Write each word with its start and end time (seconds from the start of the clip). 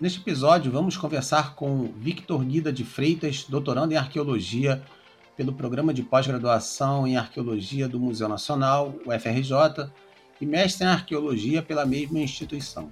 Neste 0.00 0.18
episódio, 0.18 0.72
vamos 0.72 0.96
conversar 0.96 1.54
com 1.54 1.84
Victor 1.96 2.44
Guida 2.44 2.72
de 2.72 2.84
Freitas, 2.84 3.44
doutorando 3.48 3.94
em 3.94 3.96
arqueologia 3.96 4.82
pelo 5.36 5.52
Programa 5.52 5.94
de 5.94 6.02
Pós-Graduação 6.02 7.06
em 7.06 7.16
Arqueologia 7.16 7.88
do 7.88 8.00
Museu 8.00 8.28
Nacional, 8.28 8.92
o 9.06 9.12
FRJ, 9.12 9.88
e 10.40 10.46
mestre 10.46 10.84
em 10.84 10.90
arqueologia 10.90 11.62
pela 11.62 11.86
mesma 11.86 12.18
instituição. 12.18 12.90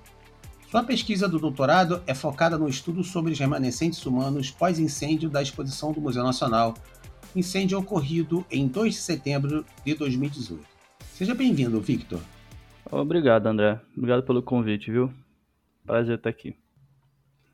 Sua 0.70 0.84
pesquisa 0.84 1.28
do 1.28 1.40
doutorado 1.40 2.00
é 2.06 2.14
focada 2.14 2.56
no 2.56 2.68
estudo 2.68 3.02
sobre 3.02 3.32
os 3.32 3.38
remanescentes 3.38 4.06
humanos 4.06 4.52
pós-incêndio 4.52 5.28
da 5.28 5.42
exposição 5.42 5.92
do 5.92 6.00
Museu 6.00 6.22
Nacional, 6.22 6.74
incêndio 7.34 7.80
ocorrido 7.80 8.46
em 8.48 8.68
2 8.68 8.94
de 8.94 9.00
setembro 9.00 9.66
de 9.84 9.94
2018. 9.94 10.64
Seja 11.12 11.34
bem-vindo, 11.34 11.80
Victor. 11.80 12.20
Obrigado, 12.88 13.48
André. 13.48 13.80
Obrigado 13.96 14.22
pelo 14.22 14.40
convite, 14.40 14.90
viu? 14.90 15.12
Prazer 15.84 16.16
estar 16.16 16.30
aqui. 16.30 16.61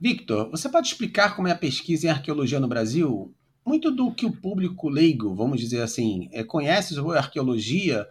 Victor, 0.00 0.50
você 0.50 0.68
pode 0.68 0.88
explicar 0.88 1.34
como 1.34 1.48
é 1.48 1.52
a 1.52 1.58
pesquisa 1.58 2.06
em 2.06 2.10
arqueologia 2.10 2.60
no 2.60 2.68
Brasil? 2.68 3.34
Muito 3.66 3.90
do 3.90 4.12
que 4.12 4.24
o 4.24 4.32
público 4.32 4.88
leigo, 4.88 5.34
vamos 5.34 5.60
dizer 5.60 5.82
assim, 5.82 6.28
é, 6.32 6.44
conhece 6.44 6.94
sobre 6.94 7.18
arqueologia 7.18 8.06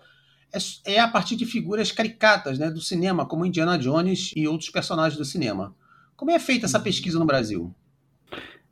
é, 0.54 0.94
é, 0.94 1.00
a 1.00 1.08
partir 1.08 1.36
de 1.36 1.46
figuras 1.46 1.92
caricatas 1.92 2.60
né, 2.60 2.70
do 2.70 2.82
cinema, 2.82 3.26
como 3.26 3.46
Indiana 3.46 3.78
Jones 3.78 4.32
e 4.36 4.48
outros 4.48 4.70
personagens 4.70 5.18
do 5.18 5.26
cinema. 5.26 5.76
Como 6.16 6.32
é 6.32 6.40
feita 6.40 6.66
essa 6.66 6.80
pesquisa 6.80 7.20
no 7.20 7.26
Brasil? 7.26 7.74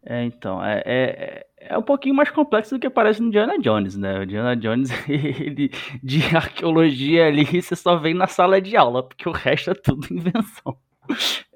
É, 0.04 0.24
então, 0.24 0.64
é, 0.64 0.84
é, 0.86 1.46
é 1.58 1.78
um 1.78 1.82
pouquinho 1.82 2.14
mais 2.14 2.30
complexo 2.30 2.76
do 2.76 2.80
que 2.80 2.90
parece 2.90 3.22
no 3.22 3.28
Indiana 3.28 3.58
Jones, 3.58 3.96
né? 3.98 4.20
O 4.20 4.24
Indiana 4.24 4.56
Jones, 4.56 4.90
ele, 5.10 5.72
de 6.04 6.24
arqueologia 6.36 7.28
ali, 7.28 7.46
você 7.46 7.76
só 7.76 7.98
vem 7.98 8.14
na 8.14 8.28
sala 8.28 8.62
de 8.62 8.78
aula, 8.78 9.02
porque 9.02 9.28
o 9.28 9.32
resto 9.32 9.72
é 9.72 9.74
tudo 9.74 10.08
invenção. 10.14 10.78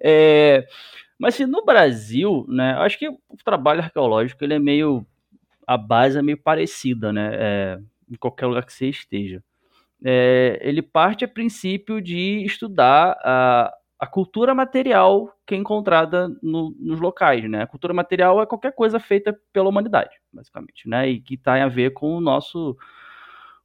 É, 0.01 0.67
mas 1.19 1.35
assim, 1.35 1.45
no 1.45 1.65
Brasil, 1.65 2.45
né, 2.47 2.73
acho 2.79 2.97
que 2.97 3.09
o 3.09 3.19
trabalho 3.45 3.81
arqueológico, 3.81 4.43
ele 4.43 4.55
é 4.55 4.59
meio, 4.59 5.05
a 5.67 5.77
base 5.77 6.17
é 6.17 6.21
meio 6.21 6.37
parecida, 6.41 7.13
né? 7.13 7.31
É, 7.33 7.79
em 8.09 8.15
qualquer 8.15 8.47
lugar 8.47 8.65
que 8.65 8.73
você 8.73 8.87
esteja 8.87 9.43
é, 10.03 10.59
ele 10.61 10.81
parte 10.81 11.25
a 11.25 11.27
princípio 11.27 12.01
de 12.01 12.43
estudar 12.45 13.17
a, 13.23 13.73
a 13.99 14.07
cultura 14.07 14.53
material 14.55 15.33
que 15.45 15.55
é 15.55 15.57
encontrada 15.57 16.29
no, 16.41 16.73
nos 16.79 16.99
locais, 16.99 17.49
né? 17.49 17.63
A 17.63 17.67
cultura 17.67 17.93
material 17.93 18.41
é 18.41 18.45
qualquer 18.45 18.73
coisa 18.73 18.99
feita 18.99 19.37
pela 19.51 19.69
humanidade, 19.69 20.11
basicamente, 20.31 20.87
né? 20.87 21.09
E 21.09 21.19
que 21.19 21.37
tem 21.37 21.61
a 21.61 21.67
ver 21.67 21.91
com 21.91 22.15
o 22.15 22.21
nosso 22.21 22.77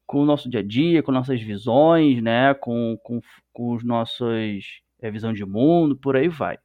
com 0.07 0.21
o 0.21 0.27
nosso 0.27 0.51
dia 0.51 0.61
a 0.61 0.63
dia, 0.63 1.03
com 1.03 1.13
nossas 1.13 1.41
visões, 1.41 2.23
né? 2.23 2.53
Com, 2.55 2.99
com, 3.03 3.21
com 3.53 3.75
os 3.75 3.85
nossos 3.85 4.83
é, 5.01 5.11
visão 5.11 5.33
de 5.33 5.45
mundo, 5.47 5.97
por 5.97 6.17
aí 6.17 6.29
vai. 6.29 6.59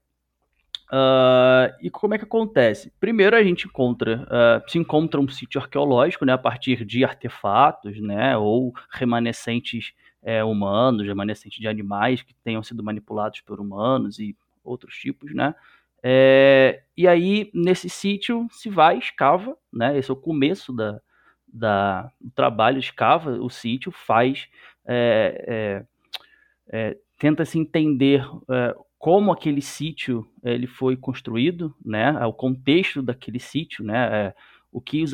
Uh, 0.92 1.70
e 1.82 1.90
como 1.90 2.16
é 2.16 2.18
que 2.18 2.24
acontece? 2.24 2.92
Primeiro 3.00 3.36
a 3.36 3.44
gente 3.44 3.68
encontra, 3.68 4.24
uh, 4.24 4.70
se 4.70 4.80
encontra 4.80 5.20
um 5.20 5.28
sítio 5.28 5.62
arqueológico, 5.62 6.26
né, 6.26 6.34
a 6.34 6.38
partir 6.38 6.84
de 6.84 7.04
artefatos, 7.04 8.02
né, 8.02 8.36
ou 8.36 8.74
remanescentes 8.90 9.94
é, 10.24 10.44
humanos, 10.44 11.06
remanescentes 11.06 11.60
de 11.60 11.68
animais 11.68 12.24
que 12.24 12.34
tenham 12.44 12.64
sido 12.64 12.84
manipulados 12.84 13.40
por 13.42 13.62
humanos 13.62 14.20
e 14.20 14.36
outros 14.64 14.96
tipos, 14.96 15.34
né. 15.34 15.54
É, 16.02 16.82
e 16.98 17.08
aí 17.08 17.52
nesse 17.54 17.88
sítio 17.88 18.48
se 18.52 18.68
vai, 18.68 18.98
escava, 18.98 19.56
né, 19.72 19.96
esse 19.96 20.10
é 20.10 20.14
o 20.14 20.18
começo 20.18 20.74
da, 20.74 21.00
da 21.48 22.10
do 22.20 22.32
trabalho, 22.32 22.80
escava 22.80 23.32
o 23.32 23.50
sítio, 23.50 23.92
faz, 23.92 24.48
é, 24.88 25.86
é, 26.72 26.90
é 26.90 26.98
tenta 27.20 27.46
se 27.46 27.60
entender 27.60 28.26
é, 28.50 28.76
como 29.00 29.32
aquele 29.32 29.62
sítio 29.62 30.30
eh, 30.44 30.54
ele 30.54 30.68
foi 30.68 30.98
construído, 30.98 31.74
né, 31.84 32.12
o 32.26 32.34
contexto 32.34 33.02
daquele 33.02 33.40
sítio, 33.40 33.84
né, 33.84 34.28
é, 34.28 34.36
o 34.72 34.82
que 34.82 35.02
os 35.02 35.14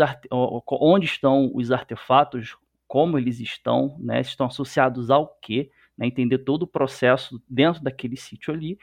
onde 0.71 1.05
estão 1.05 1.51
os 1.53 1.71
artefatos, 1.71 2.57
como 2.87 3.17
eles 3.17 3.39
estão, 3.39 3.95
né, 3.99 4.19
estão 4.21 4.47
associados 4.47 5.11
ao 5.11 5.37
quê, 5.39 5.69
né, 5.95 6.07
entender 6.07 6.39
todo 6.39 6.63
o 6.63 6.67
processo 6.67 7.39
dentro 7.47 7.81
daquele 7.83 8.17
sítio 8.17 8.51
ali, 8.51 8.77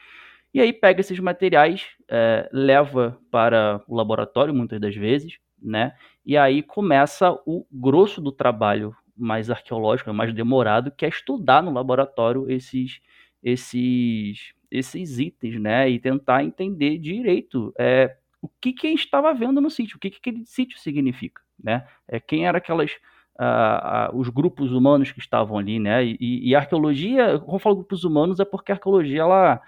e 0.53 0.61
aí 0.61 0.71
pega 0.71 1.01
esses 1.01 1.19
materiais, 1.19 1.85
é, 2.09 2.49
leva 2.53 3.19
para 3.29 3.83
o 3.87 3.95
laboratório 3.95 4.53
muitas 4.53 4.79
das 4.79 4.95
vezes, 4.95 5.37
né, 5.61 5.93
e 6.25 6.37
aí 6.37 6.63
começa 6.63 7.37
o 7.45 7.65
grosso 7.69 8.21
do 8.21 8.31
trabalho 8.31 8.95
mais 9.17 9.49
arqueológico, 9.49 10.13
mais 10.13 10.33
demorado, 10.33 10.91
que 10.91 11.05
é 11.05 11.09
estudar 11.09 11.61
no 11.61 11.73
laboratório 11.73 12.49
esses 12.49 13.01
esses 13.43 14.53
esses 14.73 15.19
itens, 15.19 15.59
né? 15.61 15.87
E 15.87 15.99
tentar 15.99 16.43
entender 16.43 16.97
direito 16.97 17.71
é, 17.77 18.15
o 18.41 18.49
que, 18.59 18.73
que 18.73 18.87
a 18.87 18.89
gente 18.89 19.05
estava 19.05 19.31
vendo 19.33 19.61
no 19.61 19.69
sítio, 19.69 19.97
o 19.97 19.99
que, 19.99 20.09
que 20.09 20.17
aquele 20.17 20.43
sítio 20.45 20.79
significa, 20.79 21.41
né? 21.63 21.85
É, 22.07 22.19
quem 22.19 22.47
eram 22.47 22.57
aquelas 22.57 22.91
Uh, 23.35 24.13
uh, 24.13 24.19
os 24.19 24.29
grupos 24.29 24.71
humanos 24.71 25.11
que 25.11 25.19
estavam 25.19 25.57
ali, 25.57 25.79
né? 25.79 26.05
E, 26.05 26.17
e, 26.19 26.55
arqueologia, 26.55 27.39
quando 27.39 27.53
eu 27.53 27.59
falo 27.59 27.77
grupos 27.77 28.03
humanos, 28.03 28.39
é 28.39 28.45
porque 28.45 28.71
a 28.71 28.75
arqueologia 28.75 29.21
ela, 29.21 29.59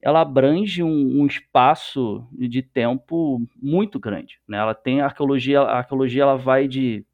ela 0.00 0.22
abrange 0.22 0.82
um, 0.82 1.20
um, 1.20 1.26
espaço 1.26 2.26
de 2.32 2.62
tempo 2.62 3.46
muito 3.60 4.00
grande, 4.00 4.40
né? 4.48 4.56
Ela 4.56 4.74
tem 4.74 5.02
arqueologia, 5.02 5.60
a 5.60 5.76
arqueologia 5.76 6.22
ela 6.22 6.38
vai 6.38 6.66
de 6.66 7.04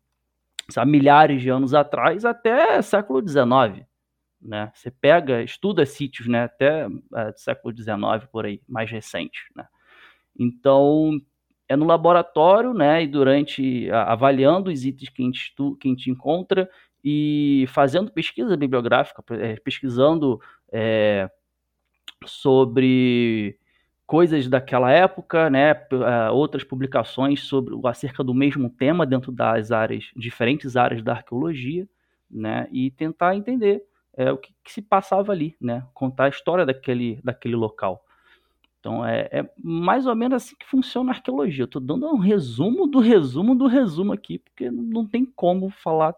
sabe, 0.70 0.92
milhares 0.92 1.42
de 1.42 1.50
anos 1.50 1.74
atrás 1.74 2.24
até 2.24 2.80
século 2.82 3.20
XIX, 3.20 3.84
né? 4.40 4.72
Você 4.74 4.90
pega, 4.90 5.42
estuda 5.42 5.84
sítios, 5.84 6.26
né, 6.26 6.44
até 6.44 6.86
é, 7.14 7.32
século 7.36 7.76
XIX 7.76 8.26
por 8.30 8.46
aí, 8.46 8.60
mais 8.68 8.90
recentes, 8.90 9.42
né? 9.54 9.66
Então, 10.38 11.20
é 11.68 11.76
no 11.76 11.84
laboratório, 11.84 12.72
né, 12.72 13.02
e 13.02 13.06
durante 13.06 13.90
avaliando 13.90 14.70
os 14.70 14.84
itens 14.84 15.10
que 15.10 15.22
a 15.22 15.24
gente, 15.24 15.42
estu, 15.48 15.76
que 15.76 15.88
a 15.88 15.90
gente 15.90 16.10
encontra 16.10 16.68
e 17.04 17.64
fazendo 17.68 18.10
pesquisa 18.10 18.56
bibliográfica, 18.56 19.22
é, 19.32 19.56
pesquisando 19.56 20.40
é, 20.72 21.30
sobre 22.26 23.58
coisas 24.06 24.48
daquela 24.48 24.90
época, 24.90 25.48
né, 25.48 25.70
é, 25.70 26.30
outras 26.30 26.64
publicações 26.64 27.42
sobre 27.42 27.74
acerca 27.84 28.24
do 28.24 28.34
mesmo 28.34 28.68
tema 28.68 29.06
dentro 29.06 29.30
das 29.30 29.70
áreas 29.70 30.10
diferentes 30.16 30.76
áreas 30.76 31.02
da 31.02 31.12
arqueologia, 31.12 31.88
né, 32.28 32.68
e 32.72 32.90
tentar 32.90 33.36
entender 33.36 33.82
é, 34.20 34.30
o 34.30 34.36
que, 34.36 34.52
que, 34.62 34.70
se 34.70 34.82
passava 34.82 35.32
ali, 35.32 35.56
né? 35.58 35.86
Contar 35.94 36.24
a 36.24 36.28
história 36.28 36.66
daquele, 36.66 37.18
daquele 37.24 37.56
local. 37.56 38.04
Então 38.78 39.04
é, 39.04 39.28
é, 39.32 39.50
mais 39.56 40.06
ou 40.06 40.14
menos 40.14 40.36
assim 40.42 40.56
que 40.56 40.66
funciona 40.66 41.10
a 41.10 41.14
arqueologia. 41.14 41.62
Eu 41.62 41.66
estou 41.66 41.80
dando 41.80 42.06
um 42.06 42.18
resumo 42.18 42.86
do 42.86 42.98
resumo 42.98 43.54
do 43.54 43.66
resumo 43.66 44.12
aqui, 44.12 44.38
porque 44.38 44.70
não 44.70 45.06
tem 45.06 45.24
como 45.24 45.70
falar 45.70 46.14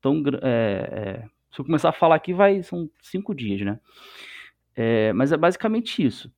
tão. 0.00 0.22
É, 0.40 1.22
é, 1.22 1.28
se 1.50 1.60
eu 1.60 1.64
começar 1.64 1.88
a 1.88 1.92
falar 1.92 2.14
aqui, 2.14 2.32
vai 2.32 2.62
são 2.62 2.88
cinco 3.02 3.34
dias, 3.34 3.60
né? 3.62 3.80
É, 4.76 5.12
mas 5.12 5.32
é 5.32 5.36
basicamente 5.36 6.04
isso 6.04 6.32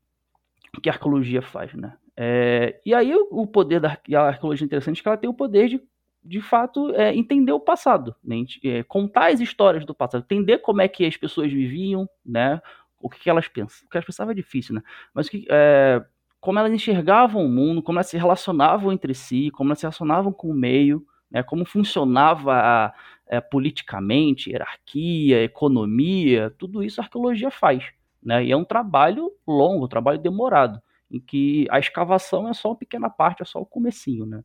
que 0.82 0.88
a 0.88 0.92
arqueologia 0.92 1.42
faz, 1.42 1.74
né? 1.74 1.94
É, 2.16 2.80
e 2.84 2.94
aí 2.94 3.14
o 3.14 3.46
poder 3.46 3.78
da 3.78 3.98
arqueologia 4.26 4.64
interessante 4.64 5.00
é 5.00 5.02
que 5.02 5.08
ela 5.08 5.18
tem 5.18 5.28
o 5.28 5.34
poder 5.34 5.68
de 5.68 5.82
de 6.24 6.40
fato, 6.40 6.94
é, 6.94 7.14
entender 7.14 7.52
o 7.52 7.60
passado, 7.60 8.14
né? 8.22 8.44
é, 8.64 8.82
contar 8.84 9.32
as 9.32 9.40
histórias 9.40 9.84
do 9.84 9.94
passado, 9.94 10.22
entender 10.22 10.58
como 10.58 10.80
é 10.80 10.88
que 10.88 11.04
as 11.04 11.16
pessoas 11.16 11.52
viviam, 11.52 12.08
né? 12.24 12.60
O 13.00 13.10
que, 13.10 13.18
que 13.18 13.28
elas 13.28 13.48
pensam. 13.48 13.84
O 13.86 13.90
que 13.90 13.96
elas 13.96 14.06
pensavam 14.06 14.30
é 14.30 14.34
difícil, 14.34 14.76
né? 14.76 14.82
Mas 15.12 15.28
que, 15.28 15.44
é, 15.50 16.04
como 16.40 16.58
elas 16.58 16.72
enxergavam 16.72 17.44
o 17.44 17.48
mundo, 17.48 17.82
como 17.82 17.98
elas 17.98 18.06
se 18.06 18.16
relacionavam 18.16 18.92
entre 18.92 19.14
si, 19.14 19.50
como 19.50 19.70
elas 19.70 19.80
se 19.80 19.84
relacionavam 19.84 20.32
com 20.32 20.48
o 20.48 20.54
meio, 20.54 21.04
né? 21.28 21.42
Como 21.42 21.64
funcionava 21.64 22.92
é, 23.26 23.40
politicamente, 23.40 24.50
hierarquia, 24.50 25.42
economia, 25.42 26.54
tudo 26.56 26.84
isso 26.84 27.00
a 27.00 27.04
arqueologia 27.04 27.50
faz, 27.50 27.84
né? 28.22 28.44
E 28.44 28.52
é 28.52 28.56
um 28.56 28.64
trabalho 28.64 29.32
longo, 29.46 29.86
um 29.86 29.88
trabalho 29.88 30.18
demorado, 30.18 30.80
em 31.10 31.18
que 31.18 31.66
a 31.70 31.80
escavação 31.80 32.48
é 32.48 32.54
só 32.54 32.68
uma 32.68 32.76
pequena 32.76 33.10
parte, 33.10 33.42
é 33.42 33.44
só 33.44 33.60
o 33.60 33.66
comecinho, 33.66 34.24
né? 34.24 34.44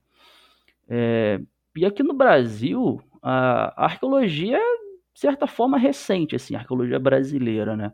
É, 0.90 1.40
e 1.78 1.86
aqui 1.86 2.04
no 2.04 2.14
Brasil, 2.14 3.00
a, 3.22 3.86
arqueologia 3.86 4.58
é, 4.58 4.78
de 5.14 5.20
certa 5.20 5.48
forma, 5.48 5.78
recente, 5.78 6.36
assim, 6.36 6.56
a 6.56 6.60
arqueologia 6.60 7.00
brasileira, 7.00 7.76
né? 7.76 7.92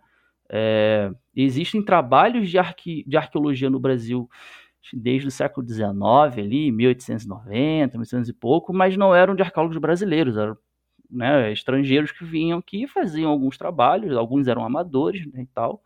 É, 0.51 1.09
existem 1.35 1.83
trabalhos 1.83 2.49
de, 2.49 2.59
arque, 2.59 3.03
de 3.07 3.17
arqueologia 3.17 3.69
no 3.69 3.79
Brasil 3.79 4.29
desde 4.93 5.27
o 5.27 5.31
século 5.31 5.65
XIX, 5.65 6.37
ali, 6.37 6.71
1890, 6.71 7.97
1800 7.97 8.29
e 8.29 8.33
pouco, 8.33 8.73
mas 8.73 8.97
não 8.97 9.15
eram 9.15 9.35
de 9.35 9.41
arqueólogos 9.41 9.77
brasileiros, 9.77 10.35
eram 10.35 10.57
né, 11.09 11.51
estrangeiros 11.51 12.11
que 12.11 12.25
vinham 12.25 12.59
aqui 12.59 12.87
faziam 12.87 13.31
alguns 13.31 13.57
trabalhos, 13.57 14.17
alguns 14.17 14.47
eram 14.47 14.65
amadores 14.65 15.25
né, 15.31 15.43
e 15.43 15.47
tal, 15.47 15.81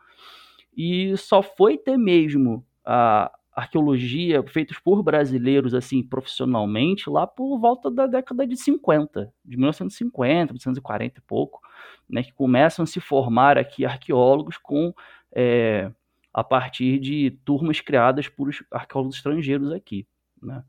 e 0.75 1.15
só 1.17 1.43
foi 1.43 1.77
ter 1.77 1.97
mesmo 1.97 2.65
a, 2.85 3.31
arqueologia 3.57 4.43
feitos 4.43 4.77
por 4.77 5.01
brasileiros 5.01 5.73
assim 5.73 6.03
profissionalmente 6.03 7.09
lá 7.09 7.25
por 7.25 7.57
volta 7.57 7.89
da 7.89 8.05
década 8.05 8.45
de 8.45 8.55
50, 8.55 9.33
de 9.43 9.57
1950, 9.57 10.53
1940 10.53 11.17
e 11.17 11.21
pouco, 11.23 11.59
né, 12.07 12.21
que 12.21 12.31
começam 12.31 12.83
a 12.83 12.85
se 12.85 12.99
formar 12.99 13.57
aqui 13.57 13.83
arqueólogos 13.83 14.57
com 14.57 14.93
é, 15.33 15.91
a 16.31 16.43
partir 16.43 16.99
de 16.99 17.31
turmas 17.43 17.81
criadas 17.81 18.29
por 18.29 18.51
arqueólogos 18.69 19.15
estrangeiros 19.15 19.71
aqui, 19.71 20.05
né? 20.41 20.63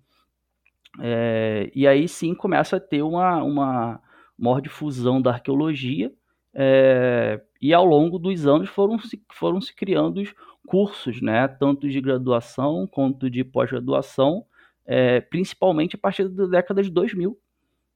É, 1.00 1.70
e 1.74 1.86
aí 1.86 2.08
sim 2.08 2.34
começa 2.34 2.76
a 2.76 2.80
ter 2.80 3.02
uma, 3.02 3.42
uma 3.42 4.00
maior 4.36 4.62
difusão 4.62 5.20
da 5.20 5.32
arqueologia, 5.32 6.10
é, 6.54 7.40
e 7.60 7.74
ao 7.74 7.84
longo 7.84 8.18
dos 8.18 8.46
anos 8.46 8.70
foram 8.70 8.98
se, 8.98 9.22
foram 9.30 9.60
se 9.60 9.74
criando 9.74 10.22
cursos, 10.68 11.22
né, 11.22 11.48
tanto 11.48 11.88
de 11.88 12.00
graduação 12.00 12.86
quanto 12.86 13.30
de 13.30 13.42
pós-graduação, 13.42 14.44
é, 14.84 15.20
principalmente 15.20 15.96
a 15.96 15.98
partir 15.98 16.28
da 16.28 16.46
década 16.46 16.82
de 16.82 16.90
2000. 16.90 17.38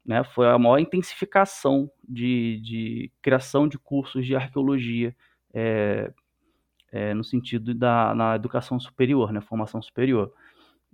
Né, 0.04 0.24
foi 0.24 0.48
a 0.48 0.58
maior 0.58 0.78
intensificação 0.78 1.88
de, 2.02 2.60
de 2.60 3.12
criação 3.22 3.69
de 3.69 3.78
cursos 3.78 4.26
de 4.26 4.34
arqueologia 4.34 5.14
é, 5.54 6.12
é, 6.90 7.14
no 7.14 7.22
sentido 7.22 7.72
da 7.72 8.12
na 8.12 8.34
educação 8.34 8.80
superior, 8.80 9.32
né, 9.32 9.40
formação 9.40 9.80
superior. 9.80 10.32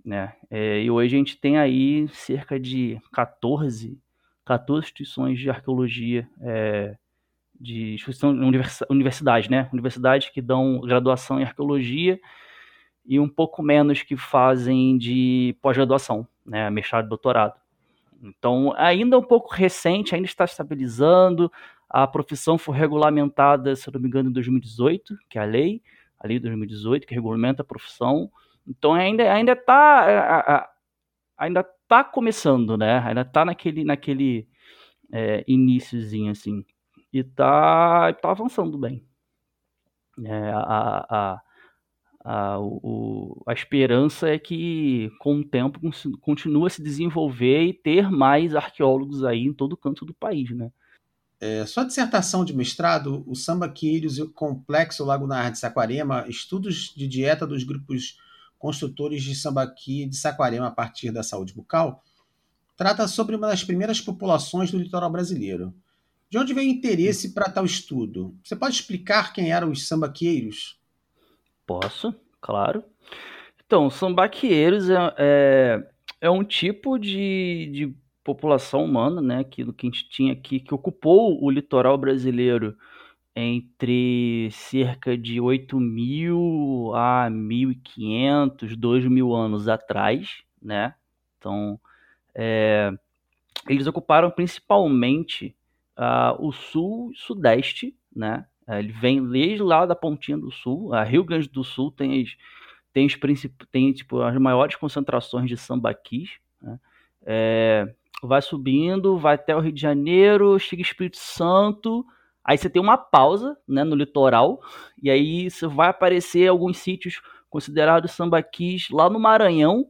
Né? 0.05 0.33
É, 0.49 0.81
e 0.81 0.91
hoje 0.91 1.15
a 1.15 1.17
gente 1.17 1.37
tem 1.37 1.57
aí 1.57 2.07
cerca 2.09 2.59
de 2.59 3.01
14, 3.11 3.99
14 4.45 4.85
instituições 4.85 5.39
de 5.39 5.49
arqueologia, 5.49 6.29
é, 6.41 6.97
de 7.59 7.95
instituição, 7.95 8.31
universidade, 8.89 9.51
né? 9.51 9.69
Universidades 9.73 10.29
que 10.29 10.41
dão 10.41 10.79
graduação 10.81 11.39
em 11.39 11.43
arqueologia 11.43 12.19
e 13.05 13.19
um 13.19 13.27
pouco 13.27 13.61
menos 13.61 14.01
que 14.01 14.15
fazem 14.15 14.97
de 14.97 15.57
pós-graduação, 15.61 16.27
né? 16.45 16.69
Mestrado 16.69 17.05
e 17.05 17.09
doutorado. 17.09 17.59
Então, 18.21 18.73
ainda 18.77 19.17
um 19.17 19.23
pouco 19.23 19.53
recente, 19.53 20.15
ainda 20.15 20.27
está 20.27 20.45
estabilizando. 20.45 21.51
A 21.89 22.07
profissão 22.07 22.57
foi 22.57 22.77
regulamentada, 22.77 23.75
se 23.75 23.91
não 23.91 23.99
me 23.99 24.07
engano, 24.07 24.29
em 24.29 24.33
2018, 24.33 25.17
que 25.29 25.37
é 25.37 25.41
a 25.41 25.45
lei, 25.45 25.81
a 26.19 26.27
lei 26.27 26.37
de 26.37 26.43
2018, 26.43 27.07
que 27.07 27.15
regulamenta 27.15 27.61
a 27.61 27.65
profissão. 27.65 28.31
Então 28.67 28.93
ainda 28.93 29.31
ainda 29.33 29.53
está 29.53 30.69
ainda 31.37 31.63
tá 31.87 32.03
começando, 32.03 32.77
né? 32.77 32.99
Ainda 32.99 33.21
está 33.21 33.43
naquele 33.43 33.83
naquele 33.83 34.47
é, 35.11 35.43
iníciozinho 35.47 36.31
assim 36.31 36.63
e 37.11 37.23
tá 37.23 38.13
tá 38.13 38.31
avançando 38.31 38.77
bem. 38.77 39.05
É, 40.25 40.51
a, 40.51 41.05
a, 41.09 41.41
a, 42.23 42.59
o, 42.59 43.41
a 43.47 43.53
esperança 43.53 44.29
é 44.29 44.37
que 44.37 45.09
com 45.19 45.39
o 45.39 45.43
tempo 45.43 45.79
continue 46.19 46.67
a 46.67 46.69
se 46.69 46.83
desenvolver 46.83 47.63
e 47.63 47.73
ter 47.73 48.09
mais 48.11 48.55
arqueólogos 48.55 49.23
aí 49.23 49.45
em 49.45 49.53
todo 49.53 49.77
canto 49.77 50.05
do 50.05 50.13
país, 50.13 50.51
né? 50.51 50.71
É, 51.41 51.65
sua 51.65 51.85
dissertação 51.85 52.43
de 52.43 52.53
mestrado, 52.53 53.23
o 53.25 53.33
Samba 53.33 53.69
Quírios 53.69 54.17
e 54.17 54.21
o 54.21 54.29
Complexo 54.29 55.05
Lagunar 55.05 55.49
de 55.51 55.57
Saquarema, 55.57 56.25
estudos 56.27 56.93
de 56.93 57.07
dieta 57.07 57.47
dos 57.47 57.63
grupos 57.63 58.17
construtores 58.57 59.23
de 59.23 59.33
sambaqui 59.33 60.05
de 60.05 60.17
Saquarema 60.17 60.67
a 60.67 60.71
partir 60.71 61.11
da 61.11 61.23
saúde 61.23 61.53
bucal, 61.53 62.03
trata 62.75 63.07
sobre 63.07 63.37
uma 63.37 63.47
das 63.47 63.63
primeiras 63.63 64.01
populações 64.01 64.69
do 64.69 64.77
litoral 64.77 65.09
brasileiro. 65.09 65.73
De 66.29 66.37
onde 66.37 66.53
veio 66.53 66.69
o 66.69 66.71
interesse 66.71 67.33
para 67.33 67.49
tal 67.49 67.65
estudo? 67.65 68.35
Você 68.43 68.55
pode 68.55 68.75
explicar 68.75 69.33
quem 69.33 69.51
eram 69.51 69.71
os 69.71 69.87
sambaqueiros? 69.87 70.79
Posso, 71.65 72.13
claro. 72.39 72.83
Então, 73.65 73.89
sambaqueiros 73.89 74.89
é, 74.89 75.13
é, 75.17 75.87
é 76.21 76.29
um 76.29 76.43
tipo 76.43 76.99
de, 76.99 77.69
de 77.73 77.95
população 78.23 78.85
humana, 78.85 79.21
né, 79.21 79.39
aquilo 79.39 79.73
que 79.73 79.87
a 79.87 79.89
gente 79.89 80.07
tinha 80.09 80.33
aqui, 80.33 80.59
que 80.59 80.73
ocupou 80.73 81.43
o 81.43 81.49
litoral 81.49 81.97
brasileiro 81.97 82.77
entre 83.35 84.49
cerca 84.51 85.17
de 85.17 85.39
8.000 85.39 86.93
a 86.95 87.29
1.500, 87.29 88.75
2.000 88.75 89.35
anos 89.35 89.67
atrás, 89.67 90.43
né? 90.61 90.93
Então, 91.37 91.79
é, 92.35 92.91
eles 93.67 93.87
ocuparam 93.87 94.29
principalmente 94.29 95.55
uh, 95.99 96.35
o 96.39 96.51
sul 96.51 97.11
e 97.13 97.17
sudeste, 97.17 97.95
né? 98.15 98.45
É, 98.67 98.79
ele 98.79 98.91
vem 98.91 99.23
desde 99.27 99.61
lá 99.61 99.85
da 99.85 99.95
pontinha 99.95 100.37
do 100.37 100.51
sul, 100.51 100.93
a 100.93 101.03
Rio 101.03 101.23
Grande 101.23 101.49
do 101.49 101.63
Sul 101.63 101.91
tem 101.91 102.21
as, 102.21 102.29
tem, 102.93 103.05
os 103.05 103.17
tem 103.71 103.91
tipo, 103.91 104.21
as 104.21 104.37
maiores 104.37 104.75
concentrações 104.75 105.47
de 105.47 105.57
sambaquis, 105.57 106.39
né? 106.61 106.79
É, 107.25 107.93
vai 108.23 108.41
subindo, 108.41 109.17
vai 109.17 109.35
até 109.35 109.55
o 109.55 109.59
Rio 109.59 109.71
de 109.71 109.81
Janeiro, 109.81 110.57
chega 110.59 110.81
Espírito 110.81 111.17
Santo, 111.17 112.05
Aí 112.49 112.57
você 112.57 112.67
tem 112.67 112.81
uma 112.81 112.97
pausa 112.97 113.55
né, 113.67 113.83
no 113.83 113.95
litoral, 113.95 114.59
e 114.99 115.11
aí 115.11 115.51
você 115.51 115.67
vai 115.67 115.89
aparecer 115.89 116.47
alguns 116.47 116.79
sítios 116.79 117.21
considerados 117.47 118.11
sambaquis 118.11 118.89
lá 118.89 119.07
no 119.07 119.19
Maranhão, 119.19 119.87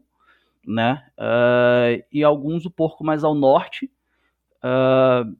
né? 0.67 1.09
Uh, 1.17 2.03
e 2.11 2.21
alguns 2.21 2.65
um 2.65 2.69
pouco 2.69 3.01
mais 3.01 3.23
ao 3.23 3.33
norte. 3.33 3.89
Uh, 4.57 5.37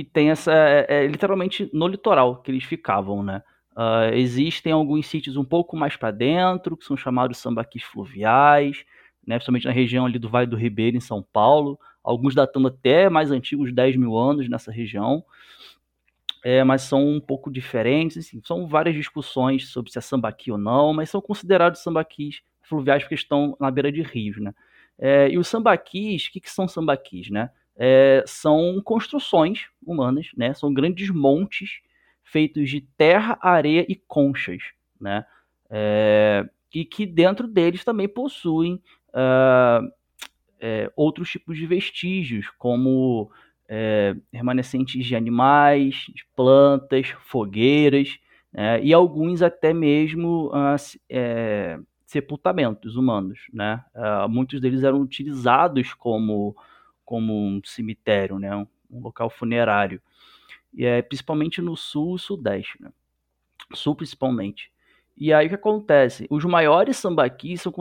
e 0.00 0.04
tem 0.04 0.30
essa. 0.30 0.52
É, 0.52 0.86
é, 0.88 1.06
literalmente 1.06 1.70
no 1.72 1.86
litoral 1.86 2.42
que 2.42 2.50
eles 2.50 2.64
ficavam, 2.64 3.22
né? 3.22 3.42
Uh, 3.76 4.12
existem 4.14 4.72
alguns 4.72 5.06
sítios 5.06 5.36
um 5.36 5.44
pouco 5.44 5.76
mais 5.76 5.96
para 5.96 6.10
dentro, 6.10 6.76
que 6.76 6.84
são 6.84 6.96
chamados 6.96 7.38
sambaquis 7.38 7.84
fluviais, 7.84 8.84
né? 9.24 9.36
principalmente 9.36 9.66
na 9.66 9.72
região 9.72 10.04
ali 10.04 10.18
do 10.18 10.28
Vale 10.28 10.48
do 10.48 10.56
Ribeiro, 10.56 10.96
em 10.96 11.00
São 11.00 11.22
Paulo. 11.32 11.78
Alguns 12.02 12.34
datando 12.34 12.66
até 12.66 13.08
mais 13.08 13.30
antigos, 13.30 13.72
10 13.72 13.94
mil 13.94 14.16
anos 14.16 14.48
nessa 14.48 14.72
região 14.72 15.24
é, 16.44 16.62
mas 16.64 16.82
são 16.82 17.06
um 17.06 17.20
pouco 17.20 17.50
diferentes. 17.50 18.18
Assim, 18.18 18.40
são 18.44 18.66
várias 18.66 18.94
discussões 18.94 19.68
sobre 19.68 19.90
se 19.90 19.98
é 19.98 20.00
sambaqui 20.00 20.50
ou 20.50 20.58
não, 20.58 20.92
mas 20.92 21.10
são 21.10 21.20
considerados 21.20 21.82
sambaquis 21.82 22.42
fluviais 22.62 23.02
porque 23.02 23.14
estão 23.14 23.56
na 23.58 23.70
beira 23.70 23.90
de 23.90 24.02
rios, 24.02 24.38
né? 24.38 24.54
É, 24.98 25.28
e 25.30 25.38
os 25.38 25.46
sambaquis, 25.46 26.26
o 26.26 26.32
que, 26.32 26.40
que 26.40 26.50
são 26.50 26.66
sambaquis, 26.66 27.30
né? 27.30 27.50
É, 27.78 28.24
são 28.26 28.82
construções 28.82 29.68
humanas, 29.86 30.28
né? 30.36 30.52
São 30.52 30.74
grandes 30.74 31.10
montes 31.10 31.80
feitos 32.24 32.68
de 32.68 32.80
terra, 32.96 33.38
areia 33.40 33.86
e 33.88 33.94
conchas, 33.94 34.62
né? 35.00 35.24
É, 35.70 36.48
e 36.74 36.84
que 36.84 37.06
dentro 37.06 37.46
deles 37.46 37.84
também 37.84 38.08
possuem 38.08 38.82
uh, 39.08 39.92
outros 40.96 41.30
tipos 41.30 41.56
de 41.56 41.66
vestígios, 41.66 42.50
como 42.58 43.30
é, 43.68 44.16
remanescentes 44.32 45.04
de 45.04 45.14
animais, 45.14 46.06
de 46.08 46.24
plantas, 46.34 47.08
fogueiras, 47.26 48.18
né, 48.52 48.82
e 48.82 48.94
alguns 48.94 49.42
até 49.42 49.74
mesmo 49.74 50.50
ah, 50.54 50.76
é, 51.08 51.78
sepultamentos 52.06 52.96
humanos. 52.96 53.40
Né? 53.52 53.82
Ah, 53.94 54.26
muitos 54.26 54.60
deles 54.60 54.82
eram 54.82 55.00
utilizados 55.00 55.92
como, 55.92 56.56
como 57.08 57.34
um 57.34 57.58
cemitério, 57.64 58.38
né? 58.38 58.54
um, 58.54 58.66
um 58.90 59.00
local 59.00 59.30
funerário, 59.30 59.98
e 60.74 60.84
é, 60.84 61.00
principalmente 61.00 61.62
no 61.62 61.74
sul 61.74 62.16
e 62.16 62.18
sudeste. 62.18 62.76
Né? 62.82 62.92
Sul 63.72 63.94
principalmente. 63.94 64.70
E 65.16 65.32
aí 65.32 65.46
o 65.46 65.48
que 65.48 65.54
acontece? 65.54 66.26
Os 66.28 66.44
maiores 66.44 66.98
sambaquis 66.98 67.62
são, 67.62 67.72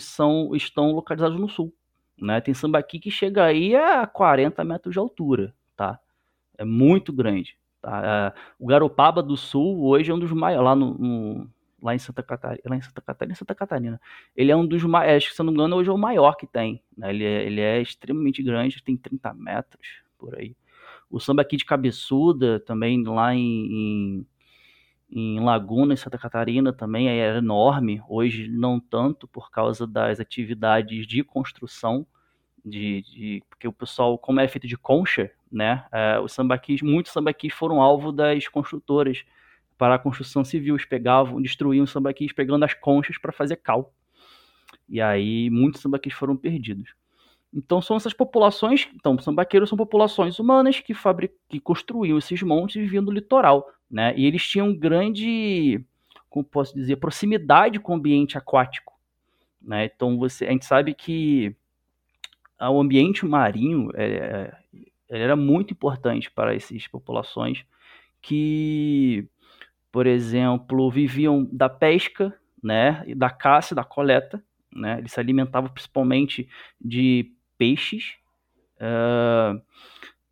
são, 0.00 0.56
estão 0.56 0.90
localizados 0.90 1.38
no 1.38 1.48
sul. 1.48 1.72
Né? 2.20 2.40
Tem 2.40 2.52
sambaqui 2.52 2.98
que 2.98 3.08
chega 3.08 3.44
aí 3.44 3.76
a 3.76 4.04
40 4.04 4.64
metros 4.64 4.92
de 4.92 4.98
altura, 4.98 5.54
tá? 5.76 6.00
É 6.58 6.64
muito 6.64 7.12
grande. 7.12 7.56
Tá? 7.80 8.34
É, 8.36 8.40
o 8.58 8.66
Garopaba 8.66 9.22
do 9.22 9.36
Sul 9.36 9.86
hoje 9.86 10.10
é 10.10 10.14
um 10.14 10.18
dos 10.18 10.32
maiores, 10.32 10.64
lá, 10.64 10.74
no, 10.74 10.98
no, 10.98 11.50
lá 11.82 11.94
em 11.94 11.98
Santa 11.98 12.22
Catarina, 12.22 12.62
lá 12.64 12.76
em 12.76 12.80
Santa 12.80 13.00
Catarina, 13.00 13.34
Santa 13.34 13.54
Catarina. 13.54 14.00
Ele 14.36 14.52
é 14.52 14.56
um 14.56 14.66
dos 14.66 14.82
maiores, 14.84 15.24
acho 15.24 15.30
que 15.30 15.36
se 15.36 15.42
não 15.42 15.52
me 15.52 15.58
engano, 15.58 15.76
hoje 15.76 15.90
é 15.90 15.92
o 15.92 15.98
maior 15.98 16.36
que 16.36 16.46
tem. 16.46 16.82
Né? 16.96 17.10
Ele, 17.10 17.24
é, 17.24 17.44
ele 17.44 17.60
é 17.60 17.82
extremamente 17.82 18.42
grande, 18.42 18.82
tem 18.82 18.96
30 18.96 19.34
metros 19.34 20.02
por 20.16 20.36
aí. 20.36 20.56
O 21.10 21.20
sambaqui 21.20 21.56
de 21.56 21.64
Cabeçuda, 21.64 22.60
também 22.60 23.02
lá 23.04 23.34
em, 23.34 23.40
em 23.40 24.26
em 25.14 25.38
Laguna, 25.40 25.92
em 25.92 25.96
Santa 25.96 26.16
Catarina, 26.16 26.72
também 26.72 27.06
era 27.06 27.36
enorme. 27.36 28.02
Hoje 28.08 28.48
não 28.48 28.80
tanto 28.80 29.28
por 29.28 29.50
causa 29.50 29.86
das 29.86 30.18
atividades 30.18 31.06
de 31.06 31.22
construção, 31.22 32.06
de, 32.64 33.02
de 33.02 33.42
porque 33.50 33.68
o 33.68 33.72
pessoal, 33.72 34.16
como 34.16 34.40
é 34.40 34.48
feito 34.48 34.66
de 34.66 34.76
concha, 34.76 35.30
né, 35.50 35.84
é, 35.92 36.18
os 36.18 36.32
sambaquis, 36.32 36.80
muitos 36.80 37.12
sambaquis 37.12 37.52
foram 37.52 37.82
alvo 37.82 38.10
das 38.10 38.48
construtoras 38.48 39.22
para 39.82 39.96
a 39.96 39.98
construção 39.98 40.44
civil. 40.44 40.76
Eles 40.76 40.86
pegavam, 40.86 41.42
destruíam 41.42 41.84
sambaquis 41.84 42.32
pegando 42.32 42.64
as 42.64 42.72
conchas 42.72 43.18
para 43.18 43.32
fazer 43.32 43.56
cal. 43.56 43.92
E 44.88 45.00
aí 45.00 45.50
muitos 45.50 45.80
sambaquis 45.80 46.12
foram 46.12 46.36
perdidos. 46.36 46.94
Então 47.52 47.82
são 47.82 47.96
essas 47.96 48.12
populações, 48.14 48.88
então 48.94 49.18
sambaqueiros 49.18 49.68
são 49.68 49.76
populações 49.76 50.38
humanas 50.38 50.78
que, 50.78 50.94
fabric, 50.94 51.34
que 51.48 51.58
construíam 51.58 52.16
esses 52.16 52.40
montes 52.42 52.76
e 52.76 52.82
viviam 52.82 53.02
no 53.02 53.10
litoral, 53.10 53.68
né? 53.90 54.14
E 54.16 54.24
eles 54.24 54.46
tinham 54.46 54.72
grande, 54.72 55.84
como 56.30 56.44
posso 56.44 56.76
dizer, 56.76 56.94
proximidade 56.96 57.80
com 57.80 57.90
o 57.90 57.96
ambiente 57.96 58.38
aquático, 58.38 58.92
né? 59.60 59.86
Então 59.86 60.16
você, 60.16 60.46
a 60.46 60.52
gente 60.52 60.64
sabe 60.64 60.94
que 60.94 61.56
o 62.60 62.80
ambiente 62.80 63.26
marinho 63.26 63.90
é, 63.94 64.56
era 65.08 65.34
muito 65.34 65.72
importante 65.72 66.30
para 66.30 66.54
essas 66.54 66.86
populações 66.86 67.66
que 68.22 69.28
por 69.92 70.06
exemplo, 70.06 70.90
viviam 70.90 71.46
da 71.52 71.68
pesca, 71.68 72.34
né, 72.62 73.04
da 73.14 73.28
caça 73.28 73.74
da 73.74 73.84
coleta, 73.84 74.42
né, 74.74 74.98
eles 74.98 75.12
se 75.12 75.20
alimentavam 75.20 75.70
principalmente 75.70 76.48
de 76.80 77.30
peixes, 77.58 78.14
uh, 78.78 79.60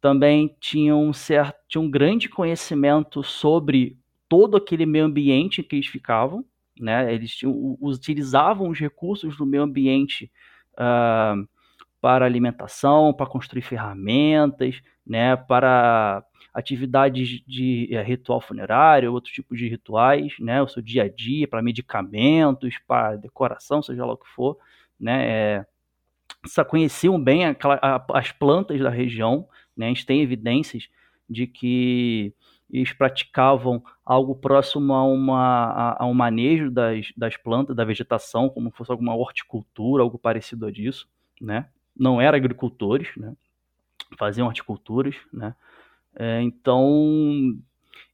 também 0.01 0.57
tinham 0.59 1.05
um, 1.05 1.13
certo, 1.13 1.59
tinham 1.69 1.85
um 1.85 1.91
grande 1.91 2.29
conhecimento 2.29 3.23
sobre 3.23 3.99
todo 4.29 4.57
aquele 4.57 4.87
meio 4.87 5.05
ambiente 5.05 5.61
em 5.61 5.65
que 5.65 5.77
eles 5.77 5.87
ficavam, 5.87 6.43
né, 6.81 7.13
eles 7.13 7.35
tinham, 7.37 7.77
utilizavam 7.81 8.71
os 8.71 8.79
recursos 8.79 9.37
do 9.37 9.45
meio 9.45 9.65
ambiente 9.65 10.31
uh, 10.75 11.47
para 12.01 12.25
alimentação, 12.25 13.13
para 13.13 13.27
construir 13.27 13.61
ferramentas, 13.61 14.81
né, 15.07 15.37
para 15.37 16.25
atividades 16.53 17.43
de 17.47 17.89
é, 17.95 18.03
ritual 18.03 18.41
funerário, 18.41 19.13
outro 19.13 19.33
tipo 19.33 19.57
de 19.57 19.69
rituais, 19.69 20.35
né, 20.39 20.61
o 20.63 20.69
seu 20.69 20.83
dia 20.83 21.05
a 21.05 21.09
dia, 21.09 21.47
para 21.47 21.63
medicamentos, 21.63 22.77
para 22.87 23.17
decoração, 23.17 23.83
seja 23.83 24.05
lá 24.05 24.13
o 24.13 24.17
que 24.17 24.29
for, 24.29 24.59
né, 24.99 25.29
é, 25.29 25.67
conheciam 26.69 27.23
bem 27.23 27.47
aquela, 27.47 27.79
a, 27.81 28.05
as 28.19 28.33
plantas 28.33 28.81
da 28.81 28.91
região, 28.91 29.49
né, 29.77 29.87
a 29.87 29.89
gente 29.89 30.07
tem 30.07 30.21
evidências 30.21 30.89
de 31.29 31.47
que 31.47 32.35
eles 32.69 32.93
praticavam 32.93 33.83
algo 34.05 34.35
próximo 34.35 34.93
a, 34.93 35.05
uma, 35.05 35.65
a, 35.65 36.03
a 36.05 36.07
um 36.07 36.15
manejo 36.15 36.71
das, 36.71 37.13
das 37.17 37.37
plantas, 37.37 37.75
da 37.75 37.85
vegetação, 37.85 38.49
como 38.49 38.71
fosse 38.71 38.91
alguma 38.91 39.15
horticultura, 39.15 40.03
algo 40.03 40.19
parecido 40.19 40.67
a 40.67 40.71
disso, 40.71 41.09
né, 41.41 41.69
não 41.97 42.21
eram 42.21 42.37
agricultores, 42.37 43.09
né, 43.17 43.35
faziam 44.19 44.49
horticulturas, 44.49 45.15
né, 45.33 45.55
é, 46.17 46.43
então, 46.43 47.57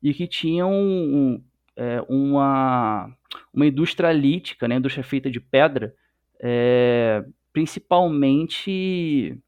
e 0.02 0.12
que 0.14 0.26
tinham 0.26 0.72
um, 0.72 1.42
é, 1.76 2.00
uma, 2.08 3.10
uma 3.52 3.66
indústria 3.66 4.12
lítica, 4.12 4.68
né, 4.68 4.76
indústria 4.76 5.04
feita 5.04 5.30
de 5.30 5.40
pedra, 5.40 5.94
é, 6.40 7.24
principalmente 7.52 9.38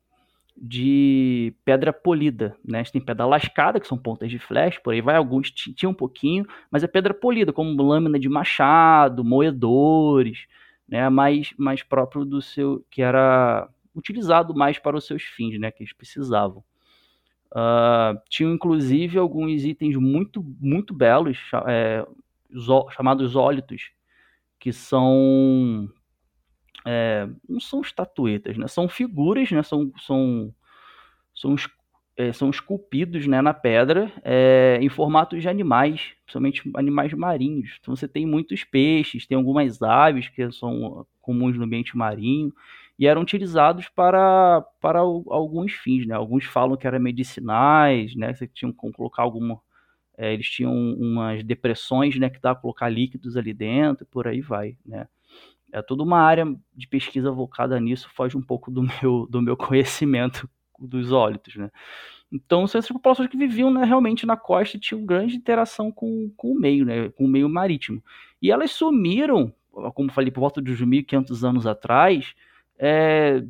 de 0.60 1.54
pedra 1.64 1.92
polida, 1.92 2.56
né? 2.64 2.80
A 2.80 2.82
gente 2.82 2.92
tem 2.92 3.00
pedra 3.00 3.24
lascada, 3.26 3.78
que 3.78 3.86
são 3.86 3.96
pontas 3.96 4.28
de 4.28 4.38
flecha, 4.38 4.80
por 4.82 4.92
aí 4.92 5.00
vai, 5.00 5.16
alguns 5.16 5.50
tinham 5.50 5.92
um 5.92 5.94
pouquinho, 5.94 6.44
mas 6.70 6.82
é 6.82 6.88
pedra 6.88 7.14
polida, 7.14 7.52
como 7.52 7.80
lâmina 7.80 8.18
de 8.18 8.28
machado, 8.28 9.24
moedores, 9.24 10.46
né? 10.88 11.08
Mais, 11.08 11.54
mais 11.56 11.82
próprio 11.82 12.24
do 12.24 12.42
seu, 12.42 12.84
que 12.90 13.02
era 13.02 13.68
utilizado 13.94 14.54
mais 14.54 14.78
para 14.78 14.96
os 14.96 15.06
seus 15.06 15.22
fins, 15.22 15.58
né? 15.60 15.70
Que 15.70 15.84
eles 15.84 15.92
precisavam. 15.92 16.64
Uh, 17.50 18.20
tinham 18.28 18.52
inclusive 18.52 19.18
alguns 19.18 19.64
itens 19.64 19.96
muito, 19.96 20.44
muito 20.60 20.92
belos, 20.92 21.38
é, 21.66 22.06
chamados 22.90 23.34
ólitos, 23.34 23.90
que 24.58 24.72
são. 24.72 25.88
É, 26.86 27.28
não 27.48 27.60
são 27.60 27.80
estatuetas, 27.80 28.56
né? 28.56 28.66
são 28.66 28.88
figuras, 28.88 29.50
né? 29.50 29.62
são, 29.62 29.92
são, 29.98 30.54
são, 31.34 31.56
é, 32.16 32.32
são 32.32 32.48
esculpidos 32.48 33.26
né? 33.26 33.42
na 33.42 33.52
pedra 33.52 34.10
é, 34.22 34.78
em 34.80 34.88
formatos 34.88 35.42
de 35.42 35.48
animais, 35.48 36.12
principalmente 36.24 36.70
animais 36.74 37.12
marinhos. 37.12 37.76
Então 37.80 37.94
você 37.94 38.08
tem 38.08 38.24
muitos 38.24 38.64
peixes, 38.64 39.26
tem 39.26 39.36
algumas 39.36 39.82
aves 39.82 40.28
que 40.28 40.50
são 40.52 41.06
comuns 41.20 41.58
no 41.58 41.64
ambiente 41.64 41.96
marinho 41.96 42.52
e 42.98 43.06
eram 43.06 43.22
utilizados 43.22 43.88
para, 43.88 44.60
para 44.80 44.98
alguns 44.98 45.72
fins, 45.72 46.06
né? 46.06 46.14
Alguns 46.14 46.44
falam 46.44 46.76
que 46.76 46.86
eram 46.86 46.98
medicinais, 46.98 48.16
né? 48.16 48.34
Você 48.34 48.46
tinha 48.46 48.72
que 48.72 48.92
colocar 48.92 49.22
alguma... 49.22 49.60
É, 50.16 50.34
eles 50.34 50.50
tinham 50.50 50.72
umas 50.74 51.44
depressões, 51.44 52.18
né? 52.18 52.28
Que 52.28 52.40
dá 52.40 52.52
para 52.54 52.62
colocar 52.62 52.88
líquidos 52.88 53.36
ali 53.36 53.54
dentro 53.54 54.04
e 54.04 54.06
por 54.06 54.26
aí 54.26 54.40
vai, 54.40 54.76
né? 54.84 55.06
É 55.72 55.80
toda 55.80 56.02
uma 56.02 56.18
área 56.18 56.44
de 56.74 56.88
pesquisa 56.88 57.30
voltada 57.30 57.78
nisso, 57.78 58.08
foge 58.14 58.36
um 58.36 58.42
pouco 58.42 58.70
do 58.70 58.82
meu, 59.00 59.26
do 59.30 59.40
meu 59.40 59.56
conhecimento 59.56 60.48
dos 60.78 61.12
ólitos, 61.12 61.54
né? 61.54 61.70
Então, 62.32 62.66
são 62.66 62.78
essas 62.78 62.90
populações 62.90 63.28
que 63.28 63.38
viviam 63.38 63.70
né, 63.70 63.84
realmente 63.84 64.26
na 64.26 64.36
costa 64.36 64.76
e 64.76 64.80
tinham 64.80 65.04
grande 65.04 65.36
interação 65.36 65.90
com, 65.90 66.30
com 66.36 66.52
o 66.52 66.54
meio, 66.54 66.84
né, 66.84 67.08
com 67.10 67.24
o 67.24 67.28
meio 67.28 67.48
marítimo. 67.48 68.02
E 68.42 68.50
elas 68.50 68.70
sumiram, 68.72 69.52
como 69.94 70.12
falei, 70.12 70.30
por 70.30 70.40
volta 70.40 70.60
de 70.60 70.70
2.500 70.70 71.48
anos 71.48 71.66
atrás, 71.66 72.34
é, 72.78 73.42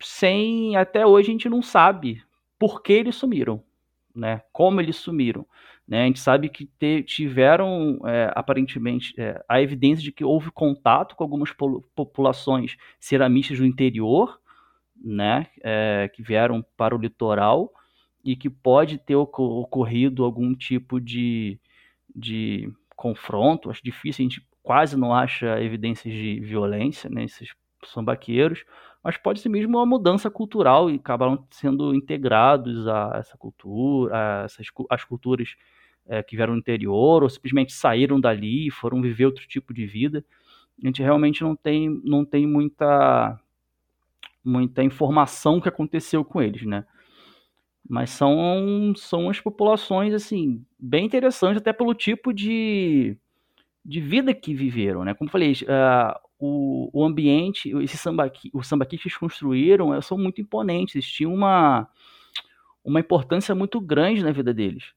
sem 0.00 0.76
até 0.76 1.06
hoje 1.06 1.28
a 1.28 1.32
gente 1.32 1.48
não 1.48 1.62
sabe 1.62 2.22
por 2.58 2.82
que 2.82 2.92
eles 2.92 3.16
sumiram, 3.16 3.62
né? 4.14 4.42
Como 4.52 4.80
eles 4.80 4.96
sumiram, 4.96 5.46
né? 5.86 6.02
A 6.02 6.06
gente 6.06 6.20
sabe 6.20 6.48
que 6.48 6.66
te, 6.66 7.02
tiveram 7.02 7.98
é, 8.06 8.30
aparentemente 8.34 9.14
é, 9.18 9.42
a 9.48 9.60
evidência 9.60 10.02
de 10.02 10.12
que 10.12 10.24
houve 10.24 10.50
contato 10.50 11.16
com 11.16 11.24
algumas 11.24 11.50
populações 11.94 12.76
ceramistas 13.00 13.58
do 13.58 13.66
interior, 13.66 14.40
né? 14.96 15.46
É, 15.62 16.10
que 16.14 16.22
vieram 16.22 16.64
para 16.76 16.94
o 16.94 16.98
litoral 16.98 17.72
e 18.24 18.36
que 18.36 18.50
pode 18.50 18.98
ter 18.98 19.16
ocorrido 19.16 20.24
algum 20.24 20.54
tipo 20.54 21.00
de, 21.00 21.58
de 22.14 22.70
confronto. 22.96 23.70
Acho 23.70 23.82
difícil, 23.82 24.22
a 24.22 24.28
gente 24.28 24.46
quase 24.62 24.96
não 24.96 25.14
acha 25.14 25.62
evidências 25.62 26.12
de 26.12 26.40
violência 26.40 27.08
nesses 27.08 27.54
sambaqueiros, 27.84 28.64
mas 29.02 29.16
pode 29.16 29.40
ser 29.40 29.48
mesmo 29.48 29.78
uma 29.78 29.86
mudança 29.86 30.30
cultural 30.30 30.90
e 30.90 30.96
acabaram 30.96 31.46
sendo 31.50 31.94
integrados 31.94 32.86
a 32.88 33.12
essa 33.14 33.36
cultura, 33.38 34.14
a 34.14 34.44
essas, 34.44 34.66
as 34.90 35.04
culturas 35.04 35.56
é, 36.06 36.22
que 36.22 36.36
vieram 36.36 36.54
do 36.54 36.58
interior, 36.58 37.22
ou 37.22 37.28
simplesmente 37.28 37.72
saíram 37.72 38.20
dali 38.20 38.66
e 38.66 38.70
foram 38.70 39.00
viver 39.00 39.26
outro 39.26 39.46
tipo 39.46 39.72
de 39.72 39.86
vida. 39.86 40.24
A 40.82 40.86
gente 40.86 41.02
realmente 41.02 41.42
não 41.42 41.54
tem, 41.54 42.00
não 42.04 42.24
tem 42.24 42.46
muita, 42.46 43.38
muita 44.44 44.82
informação 44.82 45.60
que 45.60 45.68
aconteceu 45.68 46.24
com 46.24 46.40
eles, 46.40 46.64
né? 46.64 46.84
Mas 47.88 48.10
são, 48.10 48.92
são 48.96 49.30
as 49.30 49.40
populações, 49.40 50.12
assim, 50.12 50.64
bem 50.78 51.06
interessantes, 51.06 51.58
até 51.58 51.72
pelo 51.72 51.94
tipo 51.94 52.32
de, 52.32 53.16
de 53.84 54.00
vida 54.00 54.34
que 54.34 54.54
viveram, 54.54 55.04
né? 55.04 55.14
Como 55.14 55.30
falei, 55.30 55.52
uh, 55.52 56.27
o, 56.38 56.88
o 56.92 57.04
ambiente, 57.04 57.70
esse 57.82 57.96
sambaqui, 57.96 58.50
os 58.54 58.66
sambaquis 58.66 59.02
que 59.02 59.08
eles 59.08 59.18
construíram 59.18 59.94
eh, 59.94 60.00
são 60.00 60.16
muito 60.16 60.40
imponentes, 60.40 60.94
eles 60.94 61.10
tinham 61.10 61.34
uma, 61.34 61.88
uma 62.84 63.00
importância 63.00 63.54
muito 63.54 63.80
grande 63.80 64.22
na 64.22 64.30
vida 64.30 64.54
deles. 64.54 64.92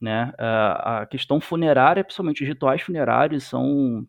Né? 0.00 0.32
A, 0.38 1.00
a 1.00 1.06
questão 1.06 1.40
funerária, 1.40 2.02
principalmente 2.02 2.42
os 2.42 2.48
rituais 2.48 2.80
funerários, 2.80 3.44
são. 3.44 4.06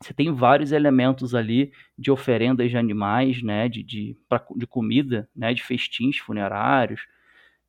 Você 0.00 0.12
tem 0.12 0.30
vários 0.34 0.70
elementos 0.70 1.34
ali 1.34 1.72
de 1.96 2.10
oferendas 2.10 2.68
de 2.70 2.76
animais, 2.76 3.42
né? 3.42 3.68
de, 3.68 3.82
de, 3.82 4.16
pra, 4.28 4.44
de 4.54 4.66
comida, 4.66 5.28
né? 5.34 5.54
de 5.54 5.62
festins 5.62 6.18
funerários. 6.18 7.06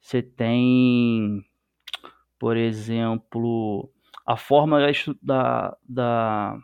Você 0.01 0.21
tem, 0.21 1.45
por 2.37 2.57
exemplo, 2.57 3.89
a 4.25 4.35
forma 4.35 4.79
da, 5.21 5.77
da 5.87 6.59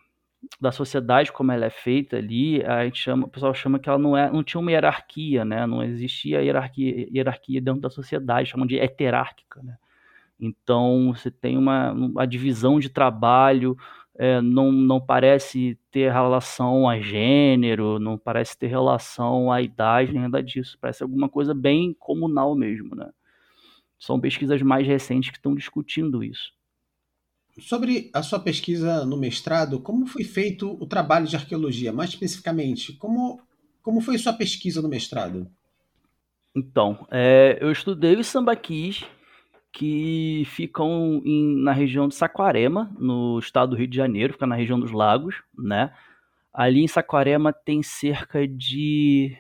da 0.60 0.72
sociedade 0.72 1.32
como 1.32 1.52
ela 1.52 1.66
é 1.66 1.70
feita 1.70 2.18
ali, 2.18 2.64
a 2.64 2.84
gente 2.86 3.00
chama, 3.00 3.26
o 3.26 3.30
pessoal 3.30 3.54
chama 3.54 3.80
que 3.80 3.90
ela 3.90 3.98
não 3.98 4.18
é, 4.18 4.32
não 4.32 4.44
tinha 4.44 4.60
uma 4.60 4.72
hierarquia, 4.72 5.46
né? 5.46 5.66
Não 5.68 5.84
existia 5.84 6.42
hierarquia, 6.42 7.08
hierarquia 7.14 7.62
dentro 7.62 7.82
da 7.82 7.90
sociedade, 7.90 8.50
chamam 8.50 8.66
de 8.66 8.78
heterárquica, 8.78 9.62
né? 9.64 9.78
Então 10.40 11.14
você 11.16 11.30
tem 11.30 11.58
uma, 11.58 11.92
uma 11.92 12.26
divisão 12.26 12.80
de 12.80 12.90
trabalho, 12.90 13.78
é, 14.18 14.42
não, 14.42 14.72
não 14.72 15.00
parece 15.00 15.80
ter 15.92 16.12
relação 16.12 16.90
a 16.90 17.00
gênero, 17.00 18.00
não 18.00 18.18
parece 18.18 18.58
ter 18.58 18.68
relação 18.68 19.52
à 19.52 19.62
idade, 19.62 20.12
nem 20.12 20.24
nada 20.24 20.42
disso. 20.44 20.78
Parece 20.82 21.04
alguma 21.04 21.30
coisa 21.30 21.54
bem 21.54 21.94
comunal 22.00 22.56
mesmo, 22.56 22.96
né? 22.96 23.10
São 24.00 24.20
pesquisas 24.20 24.62
mais 24.64 24.88
recentes 24.88 25.30
que 25.30 25.38
estão 25.38 25.56
discutindo 25.56 26.24
isso. 26.24 26.52
Sobre 27.62 28.10
a 28.14 28.24
sua 28.24 28.40
pesquisa 28.40 29.06
no 29.06 29.16
mestrado, 29.16 29.80
como 29.80 30.06
foi 30.08 30.24
feito 30.24 30.78
o 30.82 30.86
trabalho 30.86 31.28
de 31.28 31.36
arqueologia? 31.36 31.94
Mais 31.94 32.10
especificamente, 32.10 32.94
como, 32.94 33.40
como 33.82 34.02
foi 34.02 34.18
sua 34.18 34.34
pesquisa 34.34 34.82
no 34.82 34.90
mestrado? 34.90 35.48
Então, 36.56 37.08
é, 37.10 37.58
eu 37.62 37.72
estudei 37.72 38.16
os 38.16 38.28
sambaquis 38.28 39.06
que 39.72 40.44
ficam 40.48 41.22
em, 41.24 41.56
na 41.64 41.72
região 41.72 42.08
de 42.08 42.16
Saquarema, 42.16 42.94
no 43.00 43.40
estado 43.40 43.70
do 43.70 43.78
Rio 43.78 43.88
de 43.88 43.96
Janeiro, 43.96 44.34
fica 44.34 44.46
na 44.46 44.56
região 44.56 44.80
dos 44.80 44.92
lagos, 44.92 45.42
né? 45.58 45.94
Ali 46.54 46.84
em 46.84 46.88
Saquarema 46.88 47.54
tem 47.54 47.82
cerca 47.82 48.46
de 48.46 49.38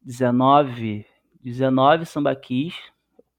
19, 0.00 1.04
19 1.42 2.06
sambaquis, 2.06 2.74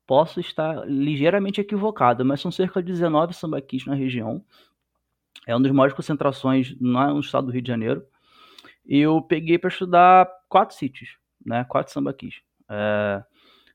Posso 0.08 0.40
estar 0.40 0.88
ligeiramente 0.88 1.60
equivocado, 1.60 2.24
mas 2.24 2.40
são 2.40 2.50
cerca 2.50 2.82
de 2.82 2.94
19 2.94 3.34
sambaquis 3.34 3.86
na 3.86 3.94
região. 3.94 4.42
É 5.46 5.54
uma 5.54 5.62
das 5.62 5.72
maiores 5.72 5.94
concentrações 5.94 6.76
no 6.80 7.20
estado 7.20 7.48
do 7.48 7.52
Rio 7.52 7.62
de 7.62 7.68
Janeiro. 7.68 8.04
E 8.86 9.00
eu 9.00 9.22
peguei 9.22 9.58
para 9.58 9.70
estudar 9.70 10.30
quatro 10.48 10.76
sítios, 10.76 11.18
né? 11.46 11.66
quatro 11.66 11.92
sambaquis, 11.92 12.36
é, 12.70 13.22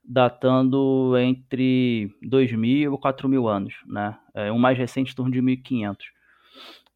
datando 0.03 1.15
entre 1.19 2.11
2.000 2.25 2.65
e 2.65 2.99
4.000 2.99 3.47
anos. 3.47 3.75
Né? 3.87 4.19
É, 4.33 4.51
um 4.51 4.59
mais 4.59 4.79
recente, 4.79 5.13
em 5.13 5.15
torno 5.15 5.31
de 5.31 5.43
1.500. 5.43 5.99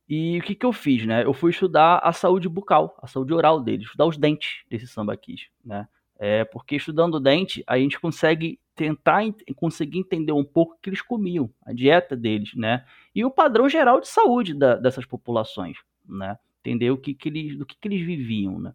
E 0.08 0.38
o 0.38 0.42
que, 0.42 0.54
que 0.54 0.64
eu 0.64 0.72
fiz, 0.72 1.04
né? 1.04 1.24
Eu 1.24 1.34
fui 1.34 1.50
estudar 1.50 1.98
a 1.98 2.12
saúde 2.12 2.48
bucal, 2.48 2.96
a 3.02 3.08
saúde 3.08 3.34
oral 3.34 3.60
dele, 3.60 3.82
estudar 3.82 4.06
os 4.06 4.16
dentes 4.16 4.62
desse 4.70 4.86
sambaquis, 4.86 5.48
né? 5.64 5.88
É, 6.18 6.44
porque 6.44 6.76
estudando 6.76 7.16
o 7.16 7.20
dente, 7.20 7.62
a 7.66 7.78
gente 7.78 8.00
consegue 8.00 8.58
tentar 8.74 9.22
conseguir 9.56 9.98
entender 9.98 10.32
um 10.32 10.44
pouco 10.44 10.74
o 10.74 10.78
que 10.80 10.90
eles 10.90 11.02
comiam, 11.02 11.50
a 11.64 11.72
dieta 11.72 12.16
deles, 12.16 12.54
né? 12.54 12.84
E 13.14 13.24
o 13.24 13.30
padrão 13.30 13.68
geral 13.68 14.00
de 14.00 14.08
saúde 14.08 14.54
da, 14.54 14.76
dessas 14.76 15.04
populações, 15.06 15.78
né? 16.06 16.38
Entender 16.60 16.90
o 16.90 16.96
que, 16.96 17.14
que 17.14 17.28
eles, 17.28 17.56
do 17.56 17.64
que, 17.64 17.76
que 17.78 17.88
eles 17.88 18.04
viviam, 18.04 18.58
né? 18.58 18.74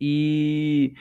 E 0.00 0.94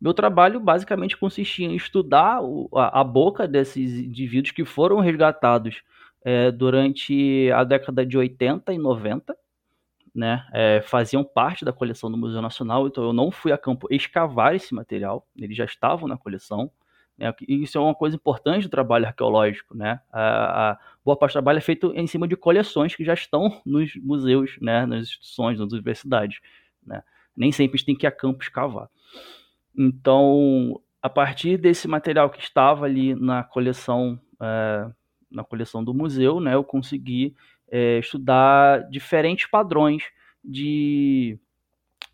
meu 0.00 0.12
trabalho 0.12 0.60
basicamente 0.60 1.16
consistia 1.16 1.66
em 1.66 1.76
estudar 1.76 2.40
a, 2.74 3.00
a 3.00 3.04
boca 3.04 3.46
desses 3.46 3.94
indivíduos 3.94 4.50
que 4.50 4.64
foram 4.64 4.98
resgatados 5.00 5.82
é, 6.24 6.50
durante 6.50 7.50
a 7.52 7.64
década 7.64 8.04
de 8.04 8.18
80 8.18 8.72
e 8.72 8.78
90, 8.78 9.36
né, 10.14 10.46
é, 10.52 10.82
faziam 10.82 11.24
parte 11.24 11.64
da 11.64 11.72
coleção 11.72 12.10
do 12.10 12.16
Museu 12.16 12.42
Nacional, 12.42 12.86
então 12.86 13.04
eu 13.04 13.12
não 13.12 13.30
fui 13.30 13.52
a 13.52 13.58
campo 13.58 13.86
escavar 13.90 14.54
esse 14.54 14.74
material, 14.74 15.26
eles 15.36 15.56
já 15.56 15.64
estavam 15.64 16.06
na 16.08 16.16
coleção. 16.16 16.70
Né, 17.16 17.32
isso 17.48 17.78
é 17.78 17.80
uma 17.80 17.94
coisa 17.94 18.16
importante 18.16 18.64
do 18.64 18.70
trabalho 18.70 19.06
arqueológico. 19.06 19.76
Né, 19.76 20.00
a, 20.12 20.72
a 20.72 20.78
boa 21.04 21.16
parte 21.16 21.32
do 21.32 21.34
trabalho 21.34 21.58
é 21.58 21.62
feito 21.62 21.92
em 21.94 22.06
cima 22.06 22.28
de 22.28 22.36
coleções 22.36 22.94
que 22.94 23.04
já 23.04 23.14
estão 23.14 23.60
nos 23.64 23.94
museus, 23.96 24.58
né, 24.60 24.84
nas 24.86 25.02
instituições, 25.02 25.58
nas 25.58 25.72
universidades. 25.72 26.40
Né. 26.84 27.02
Nem 27.36 27.50
sempre 27.50 27.76
a 27.76 27.78
gente 27.78 27.86
tem 27.86 27.96
que 27.96 28.06
ir 28.06 28.08
a 28.08 28.12
campo 28.12 28.42
escavar. 28.42 28.88
Então, 29.76 30.80
a 31.00 31.08
partir 31.08 31.56
desse 31.56 31.88
material 31.88 32.28
que 32.28 32.40
estava 32.40 32.84
ali 32.84 33.14
na 33.14 33.42
coleção 33.42 34.20
é, 34.40 34.90
na 35.32 35.42
coleção 35.42 35.82
do 35.82 35.94
museu, 35.94 36.40
né, 36.40 36.54
eu 36.54 36.62
consegui 36.62 37.34
é, 37.72 37.98
estudar 37.98 38.86
diferentes 38.90 39.46
padrões 39.46 40.02
de 40.44 41.38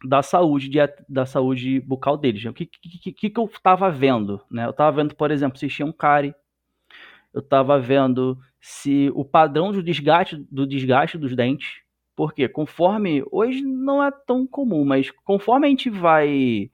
da 0.04 0.22
saúde 0.22 0.68
de, 0.68 0.78
da 1.08 1.26
saúde 1.26 1.80
bucal 1.80 2.16
deles. 2.16 2.44
O 2.44 2.52
que, 2.52 2.66
que, 2.66 3.12
que, 3.12 3.30
que 3.30 3.40
eu 3.40 3.46
estava 3.46 3.90
vendo? 3.90 4.40
Né? 4.48 4.64
Eu 4.64 4.70
estava 4.70 5.02
vendo, 5.02 5.16
por 5.16 5.32
exemplo, 5.32 5.58
se 5.58 5.66
tinha 5.66 5.84
um 5.84 5.92
cárie. 5.92 6.32
Eu 7.34 7.40
estava 7.40 7.80
vendo 7.80 8.38
se 8.60 9.10
o 9.12 9.24
padrão 9.24 9.72
do 9.72 9.82
desgaste, 9.82 10.36
do 10.48 10.64
desgaste 10.64 11.18
dos 11.18 11.34
dentes. 11.34 11.80
Porque 12.14 12.48
conforme. 12.48 13.24
Hoje 13.32 13.62
não 13.62 14.04
é 14.04 14.12
tão 14.12 14.46
comum, 14.46 14.84
mas 14.84 15.10
conforme 15.24 15.66
a 15.66 15.70
gente 15.70 15.90
vai 15.90 16.70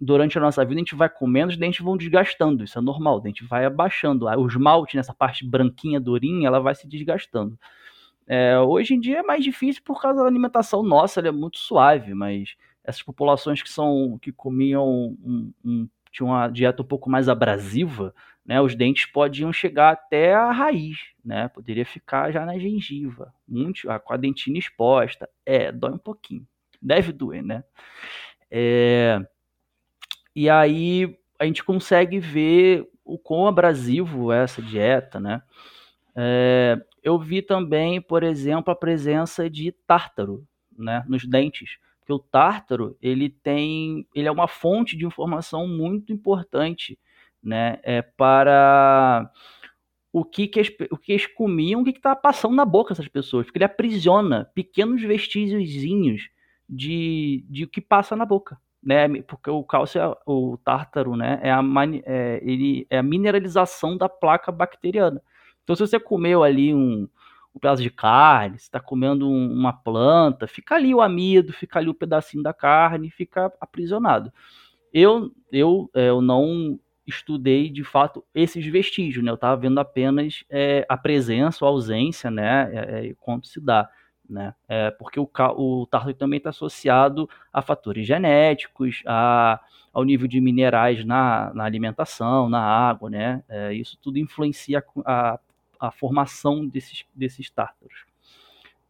durante 0.00 0.38
a 0.38 0.40
nossa 0.40 0.64
vida 0.64 0.76
a 0.76 0.84
gente 0.84 0.94
vai 0.94 1.08
comendo, 1.08 1.50
os 1.50 1.56
dentes 1.56 1.80
vão 1.80 1.96
desgastando, 1.96 2.62
isso 2.62 2.78
é 2.78 2.80
normal, 2.80 3.16
o 3.16 3.20
dente 3.20 3.44
vai 3.44 3.64
abaixando, 3.64 4.26
o 4.26 4.46
esmalte 4.46 4.96
nessa 4.96 5.12
parte 5.12 5.44
branquinha, 5.44 5.98
durinha, 5.98 6.46
ela 6.46 6.60
vai 6.60 6.74
se 6.74 6.86
desgastando. 6.86 7.58
É, 8.28 8.58
hoje 8.60 8.94
em 8.94 9.00
dia 9.00 9.20
é 9.20 9.22
mais 9.22 9.42
difícil 9.42 9.82
por 9.82 10.02
causa 10.02 10.20
da 10.20 10.26
alimentação 10.26 10.82
nossa, 10.82 11.18
ela 11.18 11.28
é 11.28 11.32
muito 11.32 11.58
suave, 11.58 12.12
mas 12.12 12.54
essas 12.84 13.02
populações 13.02 13.62
que 13.62 13.70
são 13.70 14.18
que 14.20 14.30
comiam 14.30 15.16
um, 15.24 15.52
um, 15.64 15.88
tinham 16.12 16.28
uma 16.28 16.48
dieta 16.48 16.82
um 16.82 16.86
pouco 16.86 17.08
mais 17.08 17.28
abrasiva, 17.28 18.14
né, 18.44 18.60
os 18.60 18.74
dentes 18.74 19.06
podiam 19.06 19.50
chegar 19.50 19.92
até 19.92 20.34
a 20.34 20.50
raiz, 20.50 20.98
né, 21.24 21.48
poderia 21.48 21.86
ficar 21.86 22.30
já 22.30 22.44
na 22.44 22.58
gengiva, 22.58 23.32
muito, 23.46 23.88
com 24.04 24.12
a 24.12 24.16
dentina 24.18 24.58
exposta, 24.58 25.28
é, 25.46 25.72
dói 25.72 25.92
um 25.92 25.98
pouquinho, 25.98 26.46
deve 26.82 27.12
doer, 27.12 27.42
né, 27.42 27.64
é, 28.50 29.20
e 30.36 30.50
aí 30.50 31.18
a 31.38 31.44
gente 31.46 31.64
consegue 31.64 32.18
ver 32.18 32.86
o 33.04 33.18
quão 33.18 33.46
abrasivo 33.46 34.30
é 34.30 34.42
essa 34.42 34.60
dieta, 34.60 35.18
né? 35.18 35.42
É, 36.14 36.78
eu 37.02 37.18
vi 37.18 37.42
também, 37.42 38.00
por 38.00 38.22
exemplo, 38.22 38.72
a 38.72 38.76
presença 38.76 39.48
de 39.48 39.72
tártaro, 39.86 40.46
né, 40.76 41.04
nos 41.08 41.26
dentes. 41.26 41.78
Porque 42.00 42.12
o 42.12 42.18
tártaro, 42.18 42.96
ele 43.02 43.28
tem, 43.28 44.06
ele 44.14 44.28
é 44.28 44.30
uma 44.30 44.48
fonte 44.48 44.96
de 44.96 45.04
informação 45.04 45.66
muito 45.68 46.12
importante, 46.12 46.98
né, 47.42 47.78
é 47.82 48.02
para 48.02 49.30
o 50.12 50.24
que, 50.24 50.48
que, 50.48 50.60
as, 50.60 50.68
o 50.90 50.96
que 50.96 51.12
eles 51.12 51.26
comiam, 51.26 51.80
o 51.80 51.84
que 51.84 51.90
estava 51.90 52.16
passando 52.16 52.54
na 52.54 52.64
boca 52.64 52.94
dessas 52.94 53.08
pessoas, 53.08 53.46
porque 53.46 53.58
ele 53.58 53.64
aprisiona 53.64 54.50
pequenos 54.54 55.02
vestígiozinhos 55.02 56.28
de, 56.68 57.44
de 57.48 57.64
o 57.64 57.68
que 57.68 57.80
passa 57.80 58.16
na 58.16 58.24
boca 58.24 58.58
né? 58.82 59.08
Porque 59.22 59.50
o 59.50 59.62
cálcio, 59.64 60.00
é, 60.00 60.16
o 60.26 60.56
tártaro, 60.58 61.16
né? 61.16 61.38
É 61.42 61.50
a, 61.50 61.60
é, 62.06 62.40
ele, 62.42 62.86
é 62.90 62.98
a 62.98 63.02
mineralização 63.02 63.96
da 63.96 64.08
placa 64.08 64.52
bacteriana. 64.52 65.22
Então, 65.68 65.76
se 65.76 65.86
você 65.86 66.00
comeu 66.00 66.42
ali 66.42 66.72
um, 66.72 67.06
um 67.54 67.60
pedaço 67.60 67.82
de 67.82 67.90
carne, 67.90 68.58
você 68.58 68.64
está 68.64 68.80
comendo 68.80 69.28
um, 69.28 69.52
uma 69.52 69.70
planta, 69.70 70.46
fica 70.46 70.76
ali 70.76 70.94
o 70.94 71.02
amido, 71.02 71.52
fica 71.52 71.78
ali 71.78 71.90
o 71.90 71.94
pedacinho 71.94 72.42
da 72.42 72.54
carne, 72.54 73.10
fica 73.10 73.52
aprisionado. 73.60 74.32
Eu, 74.90 75.30
eu, 75.52 75.90
é, 75.94 76.08
eu 76.08 76.22
não 76.22 76.80
estudei 77.06 77.68
de 77.68 77.84
fato 77.84 78.24
esses 78.34 78.64
vestígios, 78.64 79.22
né? 79.22 79.30
Eu 79.30 79.34
estava 79.34 79.60
vendo 79.60 79.78
apenas 79.78 80.42
é, 80.48 80.86
a 80.88 80.96
presença 80.96 81.62
ou 81.66 81.70
ausência, 81.70 82.30
né? 82.30 82.70
É, 82.72 83.08
é 83.08 83.14
quanto 83.20 83.46
se 83.46 83.60
dá 83.60 83.90
né? 84.28 84.54
É, 84.68 84.90
porque 84.90 85.18
o, 85.18 85.28
o 85.56 85.86
tártaro 85.86 86.14
também 86.14 86.36
está 86.36 86.50
associado 86.50 87.28
a 87.52 87.62
fatores 87.62 88.06
genéticos, 88.06 89.02
a, 89.06 89.60
ao 89.92 90.04
nível 90.04 90.28
de 90.28 90.40
minerais 90.40 91.04
na, 91.04 91.52
na 91.54 91.64
alimentação, 91.64 92.48
na 92.48 92.60
água, 92.60 93.08
né? 93.08 93.42
É, 93.48 93.72
isso 93.72 93.98
tudo 94.00 94.18
influencia 94.18 94.84
a, 95.04 95.34
a 95.34 95.40
formação 95.90 96.66
desses, 96.66 97.04
desses 97.14 97.50
tártaros. 97.50 98.04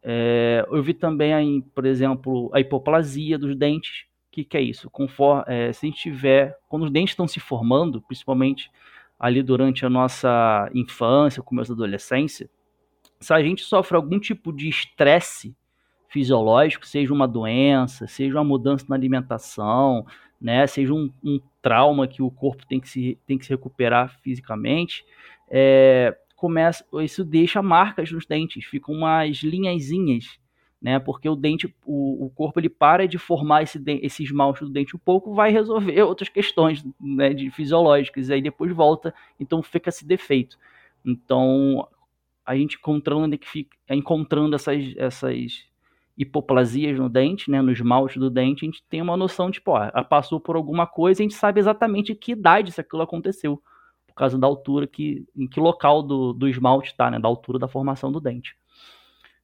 É, 0.01 0.65
eu 0.69 0.81
vi 0.81 0.93
também, 0.93 1.61
por 1.73 1.85
exemplo, 1.85 2.49
a 2.53 2.59
hipoplasia 2.59 3.37
dos 3.37 3.55
dentes. 3.55 4.05
O 4.27 4.31
que, 4.31 4.43
que 4.43 4.57
é 4.57 4.61
isso? 4.61 4.89
Conforme, 4.89 5.43
é, 5.47 5.73
se 5.73 5.85
a 5.85 5.89
gente 5.89 5.99
tiver, 5.99 6.57
quando 6.67 6.83
os 6.83 6.91
dentes 6.91 7.11
estão 7.11 7.27
se 7.27 7.39
formando, 7.39 8.01
principalmente 8.01 8.71
ali 9.19 9.43
durante 9.43 9.85
a 9.85 9.89
nossa 9.89 10.69
infância, 10.73 11.43
começo 11.43 11.75
da 11.75 11.83
adolescência, 11.83 12.49
se 13.19 13.33
a 13.33 13.41
gente 13.41 13.63
sofre 13.63 13.97
algum 13.97 14.19
tipo 14.19 14.53
de 14.53 14.69
estresse 14.69 15.53
fisiológico, 16.07 16.87
seja 16.87 17.13
uma 17.13 17.27
doença, 17.27 18.07
seja 18.07 18.37
uma 18.37 18.43
mudança 18.43 18.85
na 18.87 18.95
alimentação, 18.95 20.05
né, 20.41 20.65
seja 20.65 20.93
um, 20.93 21.11
um 21.23 21.39
trauma 21.61 22.07
que 22.07 22.21
o 22.21 22.31
corpo 22.31 22.65
tem 22.65 22.79
que 22.79 22.87
se, 22.87 23.19
tem 23.27 23.37
que 23.37 23.45
se 23.45 23.51
recuperar 23.51 24.17
fisicamente, 24.21 25.05
é, 25.49 26.17
começa, 26.39 26.85
isso 27.03 27.23
deixa 27.25 27.61
marcas 27.61 28.11
nos 28.11 28.25
dentes, 28.25 28.63
ficam 28.63 28.95
umas 28.95 29.37
linhazinhas, 29.39 30.39
né, 30.81 30.97
porque 30.97 31.27
o 31.27 31.35
dente, 31.35 31.67
o, 31.85 32.25
o 32.25 32.29
corpo 32.29 32.61
ele 32.61 32.69
para 32.69 33.05
de 33.05 33.17
formar 33.17 33.63
esse, 33.63 33.77
esse 34.01 34.23
esmalte 34.23 34.63
do 34.63 34.69
dente 34.69 34.95
um 34.95 34.99
pouco, 34.99 35.33
vai 35.33 35.51
resolver 35.51 36.01
outras 36.03 36.29
questões 36.29 36.85
né, 36.97 37.33
de 37.33 37.51
fisiológicas, 37.51 38.29
e 38.29 38.33
aí 38.33 38.41
depois 38.41 38.71
volta, 38.73 39.13
então 39.37 39.61
fica 39.61 39.89
esse 39.89 40.05
defeito. 40.07 40.57
Então, 41.03 41.85
a 42.45 42.55
gente 42.55 42.77
encontrando, 42.77 43.37
que 43.37 43.47
fica, 43.47 43.77
encontrando 43.89 44.55
essas, 44.55 44.95
essas 44.95 45.65
hipoplasias 46.17 46.97
no 46.97 47.09
dente, 47.09 47.51
né, 47.51 47.61
no 47.61 47.71
esmalte 47.71 48.17
do 48.17 48.29
dente, 48.29 48.63
a 48.63 48.67
gente 48.67 48.81
tem 48.89 49.01
uma 49.01 49.17
noção 49.17 49.47
de, 49.47 49.55
tipo, 49.55 49.71
ó, 49.71 50.03
passou 50.05 50.39
por 50.39 50.55
alguma 50.55 50.87
coisa, 50.87 51.21
a 51.21 51.23
gente 51.23 51.35
sabe 51.35 51.59
exatamente 51.59 52.15
que 52.15 52.31
idade 52.31 52.71
se 52.71 52.79
aquilo 52.79 53.01
aconteceu, 53.01 53.61
causa 54.19 54.37
da 54.37 54.47
altura 54.47 54.87
que, 54.87 55.25
em 55.35 55.47
que 55.47 55.59
local 55.59 56.03
do, 56.03 56.33
do 56.33 56.47
esmalte 56.47 56.89
está, 56.89 57.09
né, 57.09 57.19
da 57.19 57.27
altura 57.27 57.59
da 57.59 57.67
formação 57.67 58.11
do 58.11 58.19
dente. 58.19 58.55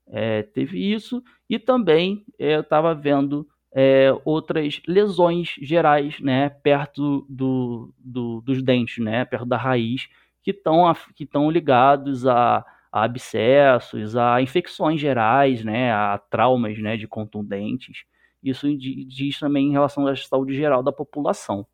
É, 0.08 0.44
teve 0.44 0.94
isso, 0.94 1.24
e 1.50 1.58
também 1.58 2.26
é, 2.38 2.56
eu 2.56 2.62
estava 2.62 2.94
vendo 2.94 3.48
é, 3.74 4.16
outras 4.24 4.82
lesões 4.88 5.56
gerais, 5.62 6.20
né, 6.20 6.50
perto 6.50 7.26
do, 7.28 7.94
do, 7.98 8.42
dos 8.42 8.62
dentes, 8.62 9.04
né, 9.04 9.26
perto 9.26 9.46
da 9.46 9.58
raiz, 9.58 10.08
que 10.44 10.52
estão 10.52 10.94
que 11.16 11.28
ligados 11.52 12.28
a 12.28 12.64
a 12.96 13.04
abscessos, 13.04 14.16
a 14.16 14.42
infecções 14.42 15.02
gerais, 15.02 15.66
né, 15.66 15.92
a 15.92 16.18
traumas 16.18 16.80
né, 16.80 16.96
de 16.96 17.06
contundentes. 17.06 18.06
Isso 18.42 18.74
diz 18.78 19.38
também 19.38 19.68
em 19.68 19.72
relação 19.74 20.08
à 20.08 20.16
saúde 20.16 20.56
geral 20.56 20.82
da 20.82 20.94
população. 20.94 21.68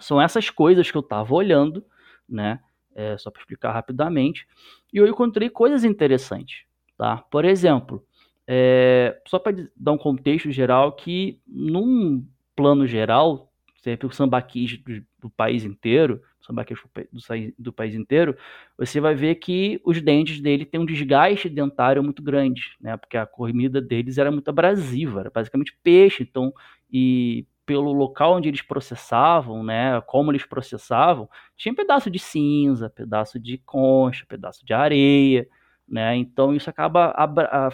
São 0.00 0.18
essas 0.18 0.48
coisas 0.48 0.90
que 0.90 0.96
eu 0.96 1.02
estava 1.02 1.34
olhando, 1.34 1.84
né, 2.28 2.60
é, 2.94 3.16
só 3.18 3.30
para 3.30 3.40
explicar 3.40 3.72
rapidamente, 3.72 4.46
e 4.92 4.98
eu 4.98 5.06
encontrei 5.06 5.48
coisas 5.48 5.84
interessantes. 5.84 6.64
Tá? 6.96 7.16
Por 7.16 7.44
exemplo, 7.44 8.04
é, 8.46 9.20
só 9.26 9.38
para 9.38 9.56
dar 9.76 9.92
um 9.92 9.98
contexto 9.98 10.50
geral, 10.50 10.92
que 10.92 11.40
num 11.46 12.26
plano 12.54 12.86
geral, 12.86 13.50
sempre 13.82 14.06
o 14.06 14.12
sambaquis 14.12 14.78
do, 14.78 15.04
do 15.20 15.30
país 15.30 15.64
inteiro, 15.64 16.20
sambaquês 16.40 16.78
do, 17.10 17.54
do 17.58 17.72
país 17.72 17.94
inteiro, 17.94 18.36
você 18.76 19.00
vai 19.00 19.14
ver 19.14 19.36
que 19.36 19.80
os 19.84 20.00
dentes 20.00 20.40
dele 20.40 20.64
têm 20.64 20.80
um 20.80 20.86
desgaste 20.86 21.48
dentário 21.48 22.02
muito 22.02 22.22
grande, 22.22 22.76
né? 22.80 22.96
Porque 22.96 23.16
a 23.16 23.26
comida 23.26 23.80
deles 23.80 24.18
era 24.18 24.30
muito 24.30 24.48
abrasiva, 24.48 25.20
era 25.20 25.30
basicamente 25.30 25.76
peixe, 25.82 26.22
então 26.22 26.52
e 26.92 27.46
pelo 27.72 27.90
local 27.90 28.34
onde 28.34 28.50
eles 28.50 28.60
processavam, 28.60 29.64
né, 29.64 29.98
como 30.02 30.30
eles 30.30 30.44
processavam, 30.44 31.26
tinha 31.56 31.74
pedaço 31.74 32.10
de 32.10 32.18
cinza, 32.18 32.90
pedaço 32.90 33.40
de 33.40 33.56
concha, 33.56 34.26
pedaço 34.28 34.62
de 34.62 34.74
areia, 34.74 35.48
né? 35.88 36.14
Então 36.14 36.54
isso 36.54 36.68
acaba 36.68 37.14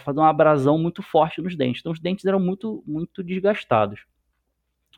fazendo 0.05 0.21
uma 0.21 0.29
abrasão 0.29 0.79
muito 0.79 1.03
forte 1.03 1.43
nos 1.43 1.57
dentes. 1.57 1.81
Então 1.81 1.91
os 1.91 1.99
dentes 1.99 2.25
eram 2.25 2.39
muito, 2.39 2.85
muito 2.87 3.25
desgastados. 3.25 4.07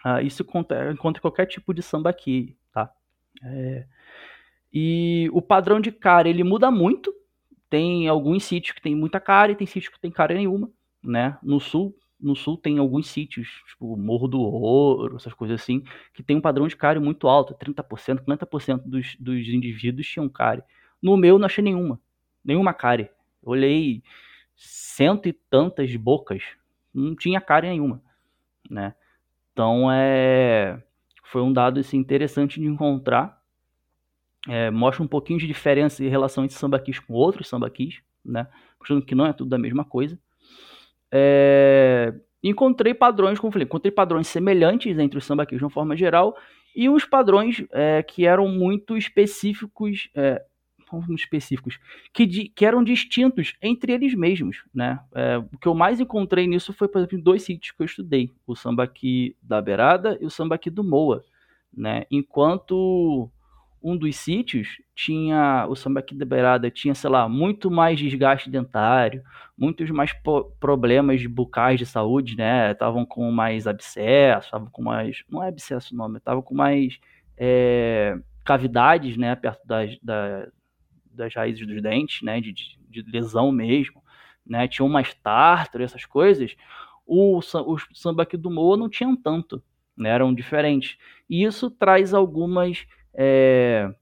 Ah, 0.04 0.20
isso 0.20 0.42
encontra, 0.42 0.92
encontra 0.92 1.22
qualquer 1.22 1.46
tipo 1.46 1.72
de 1.72 1.82
samba 1.82 2.10
aqui, 2.10 2.54
tá? 2.70 2.90
É... 3.42 3.86
E 4.70 5.30
o 5.32 5.40
padrão 5.40 5.80
de 5.80 5.90
cara 5.90 6.28
ele 6.28 6.44
muda 6.44 6.70
muito. 6.70 7.10
Tem 7.70 8.06
alguns 8.06 8.44
sítios 8.44 8.74
que 8.74 8.82
tem 8.82 8.94
muita 8.94 9.18
cara 9.18 9.50
e 9.50 9.56
tem 9.56 9.66
sítios 9.66 9.94
que 9.94 10.00
tem 10.00 10.10
cara 10.10 10.34
nenhuma, 10.34 10.70
né? 11.02 11.38
No 11.42 11.58
sul, 11.58 11.96
no 12.20 12.36
sul 12.36 12.56
tem 12.56 12.78
alguns 12.78 13.08
sítios, 13.08 13.62
tipo 13.68 13.96
Morro 13.96 14.28
do 14.28 14.40
Ouro, 14.40 15.16
essas 15.16 15.32
coisas 15.32 15.60
assim, 15.60 15.82
que 16.12 16.22
tem 16.22 16.36
um 16.36 16.40
padrão 16.40 16.68
de 16.68 16.76
cárie 16.76 17.00
muito 17.00 17.28
alto, 17.28 17.54
30%, 17.54 18.24
50% 18.24 18.82
dos, 18.84 19.16
dos 19.18 19.48
indivíduos 19.48 20.06
tinham 20.06 20.28
cárie. 20.28 20.62
No 21.02 21.16
meu 21.16 21.38
não 21.38 21.46
achei 21.46 21.64
nenhuma, 21.64 22.00
nenhuma 22.44 22.74
cárie. 22.74 23.10
Olhei 23.42 24.02
cento 24.56 25.28
e 25.28 25.32
tantas 25.32 25.94
bocas, 25.96 26.42
não 26.92 27.16
tinha 27.16 27.40
cárie 27.40 27.70
nenhuma, 27.70 28.02
né? 28.68 28.94
Então 29.52 29.90
é 29.90 30.82
foi 31.30 31.42
um 31.42 31.52
dado 31.52 31.78
assim, 31.78 31.96
interessante 31.96 32.60
de 32.60 32.66
encontrar. 32.66 33.40
É, 34.48 34.70
mostra 34.70 35.02
um 35.02 35.06
pouquinho 35.06 35.38
de 35.38 35.46
diferença 35.46 36.04
em 36.04 36.08
relação 36.08 36.44
entre 36.44 36.56
sambaquis 36.56 36.98
com 36.98 37.14
outros 37.14 37.48
sambaquis, 37.48 38.02
né? 38.24 38.48
Mostrando 38.80 39.04
que 39.04 39.14
não 39.14 39.26
é 39.26 39.32
tudo 39.32 39.48
da 39.48 39.58
mesma 39.58 39.84
coisa. 39.84 40.18
É, 41.12 42.14
encontrei 42.42 42.94
padrões, 42.94 43.38
como 43.38 43.52
falei, 43.52 43.66
encontrei 43.66 43.90
padrões 43.90 44.26
semelhantes 44.28 44.98
entre 44.98 45.18
os 45.18 45.24
sambaquis 45.24 45.58
de 45.58 45.64
uma 45.64 45.70
forma 45.70 45.96
geral 45.96 46.36
e 46.74 46.88
uns 46.88 47.04
padrões 47.04 47.64
é, 47.72 48.02
que 48.02 48.26
eram 48.26 48.48
muito 48.48 48.96
específicos, 48.96 50.08
é, 50.14 50.42
específicos, 51.14 51.78
que, 52.12 52.48
que 52.48 52.64
eram 52.64 52.82
distintos 52.82 53.54
entre 53.62 53.92
eles 53.92 54.14
mesmos, 54.14 54.64
né? 54.74 55.00
É, 55.14 55.38
o 55.38 55.58
que 55.58 55.68
eu 55.68 55.74
mais 55.74 56.00
encontrei 56.00 56.46
nisso 56.46 56.72
foi, 56.72 56.88
por 56.88 56.98
exemplo, 56.98 57.22
dois 57.22 57.42
sítios 57.42 57.72
que 57.72 57.82
eu 57.82 57.86
estudei, 57.86 58.30
o 58.46 58.56
sambaqui 58.56 59.36
da 59.42 59.60
Beirada 59.60 60.18
e 60.20 60.26
o 60.26 60.30
sambaqui 60.30 60.70
do 60.70 60.82
Moa, 60.82 61.24
né? 61.72 62.04
Enquanto 62.10 63.30
um 63.82 63.96
dos 63.96 64.16
sítios 64.16 64.80
tinha 64.94 65.66
o 65.68 65.74
sambaqui 65.74 66.14
da 66.14 66.26
beirada 66.26 66.70
tinha, 66.70 66.94
sei 66.94 67.08
lá, 67.08 67.28
muito 67.28 67.70
mais 67.70 67.98
desgaste 67.98 68.50
dentário, 68.50 69.22
muitos 69.56 69.90
mais 69.90 70.12
problemas 70.58 71.24
bucais 71.26 71.78
de 71.78 71.86
saúde, 71.86 72.36
né? 72.36 72.72
Estavam 72.72 73.06
com 73.06 73.30
mais 73.30 73.66
abscesso, 73.66 74.46
estavam 74.46 74.68
com 74.70 74.82
mais, 74.82 75.24
não 75.28 75.42
é 75.42 75.48
abscesso 75.48 75.94
o 75.94 75.96
nome, 75.96 76.18
estavam 76.18 76.42
com 76.42 76.54
mais 76.54 77.00
é, 77.36 78.18
cavidades, 78.44 79.16
né, 79.16 79.34
perto 79.34 79.66
das, 79.66 79.98
da, 80.02 80.48
das 81.10 81.34
raízes 81.34 81.66
dos 81.66 81.80
dentes, 81.80 82.22
né, 82.22 82.40
de, 82.40 82.52
de, 82.52 83.02
lesão 83.02 83.50
mesmo, 83.50 84.02
né? 84.46 84.68
Tinham 84.68 84.88
mais 84.88 85.14
tártaro, 85.14 85.84
essas 85.84 86.04
coisas. 86.04 86.54
O, 87.06 87.38
o 87.38 88.36
do 88.36 88.50
Moa 88.50 88.76
não 88.76 88.88
tinham 88.88 89.16
tanto, 89.16 89.62
né? 89.96 90.10
Eram 90.10 90.34
diferentes. 90.34 90.98
E 91.28 91.44
isso 91.44 91.70
traz 91.70 92.12
algumas 92.12 92.86
é, 93.14 93.92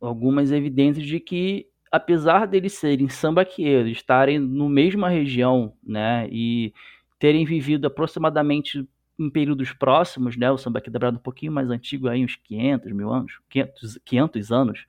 algumas 0.00 0.50
evidências 0.50 1.06
de 1.06 1.18
que, 1.20 1.66
apesar 1.90 2.46
deles 2.46 2.74
serem 2.74 3.08
sambaqueiros, 3.08 3.90
estarem 3.90 4.38
no 4.38 4.68
mesma 4.68 5.08
região, 5.08 5.72
né, 5.82 6.28
e 6.30 6.72
terem 7.18 7.44
vivido 7.44 7.86
aproximadamente 7.86 8.86
em 9.18 9.30
períodos 9.30 9.72
próximos, 9.72 10.36
né, 10.36 10.50
o 10.50 10.58
sambaqui 10.58 10.90
da 10.90 10.98
Brada 10.98 11.16
um 11.16 11.22
pouquinho 11.22 11.52
mais 11.52 11.70
antigo, 11.70 12.08
aí 12.08 12.24
uns 12.24 12.36
500 12.36 12.92
mil 12.92 13.12
anos, 13.12 13.38
500, 13.48 13.98
500 14.04 14.52
anos, 14.52 14.86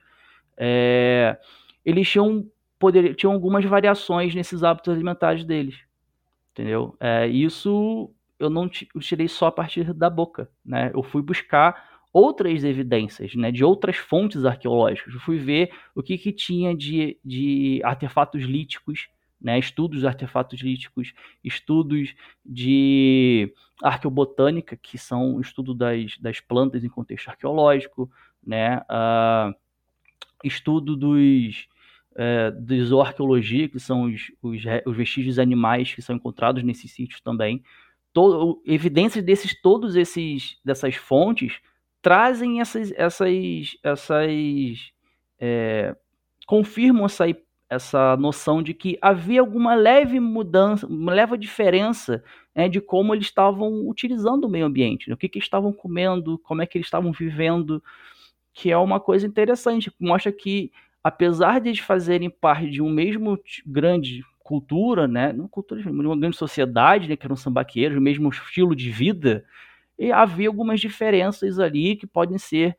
é, 0.58 1.38
eles 1.86 2.10
tinham, 2.10 2.50
poder, 2.80 3.16
tinham 3.16 3.34
algumas 3.34 3.64
variações 3.66 4.34
nesses 4.34 4.64
hábitos 4.64 4.94
alimentares 4.94 5.46
deles, 5.46 5.80
entendeu? 6.52 6.96
É, 7.00 7.28
isso 7.28 8.12
eu 8.40 8.50
não 8.50 8.68
tirei 8.68 9.28
só 9.28 9.48
a 9.48 9.52
partir 9.52 9.94
da 9.94 10.10
boca, 10.10 10.50
né? 10.66 10.92
Eu 10.94 11.02
fui 11.02 11.22
buscar 11.22 11.95
outras 12.16 12.64
evidências, 12.64 13.36
né, 13.36 13.52
de 13.52 13.62
outras 13.62 13.98
fontes 13.98 14.46
arqueológicas. 14.46 15.14
Eu 15.14 15.20
fui 15.20 15.38
ver 15.38 15.70
o 15.94 16.02
que, 16.02 16.18
que 16.18 16.32
tinha 16.32 16.74
de, 16.74 17.20
de 17.26 17.82
artefatos 17.84 18.44
líticos, 18.44 19.10
né, 19.40 19.60
estudos 19.60 20.00
de 20.00 20.08
artefatos 20.08 20.62
líticos, 20.62 21.14
estudos 21.44 22.16
de 22.46 23.54
arqueobotânica, 23.84 24.78
que 24.78 24.98
são 24.98 25.36
o 25.36 25.42
estudo 25.42 25.74
das, 25.74 26.18
das 26.18 26.40
plantas 26.40 26.86
em 26.86 26.88
contexto 26.88 27.28
arqueológico, 27.28 28.10
né, 28.42 28.78
uh, 28.90 29.54
estudo 30.42 30.96
dos, 30.96 31.68
uh, 32.14 32.62
de 32.62 32.82
zooarqueologia, 32.82 33.68
que 33.68 33.78
são 33.78 34.04
os, 34.04 34.32
os, 34.42 34.62
os 34.86 34.96
vestígios 34.96 35.38
animais 35.38 35.94
que 35.94 36.02
são 36.02 36.16
encontrados 36.16 36.64
nesses 36.64 36.90
sítios 36.92 37.20
também. 37.20 37.62
Todo, 38.14 38.62
evidências 38.66 39.22
desses 39.22 39.62
todos 39.62 39.98
esses 39.98 40.58
dessas 40.64 40.96
fontes 40.96 41.60
trazem 42.06 42.62
essas, 42.62 42.92
essas, 42.92 43.78
essas 43.82 44.94
é, 45.40 45.96
confirmam 46.46 47.08
essa, 47.08 47.26
essa 47.68 48.16
noção 48.18 48.62
de 48.62 48.76
que 48.76 48.96
havia 49.02 49.42
alguma 49.42 49.74
leve 49.74 50.20
mudança, 50.20 50.86
uma 50.86 51.12
leve 51.12 51.36
diferença 51.36 52.24
né, 52.54 52.70
de 52.70 52.80
como 52.80 53.16
eles 53.16 53.26
estavam 53.26 53.90
utilizando 53.90 54.46
o 54.46 54.50
meio 54.50 54.68
ambiente, 54.68 55.10
né, 55.10 55.16
o 55.16 55.18
que, 55.18 55.28
que 55.28 55.40
estavam 55.40 55.74
comendo, 55.74 56.38
como 56.38 56.62
é 56.62 56.68
que 56.68 56.78
eles 56.78 56.86
estavam 56.86 57.12
vivendo, 57.12 57.82
que 58.54 58.72
é 58.72 58.78
uma 58.78 59.00
coisa 59.00 59.26
interessante, 59.26 59.92
mostra 60.00 60.32
que 60.32 60.72
apesar 61.04 61.60
de 61.60 61.70
eles 61.70 61.80
fazerem 61.80 62.30
parte 62.30 62.70
de 62.70 62.84
um 62.84 62.90
mesmo 62.92 63.36
grande 63.66 64.24
cultura, 64.44 65.08
né, 65.08 65.34
não 65.34 65.48
cultura, 65.48 65.82
uma 65.90 66.16
grande 66.16 66.38
sociedade, 66.38 67.10
né, 67.10 67.16
que 67.16 67.26
eram 67.26 67.36
sambaqueiros, 67.36 67.98
o 67.98 68.02
mesmo 68.02 68.30
estilo 68.30 68.76
de 68.76 68.92
vida, 68.92 69.44
e 69.98 70.12
havia 70.12 70.48
algumas 70.48 70.80
diferenças 70.80 71.60
ali 71.60 71.96
que 71.96 72.08
podem 72.08 72.38
ser 72.38 72.78